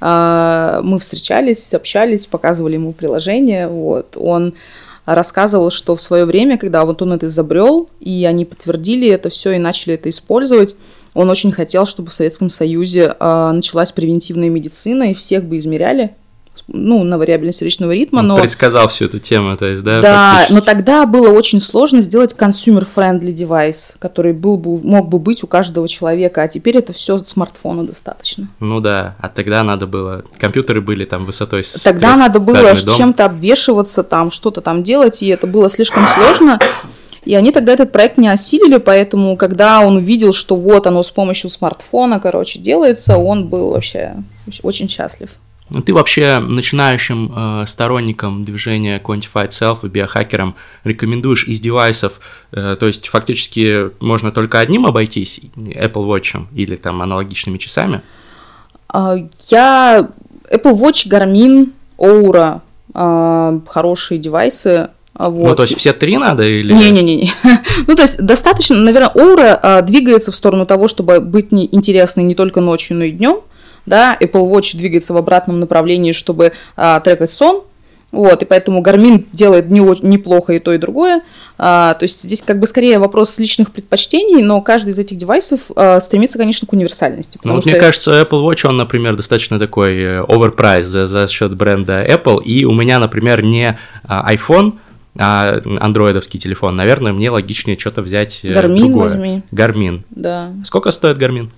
А, 0.00 0.80
мы 0.82 0.98
встречались, 0.98 1.72
общались, 1.74 2.26
показывали 2.26 2.74
ему 2.74 2.92
приложение, 2.92 3.68
вот, 3.68 4.16
он 4.16 4.54
рассказывал, 5.04 5.70
что 5.70 5.96
в 5.96 6.00
свое 6.00 6.24
время, 6.24 6.58
когда 6.58 6.84
вот 6.84 7.02
он 7.02 7.12
это 7.12 7.26
изобрел, 7.26 7.88
и 8.00 8.24
они 8.24 8.44
подтвердили 8.44 9.08
это 9.08 9.28
все 9.28 9.52
и 9.52 9.58
начали 9.58 9.94
это 9.94 10.08
использовать, 10.08 10.76
он 11.14 11.28
очень 11.28 11.52
хотел, 11.52 11.86
чтобы 11.86 12.10
в 12.10 12.14
Советском 12.14 12.48
Союзе 12.48 13.14
э, 13.18 13.50
началась 13.52 13.92
превентивная 13.92 14.48
медицина, 14.48 15.10
и 15.10 15.14
всех 15.14 15.44
бы 15.44 15.58
измеряли, 15.58 16.14
ну, 16.68 17.02
на 17.02 17.18
вариабельность 17.18 17.58
сердечного 17.58 17.92
ритма, 17.92 18.20
Он 18.20 18.28
но... 18.28 18.38
предсказал 18.38 18.88
всю 18.88 19.06
эту 19.06 19.18
тему, 19.18 19.56
то 19.56 19.66
есть, 19.66 19.82
да? 19.82 20.00
Да, 20.00 20.46
но 20.50 20.60
тогда 20.60 21.06
было 21.06 21.30
очень 21.30 21.60
сложно 21.60 22.00
сделать 22.00 22.34
consumer-friendly 22.38 23.32
девайс, 23.32 23.96
который 23.98 24.32
был 24.32 24.56
бы, 24.56 24.78
мог 24.82 25.08
бы 25.08 25.18
быть 25.18 25.42
у 25.42 25.46
каждого 25.46 25.88
человека, 25.88 26.42
а 26.42 26.48
теперь 26.48 26.76
это 26.76 26.92
все 26.92 27.18
смартфона 27.18 27.84
достаточно. 27.84 28.48
Ну 28.60 28.80
да, 28.80 29.16
а 29.20 29.28
тогда 29.28 29.62
надо 29.62 29.86
было... 29.86 30.24
Компьютеры 30.38 30.80
были 30.80 31.04
там 31.04 31.24
высотой 31.24 31.64
с 31.64 31.82
Тогда 31.82 32.16
надо 32.16 32.38
было 32.38 32.74
чем-то 32.76 33.26
обвешиваться, 33.26 34.02
там, 34.02 34.30
что-то 34.30 34.60
там 34.60 34.82
делать, 34.82 35.22
и 35.22 35.28
это 35.28 35.46
было 35.46 35.68
слишком 35.68 36.04
сложно. 36.06 36.58
И 37.24 37.34
они 37.34 37.52
тогда 37.52 37.72
этот 37.72 37.92
проект 37.92 38.18
не 38.18 38.28
осилили, 38.28 38.78
поэтому, 38.78 39.36
когда 39.36 39.80
он 39.80 39.96
увидел, 39.96 40.32
что 40.32 40.56
вот 40.56 40.86
оно 40.86 41.02
с 41.02 41.10
помощью 41.10 41.50
смартфона, 41.50 42.18
короче, 42.18 42.58
делается, 42.58 43.16
он 43.16 43.48
был 43.48 43.70
вообще 43.70 44.16
очень 44.62 44.88
счастлив. 44.88 45.30
Ты 45.80 45.94
вообще 45.94 46.38
начинающим 46.38 47.32
э, 47.34 47.66
сторонникам 47.66 48.44
движения 48.44 49.00
Quantified 49.02 49.48
Self 49.48 49.78
и 49.84 49.88
биохакерам 49.88 50.54
рекомендуешь 50.84 51.44
из 51.44 51.60
девайсов, 51.60 52.20
э, 52.52 52.76
то 52.78 52.86
есть 52.86 53.08
фактически 53.08 53.90
можно 54.00 54.32
только 54.32 54.60
одним 54.60 54.86
обойтись, 54.86 55.40
Apple 55.56 56.06
Watch 56.06 56.44
или 56.54 56.76
там 56.76 57.00
аналогичными 57.00 57.58
часами? 57.58 58.02
А, 58.88 59.16
я 59.48 60.08
Apple 60.50 60.78
Watch, 60.78 61.08
Garmin, 61.08 61.70
Oura, 61.98 62.60
а, 62.92 63.58
хорошие 63.66 64.18
девайсы, 64.18 64.90
а, 65.14 65.30
вот. 65.30 65.48
Ну, 65.48 65.54
то 65.54 65.62
есть 65.62 65.76
все 65.78 65.92
три 65.92 66.18
надо 66.18 66.42
или... 66.42 66.72
Не-не-не. 66.72 67.32
ну, 67.86 67.94
то 67.94 68.02
есть 68.02 68.18
достаточно, 68.20 68.76
наверное, 68.76 69.10
Оура 69.10 69.82
двигается 69.82 70.32
в 70.32 70.34
сторону 70.34 70.66
того, 70.66 70.88
чтобы 70.88 71.20
быть 71.20 71.52
не 71.52 71.66
интересной 71.72 72.24
не 72.24 72.34
только 72.34 72.60
ночью, 72.60 72.96
но 72.96 73.04
и 73.04 73.10
днем 73.10 73.40
да, 73.86 74.16
Apple 74.20 74.50
Watch 74.50 74.76
двигается 74.76 75.12
в 75.12 75.16
обратном 75.16 75.60
направлении, 75.60 76.12
чтобы 76.12 76.52
а, 76.76 77.00
трекать 77.00 77.32
сон, 77.32 77.64
вот, 78.12 78.42
и 78.42 78.44
поэтому 78.44 78.82
Garmin 78.82 79.24
делает 79.32 79.70
не 79.70 79.80
очень, 79.80 80.10
неплохо 80.10 80.52
и 80.52 80.58
то, 80.58 80.74
и 80.74 80.78
другое. 80.78 81.22
А, 81.56 81.94
то 81.94 82.04
есть 82.04 82.22
здесь 82.22 82.42
как 82.42 82.60
бы 82.60 82.66
скорее 82.66 82.98
вопрос 82.98 83.38
личных 83.38 83.72
предпочтений, 83.72 84.42
но 84.42 84.60
каждый 84.60 84.90
из 84.90 84.98
этих 84.98 85.16
девайсов 85.16 85.70
а, 85.74 85.98
стремится, 85.98 86.36
конечно, 86.36 86.68
к 86.68 86.72
универсальности. 86.74 87.38
Ну, 87.42 87.54
вот 87.54 87.62
что... 87.62 87.70
мне 87.70 87.80
кажется, 87.80 88.20
Apple 88.20 88.46
Watch, 88.46 88.66
он, 88.66 88.76
например, 88.76 89.16
достаточно 89.16 89.58
такой 89.58 89.98
э, 89.98 90.20
overpriced 90.20 90.82
за, 90.82 91.06
за 91.06 91.26
счет 91.26 91.56
бренда 91.56 92.04
Apple, 92.04 92.42
и 92.42 92.66
у 92.66 92.72
меня, 92.72 92.98
например, 92.98 93.42
не 93.42 93.78
а, 94.04 94.34
iPhone, 94.34 94.74
а 95.18 95.58
андроидовский 95.80 96.38
телефон, 96.38 96.76
наверное, 96.76 97.12
мне 97.12 97.30
логичнее 97.30 97.78
что-то 97.78 98.02
взять 98.02 98.44
Garmin 98.44 98.78
другое. 98.78 99.10
Возьми. 99.10 99.42
Garmin. 99.52 100.02
Да. 100.10 100.52
Сколько 100.64 100.90
стоит 100.90 101.18
Garmin? 101.18 101.48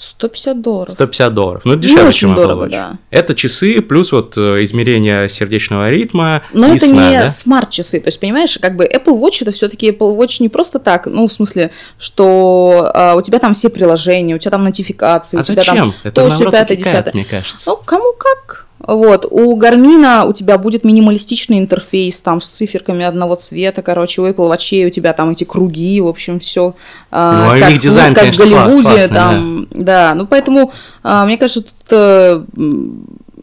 150 0.00 0.62
долларов. 0.62 0.92
150 0.94 1.34
долларов. 1.34 1.62
Ну, 1.64 1.76
дешевле, 1.76 2.04
ну, 2.04 2.12
чем 2.12 2.32
Apple 2.32 2.36
дорого, 2.36 2.66
Watch. 2.66 2.70
Да. 2.70 2.98
Это 3.10 3.34
часы 3.34 3.82
плюс 3.82 4.12
вот 4.12 4.36
э, 4.38 4.62
измерение 4.62 5.28
сердечного 5.28 5.90
ритма. 5.90 6.42
Но 6.54 6.74
это 6.74 6.86
сна, 6.86 7.10
не 7.10 7.18
да? 7.18 7.28
смарт-часы. 7.28 8.00
То 8.00 8.08
есть, 8.08 8.18
понимаешь, 8.18 8.58
как 8.60 8.76
бы 8.76 8.84
Apple 8.84 9.20
Watch 9.20 9.42
это 9.42 9.50
все-таки 9.52 9.90
Apple 9.90 10.16
Watch 10.16 10.36
не 10.40 10.48
просто 10.48 10.78
так, 10.78 11.06
ну, 11.06 11.28
в 11.28 11.32
смысле, 11.32 11.70
что 11.98 12.90
а, 12.94 13.14
у 13.14 13.20
тебя 13.20 13.38
там 13.38 13.52
все 13.52 13.68
приложения, 13.68 14.34
у 14.34 14.38
тебя 14.38 14.52
там 14.52 14.64
нотификации, 14.64 15.36
а 15.36 15.40
у 15.40 15.42
тебя 15.42 15.56
зачем? 15.56 15.76
там 15.76 15.94
это, 16.02 16.22
то, 16.22 16.30
все, 16.30 16.50
пятое, 16.50 16.76
десятое. 16.78 17.12
мне 17.12 17.24
кажется. 17.26 17.68
Ну, 17.68 17.78
кому 17.84 18.14
как. 18.16 18.66
Вот, 18.86 19.26
у 19.30 19.54
Гармина 19.56 20.24
у 20.24 20.32
тебя 20.32 20.56
будет 20.56 20.84
минималистичный 20.84 21.58
интерфейс, 21.58 22.20
там, 22.20 22.40
с 22.40 22.48
циферками 22.48 23.04
одного 23.04 23.34
цвета, 23.34 23.82
короче, 23.82 24.22
у 24.22 24.26
Apple 24.26 24.50
Watch 24.50 24.86
у 24.86 24.90
тебя 24.90 25.12
там 25.12 25.30
эти 25.30 25.44
круги, 25.44 26.00
в 26.00 26.06
общем, 26.06 26.38
все. 26.38 26.74
А, 27.10 27.44
ну, 27.44 27.56
а 27.56 27.60
как, 27.60 27.72
их 27.72 27.80
дизайн, 27.80 28.14
как 28.14 28.24
конечно, 28.24 28.46
в 28.46 28.48
Голливуде, 28.48 28.88
классный, 28.88 29.08
там, 29.14 29.68
да. 29.70 29.82
да. 29.82 30.14
Ну, 30.14 30.26
поэтому, 30.26 30.72
а, 31.02 31.26
мне 31.26 31.36
кажется, 31.36 31.62
тут 31.62 31.72
э, 31.90 32.42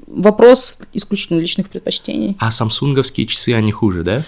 вопрос 0.08 0.80
исключительно 0.94 1.40
личных 1.40 1.70
предпочтений. 1.70 2.36
А 2.40 2.52
самсунговские 2.52 3.28
часы, 3.28 3.54
они 3.54 3.72
хуже, 3.72 4.04
да? 4.04 4.26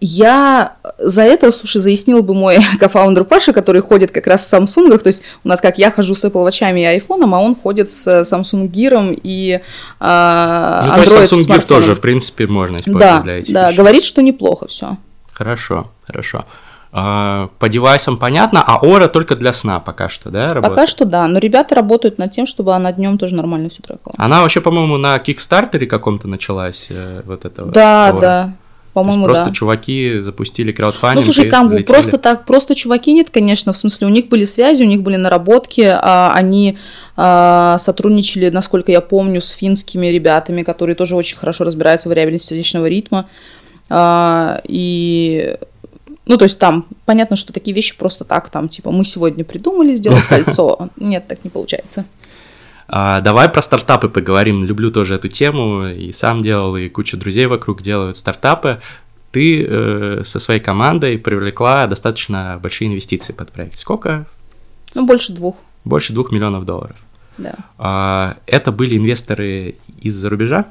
Я 0.00 0.76
за 0.98 1.22
это, 1.22 1.50
слушай, 1.50 1.80
заяснил 1.80 2.22
бы 2.22 2.34
мой 2.34 2.58
кофаундер 2.80 3.24
Паша, 3.24 3.52
который 3.52 3.82
ходит 3.82 4.10
как 4.10 4.26
раз 4.26 4.46
с 4.46 4.54
Samsung, 4.54 4.96
то 4.98 5.06
есть 5.08 5.22
у 5.44 5.48
нас 5.48 5.60
как 5.60 5.78
я 5.78 5.90
хожу 5.90 6.14
с 6.14 6.24
Apple 6.24 6.46
Watch 6.46 6.60
и 6.60 6.98
iPhone, 6.98 7.34
а 7.34 7.40
он 7.40 7.54
ходит 7.56 7.88
с 7.88 8.22
Samsung 8.22 8.70
Gear 8.70 9.18
и 9.22 9.52
э, 9.52 9.60
ну, 10.00 10.92
Android 10.92 11.04
то 11.04 11.20
есть 11.20 11.32
Samsung 11.32 11.46
Gear 11.46 11.66
тоже, 11.66 11.94
в 11.94 12.00
принципе, 12.00 12.46
можно 12.46 12.76
использовать 12.76 13.16
да, 13.16 13.22
для 13.22 13.38
этих 13.38 13.54
Да, 13.54 13.66
вещей. 13.68 13.78
говорит, 13.78 14.02
что 14.04 14.22
неплохо 14.22 14.68
все. 14.68 14.96
Хорошо, 15.32 15.90
хорошо. 16.06 16.44
А, 16.98 17.50
по 17.58 17.68
девайсам 17.68 18.16
понятно, 18.16 18.64
а 18.66 18.78
Ора 18.78 19.08
только 19.08 19.36
для 19.36 19.52
сна 19.52 19.80
пока 19.80 20.08
что, 20.08 20.30
да, 20.30 20.48
работает? 20.48 20.74
Пока 20.74 20.86
что 20.86 21.04
да, 21.04 21.28
но 21.28 21.38
ребята 21.38 21.74
работают 21.74 22.16
над 22.16 22.30
тем, 22.30 22.46
чтобы 22.46 22.74
она 22.74 22.90
днем 22.90 23.18
тоже 23.18 23.34
нормально 23.34 23.68
все 23.68 23.82
трекала. 23.82 24.14
Она 24.16 24.40
вообще, 24.40 24.62
по-моему, 24.62 24.96
на 24.96 25.18
Кикстартере 25.18 25.86
каком-то 25.86 26.26
началась, 26.26 26.86
э, 26.88 27.20
вот 27.26 27.44
этого. 27.44 27.70
Да, 27.70 28.10
Aura. 28.10 28.20
да. 28.20 28.52
По-моему, 28.96 29.26
просто 29.26 29.44
да. 29.44 29.52
чуваки 29.52 30.20
запустили 30.20 30.72
краудфандинг. 30.72 31.26
Ну, 31.26 31.30
слушай, 31.30 31.50
Камбу, 31.50 31.66
взлетели. 31.66 31.92
просто 31.92 32.16
так, 32.16 32.46
просто 32.46 32.74
чуваки 32.74 33.12
нет, 33.12 33.28
конечно, 33.28 33.74
в 33.74 33.76
смысле, 33.76 34.06
у 34.06 34.10
них 34.10 34.28
были 34.28 34.46
связи, 34.46 34.82
у 34.82 34.86
них 34.86 35.02
были 35.02 35.16
наработки, 35.16 35.82
а 35.82 36.32
они 36.34 36.78
а, 37.14 37.76
сотрудничали, 37.76 38.48
насколько 38.48 38.90
я 38.90 39.02
помню, 39.02 39.42
с 39.42 39.50
финскими 39.50 40.06
ребятами, 40.06 40.62
которые 40.62 40.96
тоже 40.96 41.14
очень 41.14 41.36
хорошо 41.36 41.64
разбираются 41.64 42.08
в 42.08 42.12
вариабельности 42.12 42.48
сердечного 42.48 42.86
ритма. 42.86 43.28
А, 43.90 44.62
и 44.64 45.58
ну, 46.24 46.38
то 46.38 46.44
есть 46.44 46.58
там 46.58 46.86
понятно, 47.04 47.36
что 47.36 47.52
такие 47.52 47.74
вещи 47.74 47.98
просто 47.98 48.24
так, 48.24 48.48
там, 48.48 48.70
типа, 48.70 48.92
мы 48.92 49.04
сегодня 49.04 49.44
придумали 49.44 49.94
сделать 49.94 50.24
кольцо. 50.24 50.88
Нет, 50.96 51.26
так 51.28 51.44
не 51.44 51.50
получается. 51.50 52.06
А, 52.88 53.20
давай 53.20 53.48
про 53.48 53.62
стартапы 53.62 54.08
поговорим. 54.08 54.64
Люблю 54.64 54.90
тоже 54.90 55.14
эту 55.14 55.28
тему. 55.28 55.88
И 55.88 56.12
сам 56.12 56.42
делал, 56.42 56.76
и 56.76 56.88
куча 56.88 57.16
друзей 57.16 57.46
вокруг 57.46 57.82
делают 57.82 58.16
стартапы. 58.16 58.80
Ты 59.32 59.64
э, 59.64 60.22
со 60.24 60.38
своей 60.38 60.60
командой 60.60 61.18
привлекла 61.18 61.86
достаточно 61.86 62.58
большие 62.62 62.88
инвестиции 62.88 63.32
под 63.32 63.52
проект. 63.52 63.78
Сколько? 63.78 64.26
Ну, 64.94 65.06
больше 65.06 65.32
двух. 65.32 65.56
Больше 65.84 66.12
двух 66.12 66.32
миллионов 66.32 66.64
долларов. 66.64 66.96
Да. 67.38 67.54
А, 67.78 68.36
это 68.46 68.72
были 68.72 68.96
инвесторы 68.96 69.76
из-за 70.00 70.30
рубежа 70.30 70.66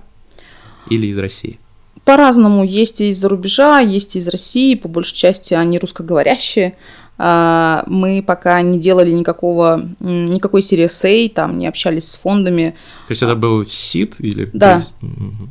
или 0.89 1.07
из 1.07 1.17
России? 1.17 1.59
По-разному. 2.05 2.63
Есть 2.63 3.01
и 3.01 3.09
из-за 3.09 3.29
рубежа, 3.29 3.79
есть 3.79 4.15
и 4.15 4.19
из 4.19 4.27
России. 4.27 4.75
По 4.75 4.87
большей 4.87 5.15
части 5.15 5.53
они 5.53 5.79
русскоговорящие. 5.79 6.75
А, 7.17 7.83
мы 7.87 8.21
пока 8.25 8.61
не 8.61 8.77
делали 8.77 9.09
никакого, 9.11 9.87
никакой 9.99 10.61
серии 10.61 11.27
там 11.29 11.57
не 11.57 11.67
общались 11.67 12.11
с 12.11 12.15
фондами. 12.15 12.75
То 13.07 13.11
есть 13.11 13.23
это 13.23 13.35
был 13.35 13.63
сид 13.63 14.15
или? 14.19 14.49
Да. 14.51 14.83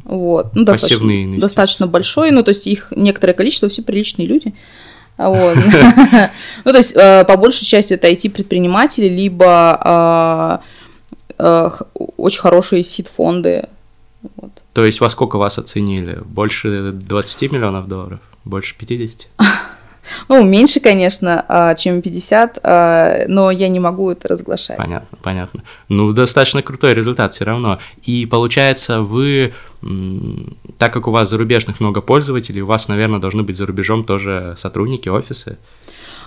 Вот. 0.04 0.54
Ну, 0.54 0.64
достаточно, 0.64 1.38
достаточно 1.38 1.86
большой, 1.86 2.32
ну, 2.32 2.42
то 2.42 2.50
есть 2.50 2.66
их 2.66 2.92
некоторое 2.94 3.32
количество, 3.32 3.68
все 3.68 3.82
приличные 3.82 4.28
люди. 4.28 4.54
Вот. 5.16 5.56
ну, 6.64 6.72
то 6.72 6.76
есть, 6.76 6.96
э, 6.96 7.24
по 7.24 7.36
большей 7.36 7.64
части 7.64 7.94
это 7.94 8.10
IT-предприниматели, 8.10 9.08
либо 9.08 9.46
а, 9.80 10.60
э, 11.38 11.70
очень 12.16 12.40
хорошие 12.40 12.82
сид-фонды. 12.82 13.68
То 14.72 14.84
есть 14.84 15.00
во 15.00 15.08
сколько 15.10 15.38
вас 15.38 15.56
оценили? 15.56 16.18
Больше 16.24 16.90
20 16.90 17.52
миллионов 17.52 17.86
долларов? 17.86 18.18
Больше 18.44 18.74
50? 18.76 19.28
Ну, 20.28 20.44
меньше, 20.44 20.80
конечно, 20.80 21.44
а, 21.48 21.74
чем 21.74 22.02
50, 22.02 22.59
а, 22.62 23.24
но 23.28 23.50
я 23.50 23.68
не 23.68 23.80
могу 23.80 24.11
это 24.11 24.28
разглашать. 24.28 24.76
Понятно, 24.76 25.18
понятно. 25.22 25.62
Ну, 25.88 26.12
достаточно 26.12 26.62
крутой 26.62 26.94
результат 26.94 27.32
все 27.34 27.44
равно. 27.44 27.78
И 28.02 28.26
получается, 28.26 29.00
вы, 29.00 29.55
так 30.78 30.92
как 30.92 31.07
у 31.07 31.11
вас 31.11 31.28
зарубежных 31.28 31.80
много 31.80 32.00
пользователей, 32.00 32.62
у 32.62 32.66
вас, 32.66 32.88
наверное, 32.88 33.20
должны 33.20 33.42
быть 33.42 33.57
за 33.57 33.66
рубежом 33.66 34.05
тоже 34.05 34.55
сотрудники, 34.57 35.09
офисы? 35.09 35.59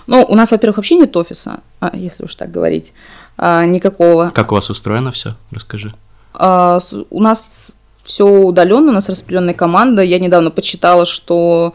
Ну, 0.06 0.24
у 0.28 0.34
нас, 0.34 0.50
во-первых, 0.52 0.78
вообще 0.78 0.96
нет 0.96 1.16
офиса, 1.16 1.60
если 1.92 2.24
уж 2.24 2.34
так 2.34 2.50
говорить, 2.50 2.94
никакого. 3.38 4.30
Как 4.30 4.52
у 4.52 4.54
вас 4.54 4.70
устроено 4.70 5.12
все? 5.12 5.34
Расскажи. 5.50 5.94
У 6.34 7.20
нас 7.20 7.74
все 8.08 8.24
удаленно, 8.24 8.90
у 8.90 8.94
нас 8.94 9.10
распределенная 9.10 9.52
команда. 9.52 10.02
Я 10.02 10.18
недавно 10.18 10.50
почитала, 10.50 11.04
что 11.04 11.74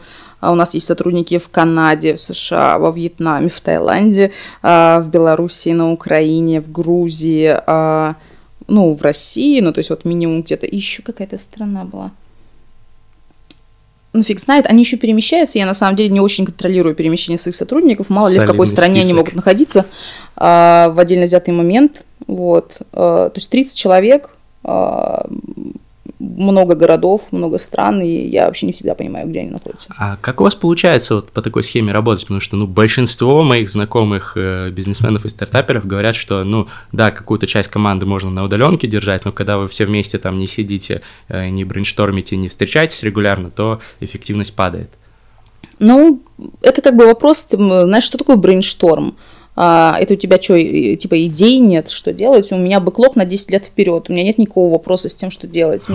у 0.52 0.54
нас 0.54 0.74
есть 0.74 0.86
сотрудники 0.86 1.38
в 1.38 1.48
Канаде, 1.48 2.14
в 2.14 2.20
США, 2.20 2.78
во 2.78 2.90
Вьетнаме, 2.90 3.48
в 3.48 3.60
Таиланде, 3.60 4.32
а, 4.62 5.00
в 5.00 5.08
Беларуси, 5.08 5.70
на 5.70 5.92
Украине, 5.92 6.60
в 6.60 6.70
Грузии, 6.70 7.56
а, 7.66 8.16
ну, 8.66 8.94
в 8.94 9.02
России, 9.02 9.60
ну, 9.60 9.72
то 9.72 9.78
есть 9.78 9.90
вот 9.90 10.04
минимум 10.04 10.42
где-то. 10.42 10.66
Еще 10.70 11.02
какая-то 11.02 11.38
страна 11.38 11.84
была. 11.84 12.10
Ну, 14.12 14.22
фиг 14.22 14.38
знает, 14.38 14.66
они 14.66 14.82
еще 14.82 14.96
перемещаются, 14.96 15.58
я 15.58 15.66
на 15.66 15.74
самом 15.74 15.96
деле 15.96 16.08
не 16.08 16.20
очень 16.20 16.46
контролирую 16.46 16.94
перемещение 16.94 17.36
своих 17.36 17.56
сотрудников, 17.56 18.10
мало 18.10 18.28
Солидный 18.28 18.46
ли 18.46 18.48
в 18.48 18.52
какой 18.52 18.66
стране 18.68 18.94
список. 19.00 19.10
они 19.10 19.18
могут 19.18 19.34
находиться 19.34 19.86
а, 20.36 20.90
в 20.90 21.00
отдельно 21.00 21.26
взятый 21.26 21.52
момент, 21.52 22.06
вот, 22.28 22.82
а, 22.92 23.30
то 23.30 23.36
есть 23.36 23.50
30 23.50 23.76
человек, 23.76 24.36
а, 24.62 25.26
много 26.18 26.74
городов, 26.74 27.28
много 27.30 27.58
стран, 27.58 28.00
и 28.02 28.28
я 28.28 28.46
вообще 28.46 28.66
не 28.66 28.72
всегда 28.72 28.94
понимаю, 28.94 29.28
где 29.28 29.40
они 29.40 29.50
находятся. 29.50 29.94
А 29.96 30.16
как 30.16 30.40
у 30.40 30.44
вас 30.44 30.54
получается 30.54 31.16
вот 31.16 31.30
по 31.30 31.42
такой 31.42 31.64
схеме 31.64 31.92
работать? 31.92 32.24
Потому 32.24 32.40
что, 32.40 32.56
ну, 32.56 32.66
большинство 32.66 33.42
моих 33.42 33.68
знакомых 33.68 34.34
э, 34.36 34.70
бизнесменов 34.70 35.24
и 35.24 35.28
стартаперов 35.28 35.86
говорят, 35.86 36.14
что, 36.14 36.44
ну, 36.44 36.68
да, 36.92 37.10
какую-то 37.10 37.46
часть 37.46 37.70
команды 37.70 38.06
можно 38.06 38.30
на 38.30 38.44
удаленке 38.44 38.86
держать, 38.86 39.24
но 39.24 39.32
когда 39.32 39.58
вы 39.58 39.68
все 39.68 39.86
вместе 39.86 40.18
там 40.18 40.38
не 40.38 40.46
сидите, 40.46 41.02
э, 41.28 41.48
не 41.48 41.64
брейнштормите, 41.64 42.36
не 42.36 42.48
встречаетесь 42.48 43.02
регулярно, 43.02 43.50
то 43.50 43.80
эффективность 44.00 44.54
падает. 44.54 44.90
Ну, 45.78 46.22
это 46.62 46.82
как 46.82 46.96
бы 46.96 47.06
вопрос, 47.06 47.46
знаешь, 47.50 48.04
что 48.04 48.18
такое 48.18 48.36
brainstorm? 48.36 49.16
А, 49.56 49.96
это 50.00 50.14
у 50.14 50.16
тебя 50.16 50.40
что, 50.40 50.58
типа 50.58 51.26
идей 51.26 51.58
нет, 51.58 51.88
что 51.88 52.12
делать? 52.12 52.50
У 52.50 52.56
меня 52.56 52.80
backlog 52.80 53.14
на 53.14 53.24
10 53.24 53.50
лет 53.50 53.66
вперед, 53.66 54.06
у 54.08 54.12
меня 54.12 54.24
нет 54.24 54.38
никакого 54.38 54.72
вопроса 54.72 55.08
с 55.08 55.14
тем, 55.14 55.30
что 55.30 55.46
делать. 55.46 55.84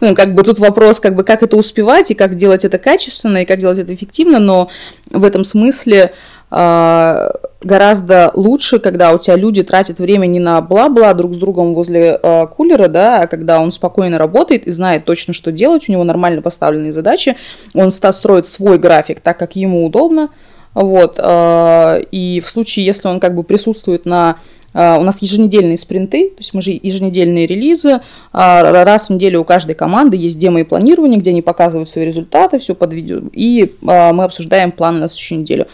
Ну, 0.00 0.14
как 0.14 0.34
бы 0.34 0.42
тут 0.42 0.58
вопрос, 0.58 1.00
как 1.00 1.14
бы, 1.14 1.24
как 1.24 1.42
это 1.42 1.56
успевать, 1.56 2.10
и 2.10 2.14
как 2.14 2.36
делать 2.36 2.64
это 2.64 2.78
качественно, 2.78 3.38
и 3.38 3.44
как 3.44 3.58
делать 3.58 3.78
это 3.78 3.94
эффективно, 3.94 4.38
но 4.38 4.68
в 5.10 5.24
этом 5.24 5.44
смысле 5.44 6.12
а, 6.50 7.32
гораздо 7.62 8.30
лучше, 8.34 8.78
когда 8.78 9.12
у 9.12 9.18
тебя 9.18 9.36
люди 9.36 9.62
тратят 9.62 9.98
время 9.98 10.26
не 10.26 10.40
на 10.40 10.60
бла-бла 10.60 11.14
друг 11.14 11.34
с 11.34 11.38
другом 11.38 11.74
возле 11.74 12.18
э, 12.20 12.46
кулера, 12.48 12.88
да, 12.88 13.22
а 13.22 13.26
когда 13.26 13.60
он 13.60 13.70
спокойно 13.70 14.18
работает 14.18 14.66
и 14.66 14.70
знает 14.70 15.04
точно, 15.04 15.32
что 15.32 15.52
делать, 15.52 15.88
у 15.88 15.92
него 15.92 16.02
нормально 16.02 16.42
поставленные 16.42 16.92
задачи, 16.92 17.36
он 17.74 17.90
строит 17.90 18.46
свой 18.46 18.78
график 18.78 19.20
так, 19.20 19.38
как 19.38 19.56
ему 19.56 19.84
удобно, 19.84 20.30
вот. 20.74 21.18
Э, 21.18 22.00
и 22.10 22.40
в 22.40 22.48
случае, 22.48 22.86
если 22.86 23.08
он 23.08 23.20
как 23.20 23.34
бы 23.34 23.42
присутствует 23.42 24.06
на 24.06 24.36
э, 24.72 24.98
у 24.98 25.02
нас 25.02 25.22
еженедельные 25.22 25.76
спринты, 25.76 26.30
то 26.30 26.38
есть 26.38 26.54
мы 26.54 26.62
же 26.62 26.70
еженедельные 26.70 27.46
релизы, 27.46 28.00
а 28.32 28.84
раз 28.84 29.08
в 29.08 29.12
неделю 29.12 29.40
у 29.40 29.44
каждой 29.44 29.74
команды 29.74 30.16
есть 30.16 30.38
демо 30.38 30.60
и 30.60 30.64
планирование, 30.64 31.18
где 31.18 31.30
они 31.30 31.42
показывают 31.42 31.88
свои 31.88 32.04
результаты, 32.04 32.58
все 32.58 32.74
под 32.74 32.92
видео, 32.92 33.20
и 33.32 33.64
э, 33.64 34.12
мы 34.12 34.24
обсуждаем 34.24 34.72
планы 34.72 35.00
на 35.00 35.08
следующую 35.08 35.40
неделю. 35.40 35.66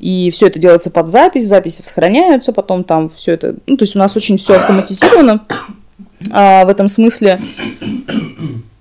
И 0.00 0.30
все 0.30 0.48
это 0.48 0.58
делается 0.58 0.90
под 0.90 1.08
запись, 1.08 1.46
записи 1.46 1.80
сохраняются, 1.80 2.52
потом 2.52 2.84
там 2.84 3.08
все 3.08 3.32
это, 3.32 3.54
ну, 3.66 3.76
то 3.76 3.84
есть 3.84 3.94
у 3.94 3.98
нас 3.98 4.16
очень 4.16 4.36
все 4.36 4.54
автоматизировано 4.54 5.46
а, 6.30 6.64
в 6.64 6.68
этом 6.68 6.88
смысле. 6.88 7.40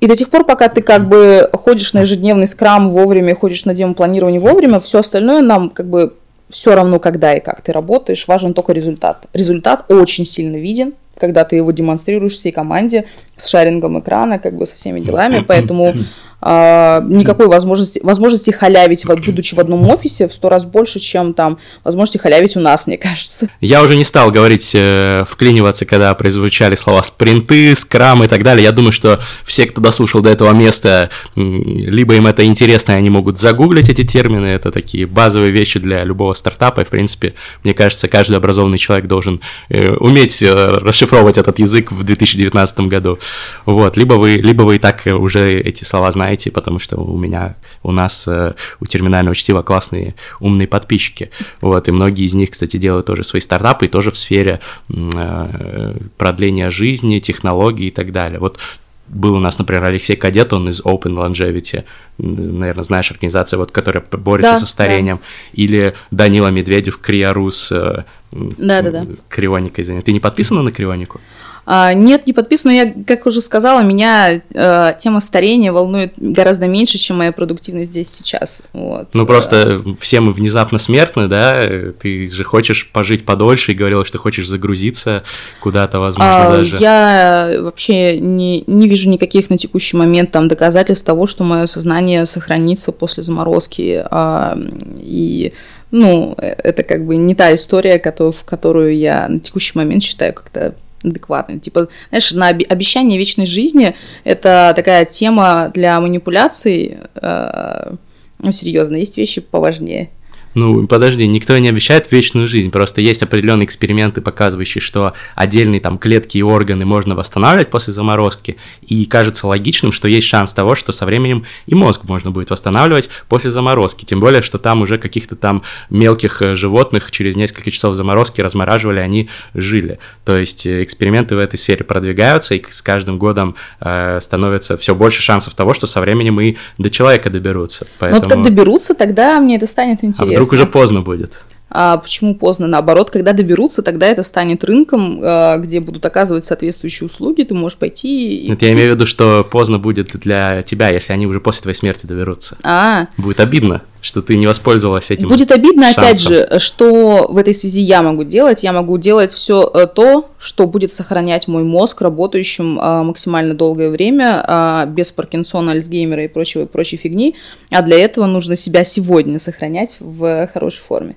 И 0.03 0.07
до 0.07 0.17
тех 0.17 0.29
пор, 0.29 0.43
пока 0.43 0.67
ты 0.67 0.81
как 0.81 1.07
бы 1.07 1.49
ходишь 1.53 1.93
на 1.93 2.01
ежедневный 2.01 2.45
скрам 2.45 2.89
вовремя, 2.89 3.33
ходишь 3.33 3.63
на 3.63 3.73
демопланирование 3.73 4.41
вовремя, 4.41 4.81
все 4.81 4.99
остальное 4.99 5.41
нам 5.41 5.69
как 5.69 5.87
бы 5.87 6.15
все 6.49 6.75
равно, 6.75 6.99
когда 6.99 7.33
и 7.33 7.39
как 7.39 7.61
ты 7.61 7.71
работаешь, 7.71 8.27
важен 8.27 8.53
только 8.53 8.73
результат. 8.73 9.27
Результат 9.31 9.89
очень 9.89 10.25
сильно 10.25 10.57
виден, 10.57 10.93
когда 11.17 11.45
ты 11.45 11.55
его 11.55 11.71
демонстрируешь 11.71 12.33
всей 12.33 12.51
команде 12.51 13.05
с 13.37 13.47
шарингом 13.47 13.97
экрана, 13.97 14.39
как 14.39 14.57
бы 14.57 14.65
со 14.65 14.75
всеми 14.75 14.99
делами, 14.99 15.41
поэтому 15.47 15.93
никакой 16.45 17.47
возможности, 17.47 17.99
возможности 18.03 18.51
халявить, 18.51 19.05
будучи 19.05 19.55
в 19.55 19.59
одном 19.59 19.87
офисе, 19.89 20.27
в 20.27 20.33
сто 20.33 20.49
раз 20.49 20.65
больше, 20.65 20.99
чем 20.99 21.33
там 21.33 21.57
возможности 21.83 22.17
халявить 22.17 22.55
у 22.57 22.59
нас, 22.59 22.87
мне 22.87 22.97
кажется. 22.97 23.47
Я 23.61 23.81
уже 23.81 23.95
не 23.95 24.03
стал 24.03 24.31
говорить, 24.31 24.71
э, 24.73 25.23
вклиниваться, 25.27 25.85
когда 25.85 26.13
прозвучали 26.13 26.75
слова 26.75 27.03
спринты, 27.03 27.75
скрам 27.75 28.23
и 28.23 28.27
так 28.27 28.43
далее. 28.43 28.63
Я 28.63 28.71
думаю, 28.71 28.91
что 28.91 29.19
все, 29.45 29.65
кто 29.65 29.81
дослушал 29.81 30.21
до 30.21 30.29
этого 30.29 30.51
места, 30.51 31.09
либо 31.35 32.15
им 32.15 32.27
это 32.27 32.45
интересно, 32.45 32.93
они 32.95 33.09
могут 33.09 33.37
загуглить 33.37 33.89
эти 33.89 34.03
термины, 34.03 34.47
это 34.47 34.71
такие 34.71 35.05
базовые 35.05 35.51
вещи 35.51 35.79
для 35.79 36.03
любого 36.03 36.33
стартапа, 36.33 36.81
и, 36.81 36.83
в 36.85 36.89
принципе, 36.89 37.33
мне 37.63 37.73
кажется, 37.73 38.07
каждый 38.07 38.37
образованный 38.37 38.77
человек 38.77 39.07
должен 39.07 39.41
э, 39.69 39.91
уметь 39.91 40.41
э, 40.41 40.53
расшифровывать 40.53 41.37
этот 41.37 41.59
язык 41.59 41.91
в 41.91 42.03
2019 42.03 42.79
году. 42.81 43.19
Вот, 43.65 43.97
либо 43.97 44.15
вы, 44.15 44.35
либо 44.35 44.63
вы 44.63 44.75
и 44.75 44.79
так 44.79 45.01
уже 45.05 45.59
эти 45.59 45.83
слова 45.83 46.11
знаете, 46.11 46.32
знаете, 46.33 46.49
потому 46.49 46.79
что 46.79 46.97
у 46.97 47.17
меня, 47.17 47.55
у 47.83 47.91
нас, 47.91 48.27
э, 48.27 48.55
у 48.79 48.85
терминального 48.85 49.35
чтива 49.35 49.61
классные 49.61 50.15
умные 50.39 50.67
подписчики, 50.67 51.29
вот, 51.61 51.87
и 51.87 51.91
многие 51.91 52.25
из 52.25 52.33
них, 52.33 52.49
кстати, 52.49 52.77
делают 52.77 53.05
тоже 53.05 53.23
свои 53.23 53.39
стартапы, 53.39 53.85
и 53.85 53.87
тоже 53.87 54.09
в 54.09 54.17
сфере 54.17 54.59
э, 54.89 55.93
продления 56.17 56.71
жизни, 56.71 57.19
технологий 57.19 57.87
и 57.87 57.91
так 57.91 58.11
далее. 58.11 58.39
Вот 58.39 58.59
был 59.07 59.35
у 59.35 59.39
нас, 59.39 59.59
например, 59.59 59.83
Алексей 59.83 60.15
Кадет, 60.15 60.53
он 60.53 60.69
из 60.69 60.81
Open 60.81 61.13
Longevity, 61.13 61.83
наверное, 62.17 62.83
знаешь, 62.83 63.11
организация, 63.11 63.57
вот, 63.57 63.71
которая 63.71 64.03
борется 64.11 64.53
да, 64.53 64.57
со 64.57 64.65
старением, 64.65 65.17
да. 65.17 65.63
или 65.63 65.93
Данила 66.09 66.47
Медведев, 66.47 66.97
Криорус, 66.97 67.71
э, 67.71 68.05
да, 68.31 68.81
да, 68.81 68.91
да. 68.91 69.05
Крионикой 69.29 69.83
занят. 69.83 70.05
Ты 70.05 70.13
не 70.13 70.19
подписана 70.19 70.63
на 70.63 70.71
Крионику? 70.71 71.21
А, 71.65 71.93
нет, 71.93 72.27
не 72.27 72.33
подписано. 72.33 72.71
Я, 72.71 72.93
как 73.07 73.25
уже 73.25 73.41
сказала, 73.41 73.81
меня 73.83 74.41
э, 74.53 74.93
тема 74.97 75.19
старения 75.19 75.71
волнует 75.71 76.13
гораздо 76.17 76.67
меньше, 76.67 76.97
чем 76.97 77.17
моя 77.17 77.31
продуктивность 77.31 77.91
здесь 77.91 78.09
сейчас. 78.09 78.63
Вот. 78.73 79.09
Ну, 79.13 79.25
просто 79.25 79.81
все 79.99 80.19
мы 80.19 80.31
внезапно 80.31 80.77
смертны, 80.77 81.27
да? 81.27 81.67
Ты 82.01 82.27
же 82.27 82.43
хочешь 82.43 82.89
пожить 82.91 83.25
подольше 83.25 83.71
и 83.71 83.75
говорила, 83.75 84.03
что 84.03 84.17
хочешь 84.17 84.47
загрузиться 84.47 85.23
куда-то, 85.61 85.99
возможно, 85.99 86.47
а, 86.47 86.57
даже. 86.57 86.75
Я 86.77 87.53
вообще 87.59 88.19
не, 88.19 88.63
не 88.67 88.89
вижу 88.89 89.09
никаких 89.09 89.49
на 89.49 89.57
текущий 89.57 89.95
момент 89.95 90.31
там 90.31 90.47
доказательств 90.47 91.05
того, 91.05 91.27
что 91.27 91.43
мое 91.43 91.65
сознание 91.65 92.25
сохранится 92.25 92.91
после 92.91 93.23
заморозки. 93.23 94.03
А, 94.11 94.57
и 94.97 95.53
ну, 95.91 96.33
э, 96.39 96.55
это 96.63 96.83
как 96.83 97.05
бы 97.05 97.15
не 97.15 97.35
та 97.35 97.53
история, 97.55 98.01
в 98.03 98.43
которую 98.43 98.97
я 98.97 99.29
на 99.29 99.39
текущий 99.39 99.77
момент 99.77 100.03
считаю 100.03 100.33
как-то 100.33 100.73
адекватный. 101.03 101.59
Типа, 101.59 101.87
знаешь, 102.09 102.31
на 102.31 102.47
обещание 102.47 103.17
вечной 103.17 103.45
жизни 103.45 103.95
это 104.23 104.73
такая 104.75 105.05
тема 105.05 105.71
для 105.73 105.99
манипуляций. 105.99 106.97
Э, 107.15 107.95
ну, 108.39 108.51
серьезно, 108.51 108.95
есть 108.97 109.17
вещи 109.17 109.41
поважнее. 109.41 110.09
Ну, 110.55 110.87
подожди, 110.87 111.27
никто 111.27 111.57
не 111.57 111.69
обещает 111.69 112.11
вечную 112.11 112.47
жизнь, 112.47 112.71
просто 112.71 113.01
есть 113.01 113.23
определенные 113.23 113.65
эксперименты, 113.65 114.21
показывающие, 114.21 114.81
что 114.81 115.13
отдельные 115.35 115.81
там 115.81 115.97
клетки 115.97 116.37
и 116.37 116.43
органы 116.43 116.85
можно 116.85 117.15
восстанавливать 117.15 117.69
после 117.69 117.93
заморозки, 117.93 118.57
и 118.81 119.05
кажется 119.05 119.47
логичным, 119.47 119.91
что 119.91 120.07
есть 120.07 120.27
шанс 120.27 120.53
того, 120.53 120.75
что 120.75 120.91
со 120.91 121.05
временем 121.05 121.45
и 121.65 121.75
мозг 121.75 122.03
можно 122.05 122.31
будет 122.31 122.49
восстанавливать 122.49 123.09
после 123.29 123.51
заморозки, 123.51 124.05
тем 124.05 124.19
более, 124.19 124.41
что 124.41 124.57
там 124.57 124.81
уже 124.81 124.97
каких-то 124.97 125.35
там 125.35 125.63
мелких 125.89 126.41
э, 126.41 126.55
животных 126.55 127.11
через 127.11 127.35
несколько 127.35 127.71
часов 127.71 127.95
заморозки 127.95 128.41
размораживали, 128.41 128.99
они 128.99 129.29
жили. 129.53 129.99
То 130.25 130.37
есть 130.37 130.65
э, 130.65 130.83
эксперименты 130.83 131.35
в 131.35 131.39
этой 131.39 131.57
сфере 131.57 131.83
продвигаются, 131.83 132.55
и 132.55 132.63
с 132.67 132.81
каждым 132.81 133.17
годом 133.17 133.55
э, 133.79 134.19
становится 134.21 134.77
все 134.77 134.95
больше 134.95 135.21
шансов 135.21 135.55
того, 135.55 135.73
что 135.73 135.87
со 135.87 136.01
временем 136.01 136.39
и 136.39 136.57
до 136.77 136.89
человека 136.89 137.29
доберутся. 137.29 137.87
Поэтому... 137.99 138.23
Ну, 138.23 138.29
так 138.29 138.43
доберутся, 138.43 138.93
тогда 138.93 139.39
мне 139.39 139.55
это 139.55 139.67
станет 139.67 140.03
интересно. 140.03 140.37
А 140.37 140.42
вдруг 140.43 140.53
уже 140.53 140.65
поздно 140.65 141.01
будет. 141.01 141.43
А 141.75 141.97
почему 141.97 142.35
поздно? 142.35 142.67
Наоборот, 142.67 143.09
когда 143.09 143.33
доберутся, 143.33 143.81
тогда 143.81 144.05
это 144.05 144.21
станет 144.21 144.63
рынком, 144.63 145.19
а, 145.23 145.57
где 145.57 145.79
будут 145.79 146.05
оказывать 146.05 146.45
соответствующие 146.45 147.07
услуги, 147.07 147.41
ты 147.41 147.55
можешь 147.55 147.79
пойти... 147.79 148.37
И... 148.45 148.53
Это 148.53 148.65
я 148.65 148.73
имею 148.73 148.89
в 148.89 148.91
виду, 148.91 149.07
что 149.07 149.43
поздно 149.43 149.79
будет 149.79 150.11
для 150.19 150.61
тебя, 150.61 150.89
если 150.89 151.13
они 151.13 151.25
уже 151.25 151.39
после 151.39 151.63
твоей 151.63 151.75
смерти 151.75 152.05
доберутся. 152.05 152.57
А. 152.63 153.07
Будет 153.17 153.39
обидно 153.39 153.81
что 154.03 154.21
ты 154.21 154.35
не 154.35 154.45
воспользовалась 154.45 155.09
этим. 155.11 155.29
Будет 155.29 155.49
обидно, 155.49 155.85
шансом. 155.85 156.03
опять 156.03 156.19
же, 156.19 156.59
что 156.59 157.27
в 157.29 157.37
этой 157.37 157.53
связи 157.53 157.79
я 157.79 158.03
могу 158.03 158.25
делать. 158.25 158.61
Я 158.61 158.73
могу 158.73 158.97
делать 158.97 159.31
все 159.31 159.71
э, 159.73 159.87
то, 159.87 160.29
что 160.37 160.67
будет 160.67 160.91
сохранять 160.93 161.47
мой 161.47 161.63
мозг 161.63 162.01
работающим 162.01 162.77
а, 162.81 163.03
максимально 163.03 163.53
долгое 163.53 163.89
время, 163.89 164.43
а, 164.45 164.85
без 164.87 165.13
Паркинсона, 165.13 165.71
Альцгеймера 165.71 166.25
и 166.25 166.27
прочего, 166.27 166.65
прочей 166.65 166.97
фигни. 166.97 167.35
А 167.71 167.81
для 167.81 167.97
этого 167.97 168.25
нужно 168.25 168.57
себя 168.57 168.83
сегодня 168.83 169.39
сохранять 169.39 169.95
в 170.01 170.49
хорошей 170.53 170.81
форме. 170.81 171.15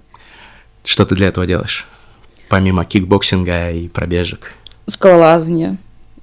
Что 0.86 1.04
ты 1.04 1.16
для 1.16 1.26
этого 1.26 1.46
делаешь? 1.46 1.86
Помимо 2.48 2.84
кикбоксинга 2.84 3.72
и 3.72 3.88
пробежек? 3.88 4.52
Скалолазание, 4.86 5.78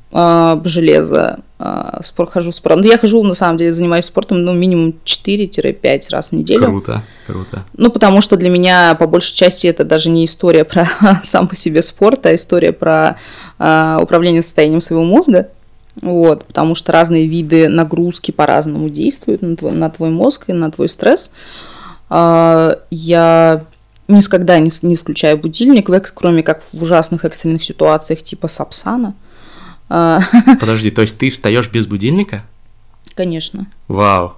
а, 0.09 0.61
железо, 0.63 1.41
а, 1.59 1.99
спорт, 2.01 2.31
хожу 2.31 2.51
в 2.51 2.55
спорт. 2.55 2.77
Ну, 2.77 2.83
я 2.83 2.97
хожу, 2.97 3.21
на 3.23 3.33
самом 3.33 3.57
деле, 3.57 3.73
занимаюсь 3.73 4.05
спортом, 4.05 4.45
ну, 4.45 4.53
минимум 4.53 4.95
4-5 5.03 6.09
раз 6.11 6.29
в 6.29 6.31
неделю. 6.31 6.67
Круто, 6.67 7.03
круто. 7.27 7.65
Ну, 7.75 7.91
потому 7.91 8.21
что 8.21 8.37
для 8.37 8.49
меня, 8.49 8.95
по 8.95 9.05
большей 9.05 9.35
части, 9.35 9.67
это 9.67 9.83
даже 9.83 10.09
не 10.09 10.23
история 10.23 10.63
про 10.63 10.89
сам 11.23 11.49
по 11.49 11.57
себе 11.57 11.81
спорт, 11.81 12.25
а 12.25 12.33
история 12.33 12.71
про 12.71 13.17
а, 13.59 13.99
управление 14.01 14.41
состоянием 14.41 14.79
своего 14.79 15.03
мозга. 15.03 15.49
Вот, 16.01 16.45
потому 16.45 16.73
что 16.73 16.93
разные 16.93 17.27
виды 17.27 17.67
нагрузки 17.67 18.31
по-разному 18.31 18.87
действуют 18.87 19.41
на 19.41 19.57
твой, 19.57 19.73
на 19.73 19.89
твой 19.89 20.09
мозг 20.09 20.45
и 20.47 20.53
на 20.53 20.71
твой 20.71 20.87
стресс. 20.87 21.31
А, 22.09 22.77
я 22.89 23.65
никогда 24.07 24.59
не, 24.59 24.71
не 24.81 24.95
включаю 24.95 25.37
будильник, 25.37 25.89
кроме 26.13 26.43
как 26.43 26.61
в 26.61 26.81
ужасных 26.81 27.25
экстренных 27.25 27.63
ситуациях 27.63 28.21
типа 28.21 28.47
сапсана. 28.47 29.15
А. 29.89 30.19
Подожди, 30.59 30.91
то 30.91 31.01
есть 31.01 31.17
ты 31.17 31.29
встаешь 31.29 31.69
без 31.69 31.87
будильника? 31.87 32.43
Конечно. 33.15 33.67
Вау. 33.87 34.33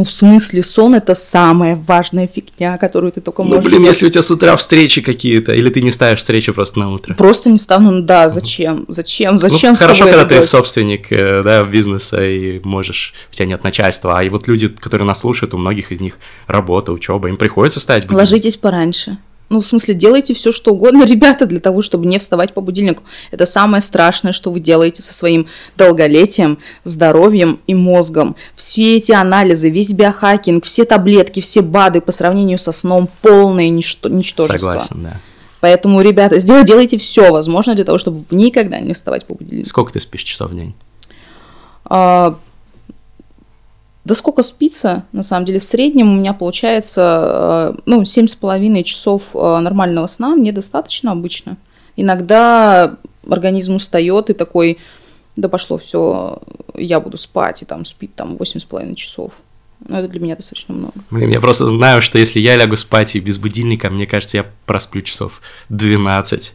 Ну, 0.00 0.04
в 0.04 0.10
смысле, 0.10 0.62
сон 0.62 0.94
это 0.94 1.12
самая 1.12 1.76
важная 1.76 2.26
фигня, 2.26 2.78
которую 2.78 3.12
ты 3.12 3.20
только 3.20 3.42
ну, 3.42 3.50
можешь. 3.50 3.64
Ну, 3.64 3.68
блин, 3.68 3.80
делать. 3.82 3.96
если 3.96 4.06
у 4.06 4.08
тебя 4.08 4.22
с 4.22 4.30
утра 4.30 4.56
встречи 4.56 5.02
какие-то, 5.02 5.52
или 5.52 5.68
ты 5.68 5.82
не 5.82 5.90
ставишь 5.90 6.20
встречи 6.20 6.52
просто 6.52 6.78
на 6.78 6.90
утро. 6.90 7.12
Просто 7.16 7.50
не 7.50 7.58
ставлю, 7.58 7.90
ну 7.90 8.00
да, 8.00 8.30
зачем? 8.30 8.86
Зачем? 8.88 9.38
Зачем? 9.38 9.72
Ну, 9.72 9.78
хорошо, 9.78 10.06
когда 10.06 10.22
ты 10.22 10.36
делать? 10.36 10.46
собственник 10.46 11.12
э, 11.12 11.42
да, 11.44 11.64
бизнеса 11.64 12.26
и 12.26 12.60
можешь, 12.64 13.12
у 13.30 13.34
тебя 13.34 13.44
нет 13.44 13.62
начальства. 13.62 14.18
А 14.18 14.24
и 14.24 14.30
вот 14.30 14.48
люди, 14.48 14.68
которые 14.68 15.06
нас 15.06 15.20
слушают, 15.20 15.52
у 15.52 15.58
многих 15.58 15.92
из 15.92 16.00
них 16.00 16.18
работа, 16.46 16.92
учеба, 16.92 17.28
им 17.28 17.36
приходится 17.36 17.78
ставить 17.78 18.04
будильник. 18.04 18.20
Ложитесь 18.20 18.56
пораньше. 18.56 19.18
Ну, 19.50 19.60
в 19.60 19.66
смысле, 19.66 19.94
делайте 19.94 20.32
все, 20.32 20.52
что 20.52 20.72
угодно, 20.72 21.04
ребята, 21.06 21.44
для 21.44 21.60
того, 21.60 21.82
чтобы 21.82 22.06
не 22.06 22.18
вставать 22.18 22.54
по 22.54 22.60
будильнику. 22.60 23.02
Это 23.32 23.44
самое 23.44 23.80
страшное, 23.82 24.32
что 24.32 24.50
вы 24.50 24.60
делаете 24.60 25.02
со 25.02 25.12
своим 25.12 25.48
долголетием, 25.76 26.58
здоровьем 26.84 27.60
и 27.66 27.74
мозгом. 27.74 28.36
Все 28.54 28.96
эти 28.96 29.12
анализы, 29.12 29.68
весь 29.68 29.92
биохакинг, 29.92 30.64
все 30.64 30.84
таблетки, 30.84 31.40
все 31.40 31.60
БАДы 31.62 32.00
по 32.00 32.12
сравнению 32.12 32.58
со 32.58 32.72
сном 32.72 33.08
полное 33.22 33.68
ничто, 33.68 34.08
ничтожество. 34.08 34.58
Согласен, 34.58 35.02
да. 35.02 35.20
Поэтому, 35.60 36.00
ребята, 36.00 36.38
сделайте, 36.38 36.66
делайте 36.68 36.96
все 36.96 37.30
возможное 37.30 37.74
для 37.74 37.84
того, 37.84 37.98
чтобы 37.98 38.24
никогда 38.30 38.80
не 38.80 38.94
вставать 38.94 39.26
по 39.26 39.34
будильнику. 39.34 39.68
Сколько 39.68 39.92
ты 39.92 40.00
спишь 40.00 40.22
часов 40.22 40.52
в 40.52 40.56
день? 40.56 40.74
А, 41.84 42.38
да 44.10 44.16
сколько 44.16 44.42
спится, 44.42 45.04
на 45.12 45.22
самом 45.22 45.44
деле, 45.44 45.60
в 45.60 45.62
среднем 45.62 46.10
у 46.10 46.16
меня 46.16 46.32
получается, 46.32 47.74
э, 47.76 47.80
ну, 47.86 48.04
семь 48.04 48.26
с 48.26 48.34
половиной 48.34 48.82
часов 48.82 49.36
э, 49.36 49.58
нормального 49.60 50.06
сна, 50.08 50.34
мне 50.34 50.50
достаточно 50.50 51.12
обычно. 51.12 51.56
Иногда 51.94 52.96
организм 53.30 53.76
устает 53.76 54.28
и 54.28 54.32
такой, 54.32 54.78
да 55.36 55.48
пошло 55.48 55.78
все, 55.78 56.40
я 56.74 56.98
буду 56.98 57.18
спать, 57.18 57.62
и 57.62 57.64
там 57.64 57.84
спит 57.84 58.12
там 58.16 58.36
восемь 58.36 58.58
с 58.58 58.64
половиной 58.64 58.96
часов. 58.96 59.34
Но 59.86 60.00
это 60.00 60.08
для 60.08 60.18
меня 60.18 60.34
достаточно 60.34 60.74
много. 60.74 60.94
Блин, 61.12 61.30
я 61.30 61.40
просто 61.40 61.66
знаю, 61.66 62.02
что 62.02 62.18
если 62.18 62.40
я 62.40 62.56
лягу 62.56 62.76
спать 62.76 63.14
и 63.14 63.20
без 63.20 63.38
будильника, 63.38 63.90
мне 63.90 64.08
кажется, 64.08 64.38
я 64.38 64.46
просплю 64.66 65.02
часов 65.02 65.40
12. 65.68 66.52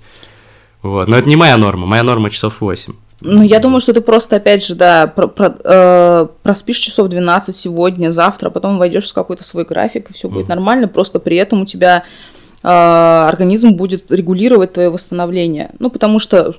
Вот. 0.82 1.08
Но 1.08 1.18
это 1.18 1.30
не 1.30 1.38
моя 1.38 1.56
норма, 1.56 1.88
моя 1.88 2.04
норма 2.04 2.30
часов 2.32 2.60
8. 2.60 2.96
Ну, 3.26 3.42
я 3.42 3.60
думаю, 3.60 3.80
что 3.82 3.94
ты 3.94 4.02
просто, 4.02 4.36
опять 4.36 4.66
же, 4.66 4.76
да, 4.76 5.08
про, 5.08 5.28
про, 5.28 5.56
э, 5.64 6.28
проспишь 6.44 6.78
часов 6.78 7.08
12 7.10 7.56
сегодня, 7.56 8.12
завтра, 8.12 8.50
потом 8.50 8.78
войдешь 8.78 9.10
в 9.10 9.14
какой-то 9.14 9.44
свой 9.44 9.66
график, 9.66 10.10
и 10.10 10.14
все 10.14 10.28
mm. 10.28 10.32
будет 10.32 10.48
нормально, 10.48 10.88
просто 10.88 11.20
при 11.20 11.38
этом 11.38 11.62
у 11.62 11.66
тебя 11.66 12.04
э, 12.64 12.68
организм 12.68 13.72
будет 13.72 14.12
регулировать 14.12 14.74
твое 14.74 14.90
восстановление. 14.90 15.72
Ну, 15.80 15.90
потому 15.90 16.20
что 16.20 16.54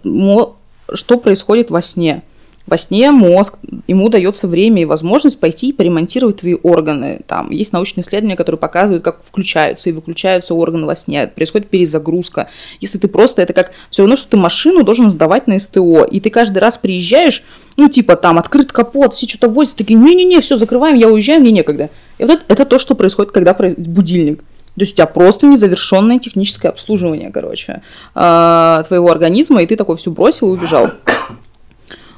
что 0.93 1.19
происходит 1.19 1.71
во 1.71 1.83
сне? 1.83 2.23
Во 2.67 2.77
сне 2.77 3.13
мозг, 3.13 3.59
ему 3.87 4.09
дается 4.09 4.49
время 4.49 4.83
и 4.83 4.85
возможность 4.85 5.39
пойти 5.39 5.69
и 5.69 5.73
поремонтировать 5.73 6.39
твои 6.39 6.55
органы. 6.55 7.21
Там 7.27 7.51
есть 7.51 7.73
научные 7.73 8.03
исследования, 8.03 8.37
которые 8.37 8.59
показывают, 8.59 9.05
как 9.05 9.23
включаются 9.23 9.89
и 9.89 9.93
выключаются 9.93 10.55
органы 10.55 10.87
во 10.87 10.97
сне. 10.97 11.29
Происходит 11.29 11.69
перезагрузка. 11.69 12.49
Если 12.81 12.99
ты 12.99 13.07
просто, 13.09 13.43
это 13.43 13.53
как 13.53 13.73
все 13.91 14.03
равно, 14.03 14.17
что 14.17 14.31
ты 14.31 14.37
машину 14.37 14.83
должен 14.83 15.11
сдавать 15.11 15.47
на 15.47 15.59
СТО, 15.59 16.05
и 16.05 16.19
ты 16.19 16.31
каждый 16.31 16.59
раз 16.59 16.77
приезжаешь, 16.77 17.45
ну, 17.77 17.89
типа 17.89 18.17
там, 18.17 18.39
открыт 18.39 18.73
капот, 18.73 19.15
все 19.15 19.29
что-то 19.29 19.49
возят, 19.49 19.77
такие, 19.77 19.99
не-не-не, 19.99 20.41
все, 20.41 20.57
закрываем, 20.57 20.97
я 20.97 21.09
уезжаю, 21.09 21.41
мне 21.41 21.53
некогда. 21.53 21.91
И 22.19 22.25
вот 22.25 22.33
это, 22.33 22.43
это 22.49 22.65
то, 22.65 22.79
что 22.79 22.95
происходит, 22.95 23.33
когда 23.33 23.55
будильник. 23.55 24.43
То 24.77 24.83
есть 24.83 24.93
у 24.93 24.97
тебя 24.97 25.07
просто 25.07 25.47
незавершенное 25.47 26.19
техническое 26.19 26.69
обслуживание, 26.69 27.31
короче, 27.31 27.81
а, 28.15 28.83
твоего 28.87 29.11
организма, 29.11 29.63
и 29.63 29.67
ты 29.67 29.75
такой 29.75 29.97
все 29.97 30.11
бросил 30.11 30.49
и 30.49 30.57
убежал. 30.57 30.91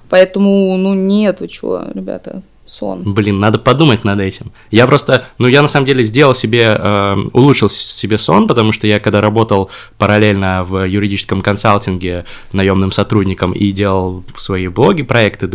Поэтому, 0.09 0.77
ну 0.77 0.95
нет, 0.95 1.41
вы 1.41 1.49
чего, 1.49 1.85
ребята, 1.93 2.43
сон. 2.69 3.03
Блин, 3.05 3.41
надо 3.41 3.59
подумать 3.59 4.05
над 4.05 4.21
этим. 4.21 4.53
Я 4.71 4.87
просто, 4.87 5.27
ну 5.39 5.49
я 5.49 5.63
на 5.63 5.69
самом 5.69 5.87
деле 5.87 6.05
сделал 6.05 6.35
себе, 6.35 6.77
э, 6.79 7.17
улучшил 7.33 7.69
себе 7.69 8.19
сон, 8.19 8.47
потому 8.47 8.73
что 8.73 8.87
я 8.87 9.01
когда 9.01 9.21
работал 9.21 9.71
параллельно 9.97 10.65
в 10.65 10.85
юридическом 10.85 11.41
консалтинге 11.41 12.25
наемным 12.53 12.93
сотрудником 12.93 13.53
и 13.53 13.73
делал 13.73 14.25
свои 14.37 14.69
блоги, 14.69 15.03
проекты 15.03 15.51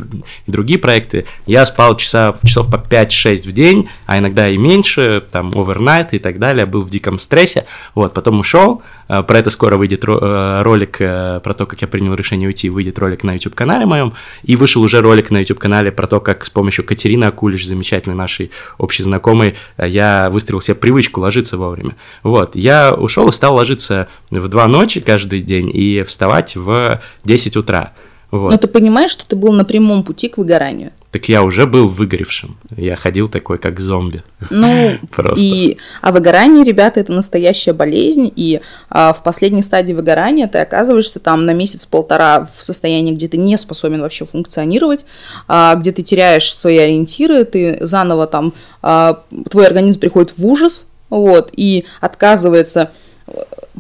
и 0.47 0.51
другие 0.51 0.79
проекты, 0.79 1.25
я 1.45 1.65
спал 1.65 1.95
часа, 1.97 2.35
часов 2.43 2.69
по 2.69 2.75
5-6 2.75 3.47
в 3.47 3.51
день, 3.51 3.89
а 4.05 4.17
иногда 4.17 4.49
и 4.49 4.57
меньше, 4.57 5.23
там, 5.31 5.51
овернайт 5.55 6.13
и 6.13 6.19
так 6.19 6.39
далее, 6.39 6.65
был 6.65 6.81
в 6.81 6.89
диком 6.89 7.19
стрессе, 7.19 7.65
вот, 7.95 8.13
потом 8.13 8.39
ушел, 8.39 8.81
Э, 9.07 9.23
про 9.23 9.39
это 9.39 9.49
скоро 9.49 9.77
выйдет 9.77 10.03
э, 10.05 10.61
ролик 10.61 10.97
э, 10.99 11.39
про 11.43 11.53
то, 11.53 11.65
как 11.65 11.81
я 11.81 11.87
принял 11.87 12.13
решение 12.13 12.47
уйти, 12.47 12.69
выйдет 12.69 12.99
ролик 12.99 13.23
на 13.23 13.33
YouTube-канале 13.33 13.85
моем, 13.85 14.13
и 14.43 14.55
вышел 14.55 14.81
уже 14.81 15.01
ролик 15.01 15.31
на 15.31 15.39
YouTube-канале 15.39 15.91
про 15.91 16.07
то, 16.07 16.19
как 16.19 16.45
с 16.45 16.49
помощью 16.49 16.85
Катерины 17.03 17.25
Акулиш, 17.25 17.67
замечательной 17.67 18.15
нашей 18.15 18.49
общей 18.77 19.03
знакомой, 19.03 19.55
я 19.77 20.29
выстроил 20.29 20.61
себе 20.61 20.75
привычку 20.75 21.19
ложиться 21.19 21.57
вовремя. 21.57 21.97
Вот, 22.23 22.55
я 22.55 22.93
ушел 22.93 23.27
и 23.27 23.33
стал 23.33 23.55
ложиться 23.55 24.07
в 24.31 24.47
два 24.47 24.69
ночи 24.69 25.01
каждый 25.01 25.41
день 25.41 25.69
и 25.73 26.03
вставать 26.03 26.55
в 26.55 27.01
10 27.25 27.57
утра. 27.57 27.91
Вот. 28.31 28.51
Но 28.51 28.57
ты 28.57 28.69
понимаешь, 28.69 29.11
что 29.11 29.27
ты 29.27 29.35
был 29.35 29.51
на 29.51 29.65
прямом 29.65 30.03
пути 30.03 30.29
к 30.29 30.37
выгоранию? 30.37 30.91
Так 31.13 31.29
я 31.29 31.43
уже 31.43 31.67
был 31.67 31.87
выгоревшим. 31.87 32.57
Я 32.75 32.95
ходил 32.95 33.27
такой, 33.27 33.59
как 33.59 33.79
зомби. 33.79 34.23
Ну, 34.49 34.97
Просто. 35.11 35.45
и... 35.45 35.77
А 36.01 36.11
выгорание, 36.11 36.63
ребята, 36.63 37.01
это 37.01 37.11
настоящая 37.11 37.73
болезнь, 37.73 38.33
и 38.35 38.61
а, 38.89 39.13
в 39.13 39.21
последней 39.21 39.61
стадии 39.61 39.93
выгорания 39.93 40.47
ты 40.47 40.57
оказываешься 40.57 41.19
там 41.19 41.45
на 41.45 41.53
месяц-полтора 41.53 42.49
в 42.51 42.63
состоянии, 42.63 43.13
где 43.13 43.27
ты 43.27 43.37
не 43.37 43.57
способен 43.57 44.01
вообще 44.01 44.25
функционировать, 44.25 45.05
а, 45.47 45.75
где 45.75 45.91
ты 45.91 46.01
теряешь 46.01 46.51
свои 46.51 46.77
ориентиры, 46.79 47.45
ты 47.45 47.77
заново 47.81 48.25
там... 48.25 48.51
А, 48.81 49.21
твой 49.51 49.67
организм 49.67 49.99
приходит 49.99 50.35
в 50.35 50.43
ужас, 50.47 50.87
вот, 51.11 51.51
и 51.55 51.85
отказывается 52.01 52.89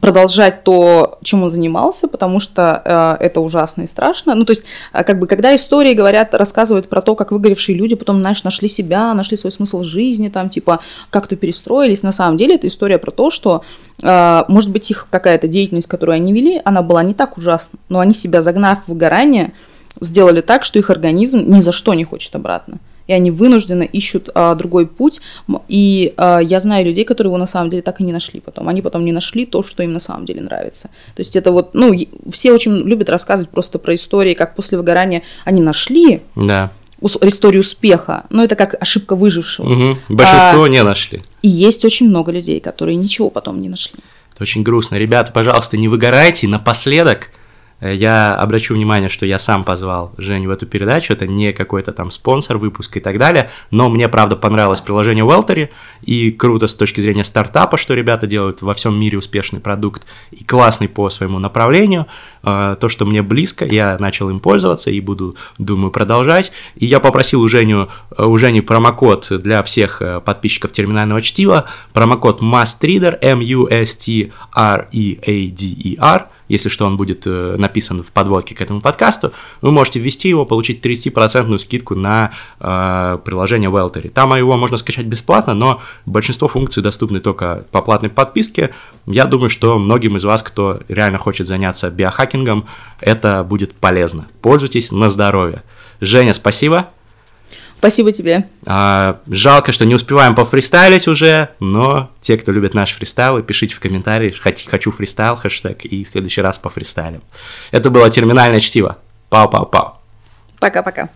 продолжать 0.01 0.63
то, 0.63 1.19
чем 1.23 1.43
он 1.43 1.49
занимался, 1.49 2.07
потому 2.07 2.39
что 2.39 2.81
э, 3.19 3.25
это 3.25 3.41
ужасно 3.41 3.83
и 3.83 3.87
страшно. 3.87 4.33
Ну, 4.35 4.43
то 4.43 4.51
есть, 4.51 4.65
э, 4.91 5.03
как 5.03 5.19
бы, 5.19 5.27
когда 5.27 5.55
истории 5.55 5.93
говорят, 5.93 6.33
рассказывают 6.33 6.89
про 6.89 7.01
то, 7.01 7.15
как 7.15 7.31
выгоревшие 7.31 7.77
люди 7.77 7.95
потом, 7.95 8.19
знаешь, 8.19 8.43
нашли 8.43 8.67
себя, 8.67 9.13
нашли 9.13 9.37
свой 9.37 9.51
смысл 9.51 9.83
жизни, 9.83 10.29
там, 10.29 10.49
типа, 10.49 10.79
как-то 11.09 11.35
перестроились, 11.35 12.01
на 12.01 12.11
самом 12.11 12.37
деле 12.37 12.55
это 12.55 12.67
история 12.67 12.97
про 12.97 13.11
то, 13.11 13.29
что, 13.29 13.63
э, 14.01 14.43
может 14.47 14.71
быть, 14.71 14.89
их 14.89 15.07
какая-то 15.09 15.47
деятельность, 15.47 15.87
которую 15.87 16.15
они 16.15 16.33
вели, 16.33 16.61
она 16.65 16.81
была 16.81 17.03
не 17.03 17.13
так 17.13 17.37
ужасна, 17.37 17.77
но 17.89 17.99
они 17.99 18.13
себя 18.13 18.41
загнав 18.41 18.79
в 18.85 18.89
выгорание, 18.89 19.53
сделали 20.01 20.41
так, 20.41 20.63
что 20.63 20.79
их 20.79 20.89
организм 20.89 21.43
ни 21.45 21.61
за 21.61 21.71
что 21.71 21.93
не 21.93 22.03
хочет 22.03 22.35
обратно 22.35 22.79
и 23.07 23.13
они 23.13 23.31
вынуждены 23.31 23.89
ищут 23.91 24.29
а, 24.33 24.55
другой 24.55 24.87
путь. 24.87 25.21
И 25.67 26.13
а, 26.17 26.39
я 26.39 26.59
знаю 26.59 26.85
людей, 26.85 27.05
которые 27.05 27.31
его 27.31 27.37
на 27.37 27.45
самом 27.45 27.69
деле 27.69 27.81
так 27.81 27.99
и 27.99 28.03
не 28.03 28.11
нашли 28.11 28.39
потом. 28.39 28.69
Они 28.69 28.81
потом 28.81 29.05
не 29.05 29.11
нашли 29.11 29.45
то, 29.45 29.63
что 29.63 29.83
им 29.83 29.93
на 29.93 29.99
самом 29.99 30.25
деле 30.25 30.41
нравится. 30.41 30.89
То 31.15 31.19
есть 31.19 31.35
это 31.35 31.51
вот, 31.51 31.73
ну, 31.73 31.93
все 32.31 32.51
очень 32.51 32.75
любят 32.87 33.09
рассказывать 33.09 33.49
просто 33.49 33.79
про 33.79 33.95
истории, 33.95 34.33
как 34.33 34.55
после 34.55 34.77
выгорания 34.77 35.23
они 35.45 35.61
нашли. 35.61 36.21
Да 36.35 36.71
историю 37.21 37.61
успеха, 37.61 38.23
но 38.29 38.45
это 38.45 38.55
как 38.55 38.81
ошибка 38.81 39.17
выжившего. 39.17 39.69
Угу. 39.69 39.97
Большинство 40.09 40.63
а, 40.63 40.69
не 40.69 40.81
нашли. 40.83 41.21
И 41.41 41.49
есть 41.49 41.83
очень 41.83 42.07
много 42.07 42.31
людей, 42.31 42.59
которые 42.59 42.95
ничего 42.95 43.29
потом 43.29 43.61
не 43.61 43.67
нашли. 43.69 43.99
очень 44.39 44.63
грустно. 44.63 44.95
Ребята, 44.95 45.33
пожалуйста, 45.33 45.75
не 45.75 45.89
выгорайте. 45.89 46.47
Напоследок, 46.47 47.31
я 47.81 48.35
обращу 48.35 48.73
внимание, 48.73 49.09
что 49.09 49.25
я 49.25 49.37
сам 49.39 49.63
позвал 49.63 50.13
Женю 50.17 50.49
в 50.49 50.51
эту 50.51 50.65
передачу, 50.65 51.13
это 51.13 51.27
не 51.27 51.51
какой-то 51.51 51.91
там 51.91 52.11
спонсор 52.11 52.57
выпуска 52.57 52.99
и 52.99 53.01
так 53.01 53.17
далее, 53.17 53.49
но 53.71 53.89
мне, 53.89 54.07
правда, 54.07 54.35
понравилось 54.35 54.81
приложение 54.81 55.25
Weltery, 55.25 55.69
и 56.01 56.31
круто 56.31 56.67
с 56.67 56.75
точки 56.75 57.01
зрения 57.01 57.23
стартапа, 57.23 57.77
что 57.77 57.93
ребята 57.93 58.27
делают 58.27 58.61
во 58.61 58.73
всем 58.73 58.99
мире 58.99 59.17
успешный 59.17 59.59
продукт, 59.59 60.05
и 60.31 60.43
классный 60.43 60.87
по 60.87 61.09
своему 61.09 61.39
направлению, 61.39 62.07
э, 62.43 62.77
то, 62.79 62.89
что 62.89 63.05
мне 63.05 63.21
близко, 63.21 63.65
я 63.65 63.97
начал 63.99 64.29
им 64.29 64.39
пользоваться 64.39 64.89
и 64.89 64.99
буду, 65.01 65.35
думаю, 65.57 65.91
продолжать, 65.91 66.51
и 66.75 66.85
я 66.85 66.99
попросил 66.99 67.41
у, 67.41 67.47
Женю, 67.47 67.89
э, 68.17 68.23
у 68.23 68.37
Жени 68.37 68.61
промокод 68.61 69.27
для 69.41 69.61
всех 69.63 70.01
подписчиков 70.25 70.71
терминального 70.71 71.21
чтива, 71.21 71.65
промокод 71.93 72.41
MUSTREADER, 72.41 73.17
M-U-S-T-R-E-A-D-E-R, 73.21 74.33
если 76.53 76.69
что, 76.69 76.85
он 76.85 76.97
будет 76.97 77.23
э, 77.25 77.55
написан 77.57 78.03
в 78.03 78.11
подводке 78.11 78.53
к 78.55 78.61
этому 78.61 78.79
подкасту, 78.79 79.33
вы 79.61 79.71
можете 79.71 79.99
ввести 79.99 80.29
его, 80.29 80.45
получить 80.45 80.85
30% 80.85 81.57
скидку 81.57 81.95
на 81.95 82.31
э, 82.59 83.17
приложение 83.25 83.71
Weltery. 83.71 84.09
Там 84.09 84.35
его 84.35 84.55
можно 84.55 84.77
скачать 84.77 85.07
бесплатно, 85.07 85.55
но 85.55 85.81
большинство 86.05 86.47
функций 86.47 86.83
доступны 86.83 87.19
только 87.19 87.65
по 87.71 87.81
платной 87.81 88.11
подписке. 88.11 88.69
Я 89.07 89.25
думаю, 89.25 89.49
что 89.49 89.79
многим 89.79 90.15
из 90.15 90.23
вас, 90.23 90.43
кто 90.43 90.79
реально 90.87 91.17
хочет 91.17 91.47
заняться 91.47 91.89
биохакингом, 91.89 92.65
это 92.99 93.43
будет 93.43 93.73
полезно. 93.73 94.27
Пользуйтесь 94.41 94.91
на 94.91 95.09
здоровье. 95.09 95.63
Женя, 95.99 96.33
спасибо. 96.33 96.87
Спасибо 97.83 98.13
тебе. 98.13 98.45
А, 98.65 99.19
жалко, 99.27 99.73
что 99.73 99.85
не 99.85 99.93
успеваем 99.93 100.35
пофристайлить 100.35 101.05
уже, 101.09 101.49
но 101.59 102.09
те, 102.21 102.37
кто 102.37 102.53
любит 102.53 102.73
наши 102.73 102.95
фристайлы, 102.95 103.43
пишите 103.43 103.75
в 103.75 103.81
комментарии 103.81 104.31
«хочу 104.31 104.89
фристайл» 104.89 105.35
хэштег, 105.35 105.83
и 105.83 106.05
в 106.05 106.09
следующий 106.09 106.39
раз 106.39 106.57
пофристайлим. 106.57 107.21
Это 107.71 107.89
было 107.89 108.09
терминальное 108.09 108.61
чтиво. 108.61 108.99
Пау-пау-пау. 109.29 109.95
Пока-пока. 110.61 111.09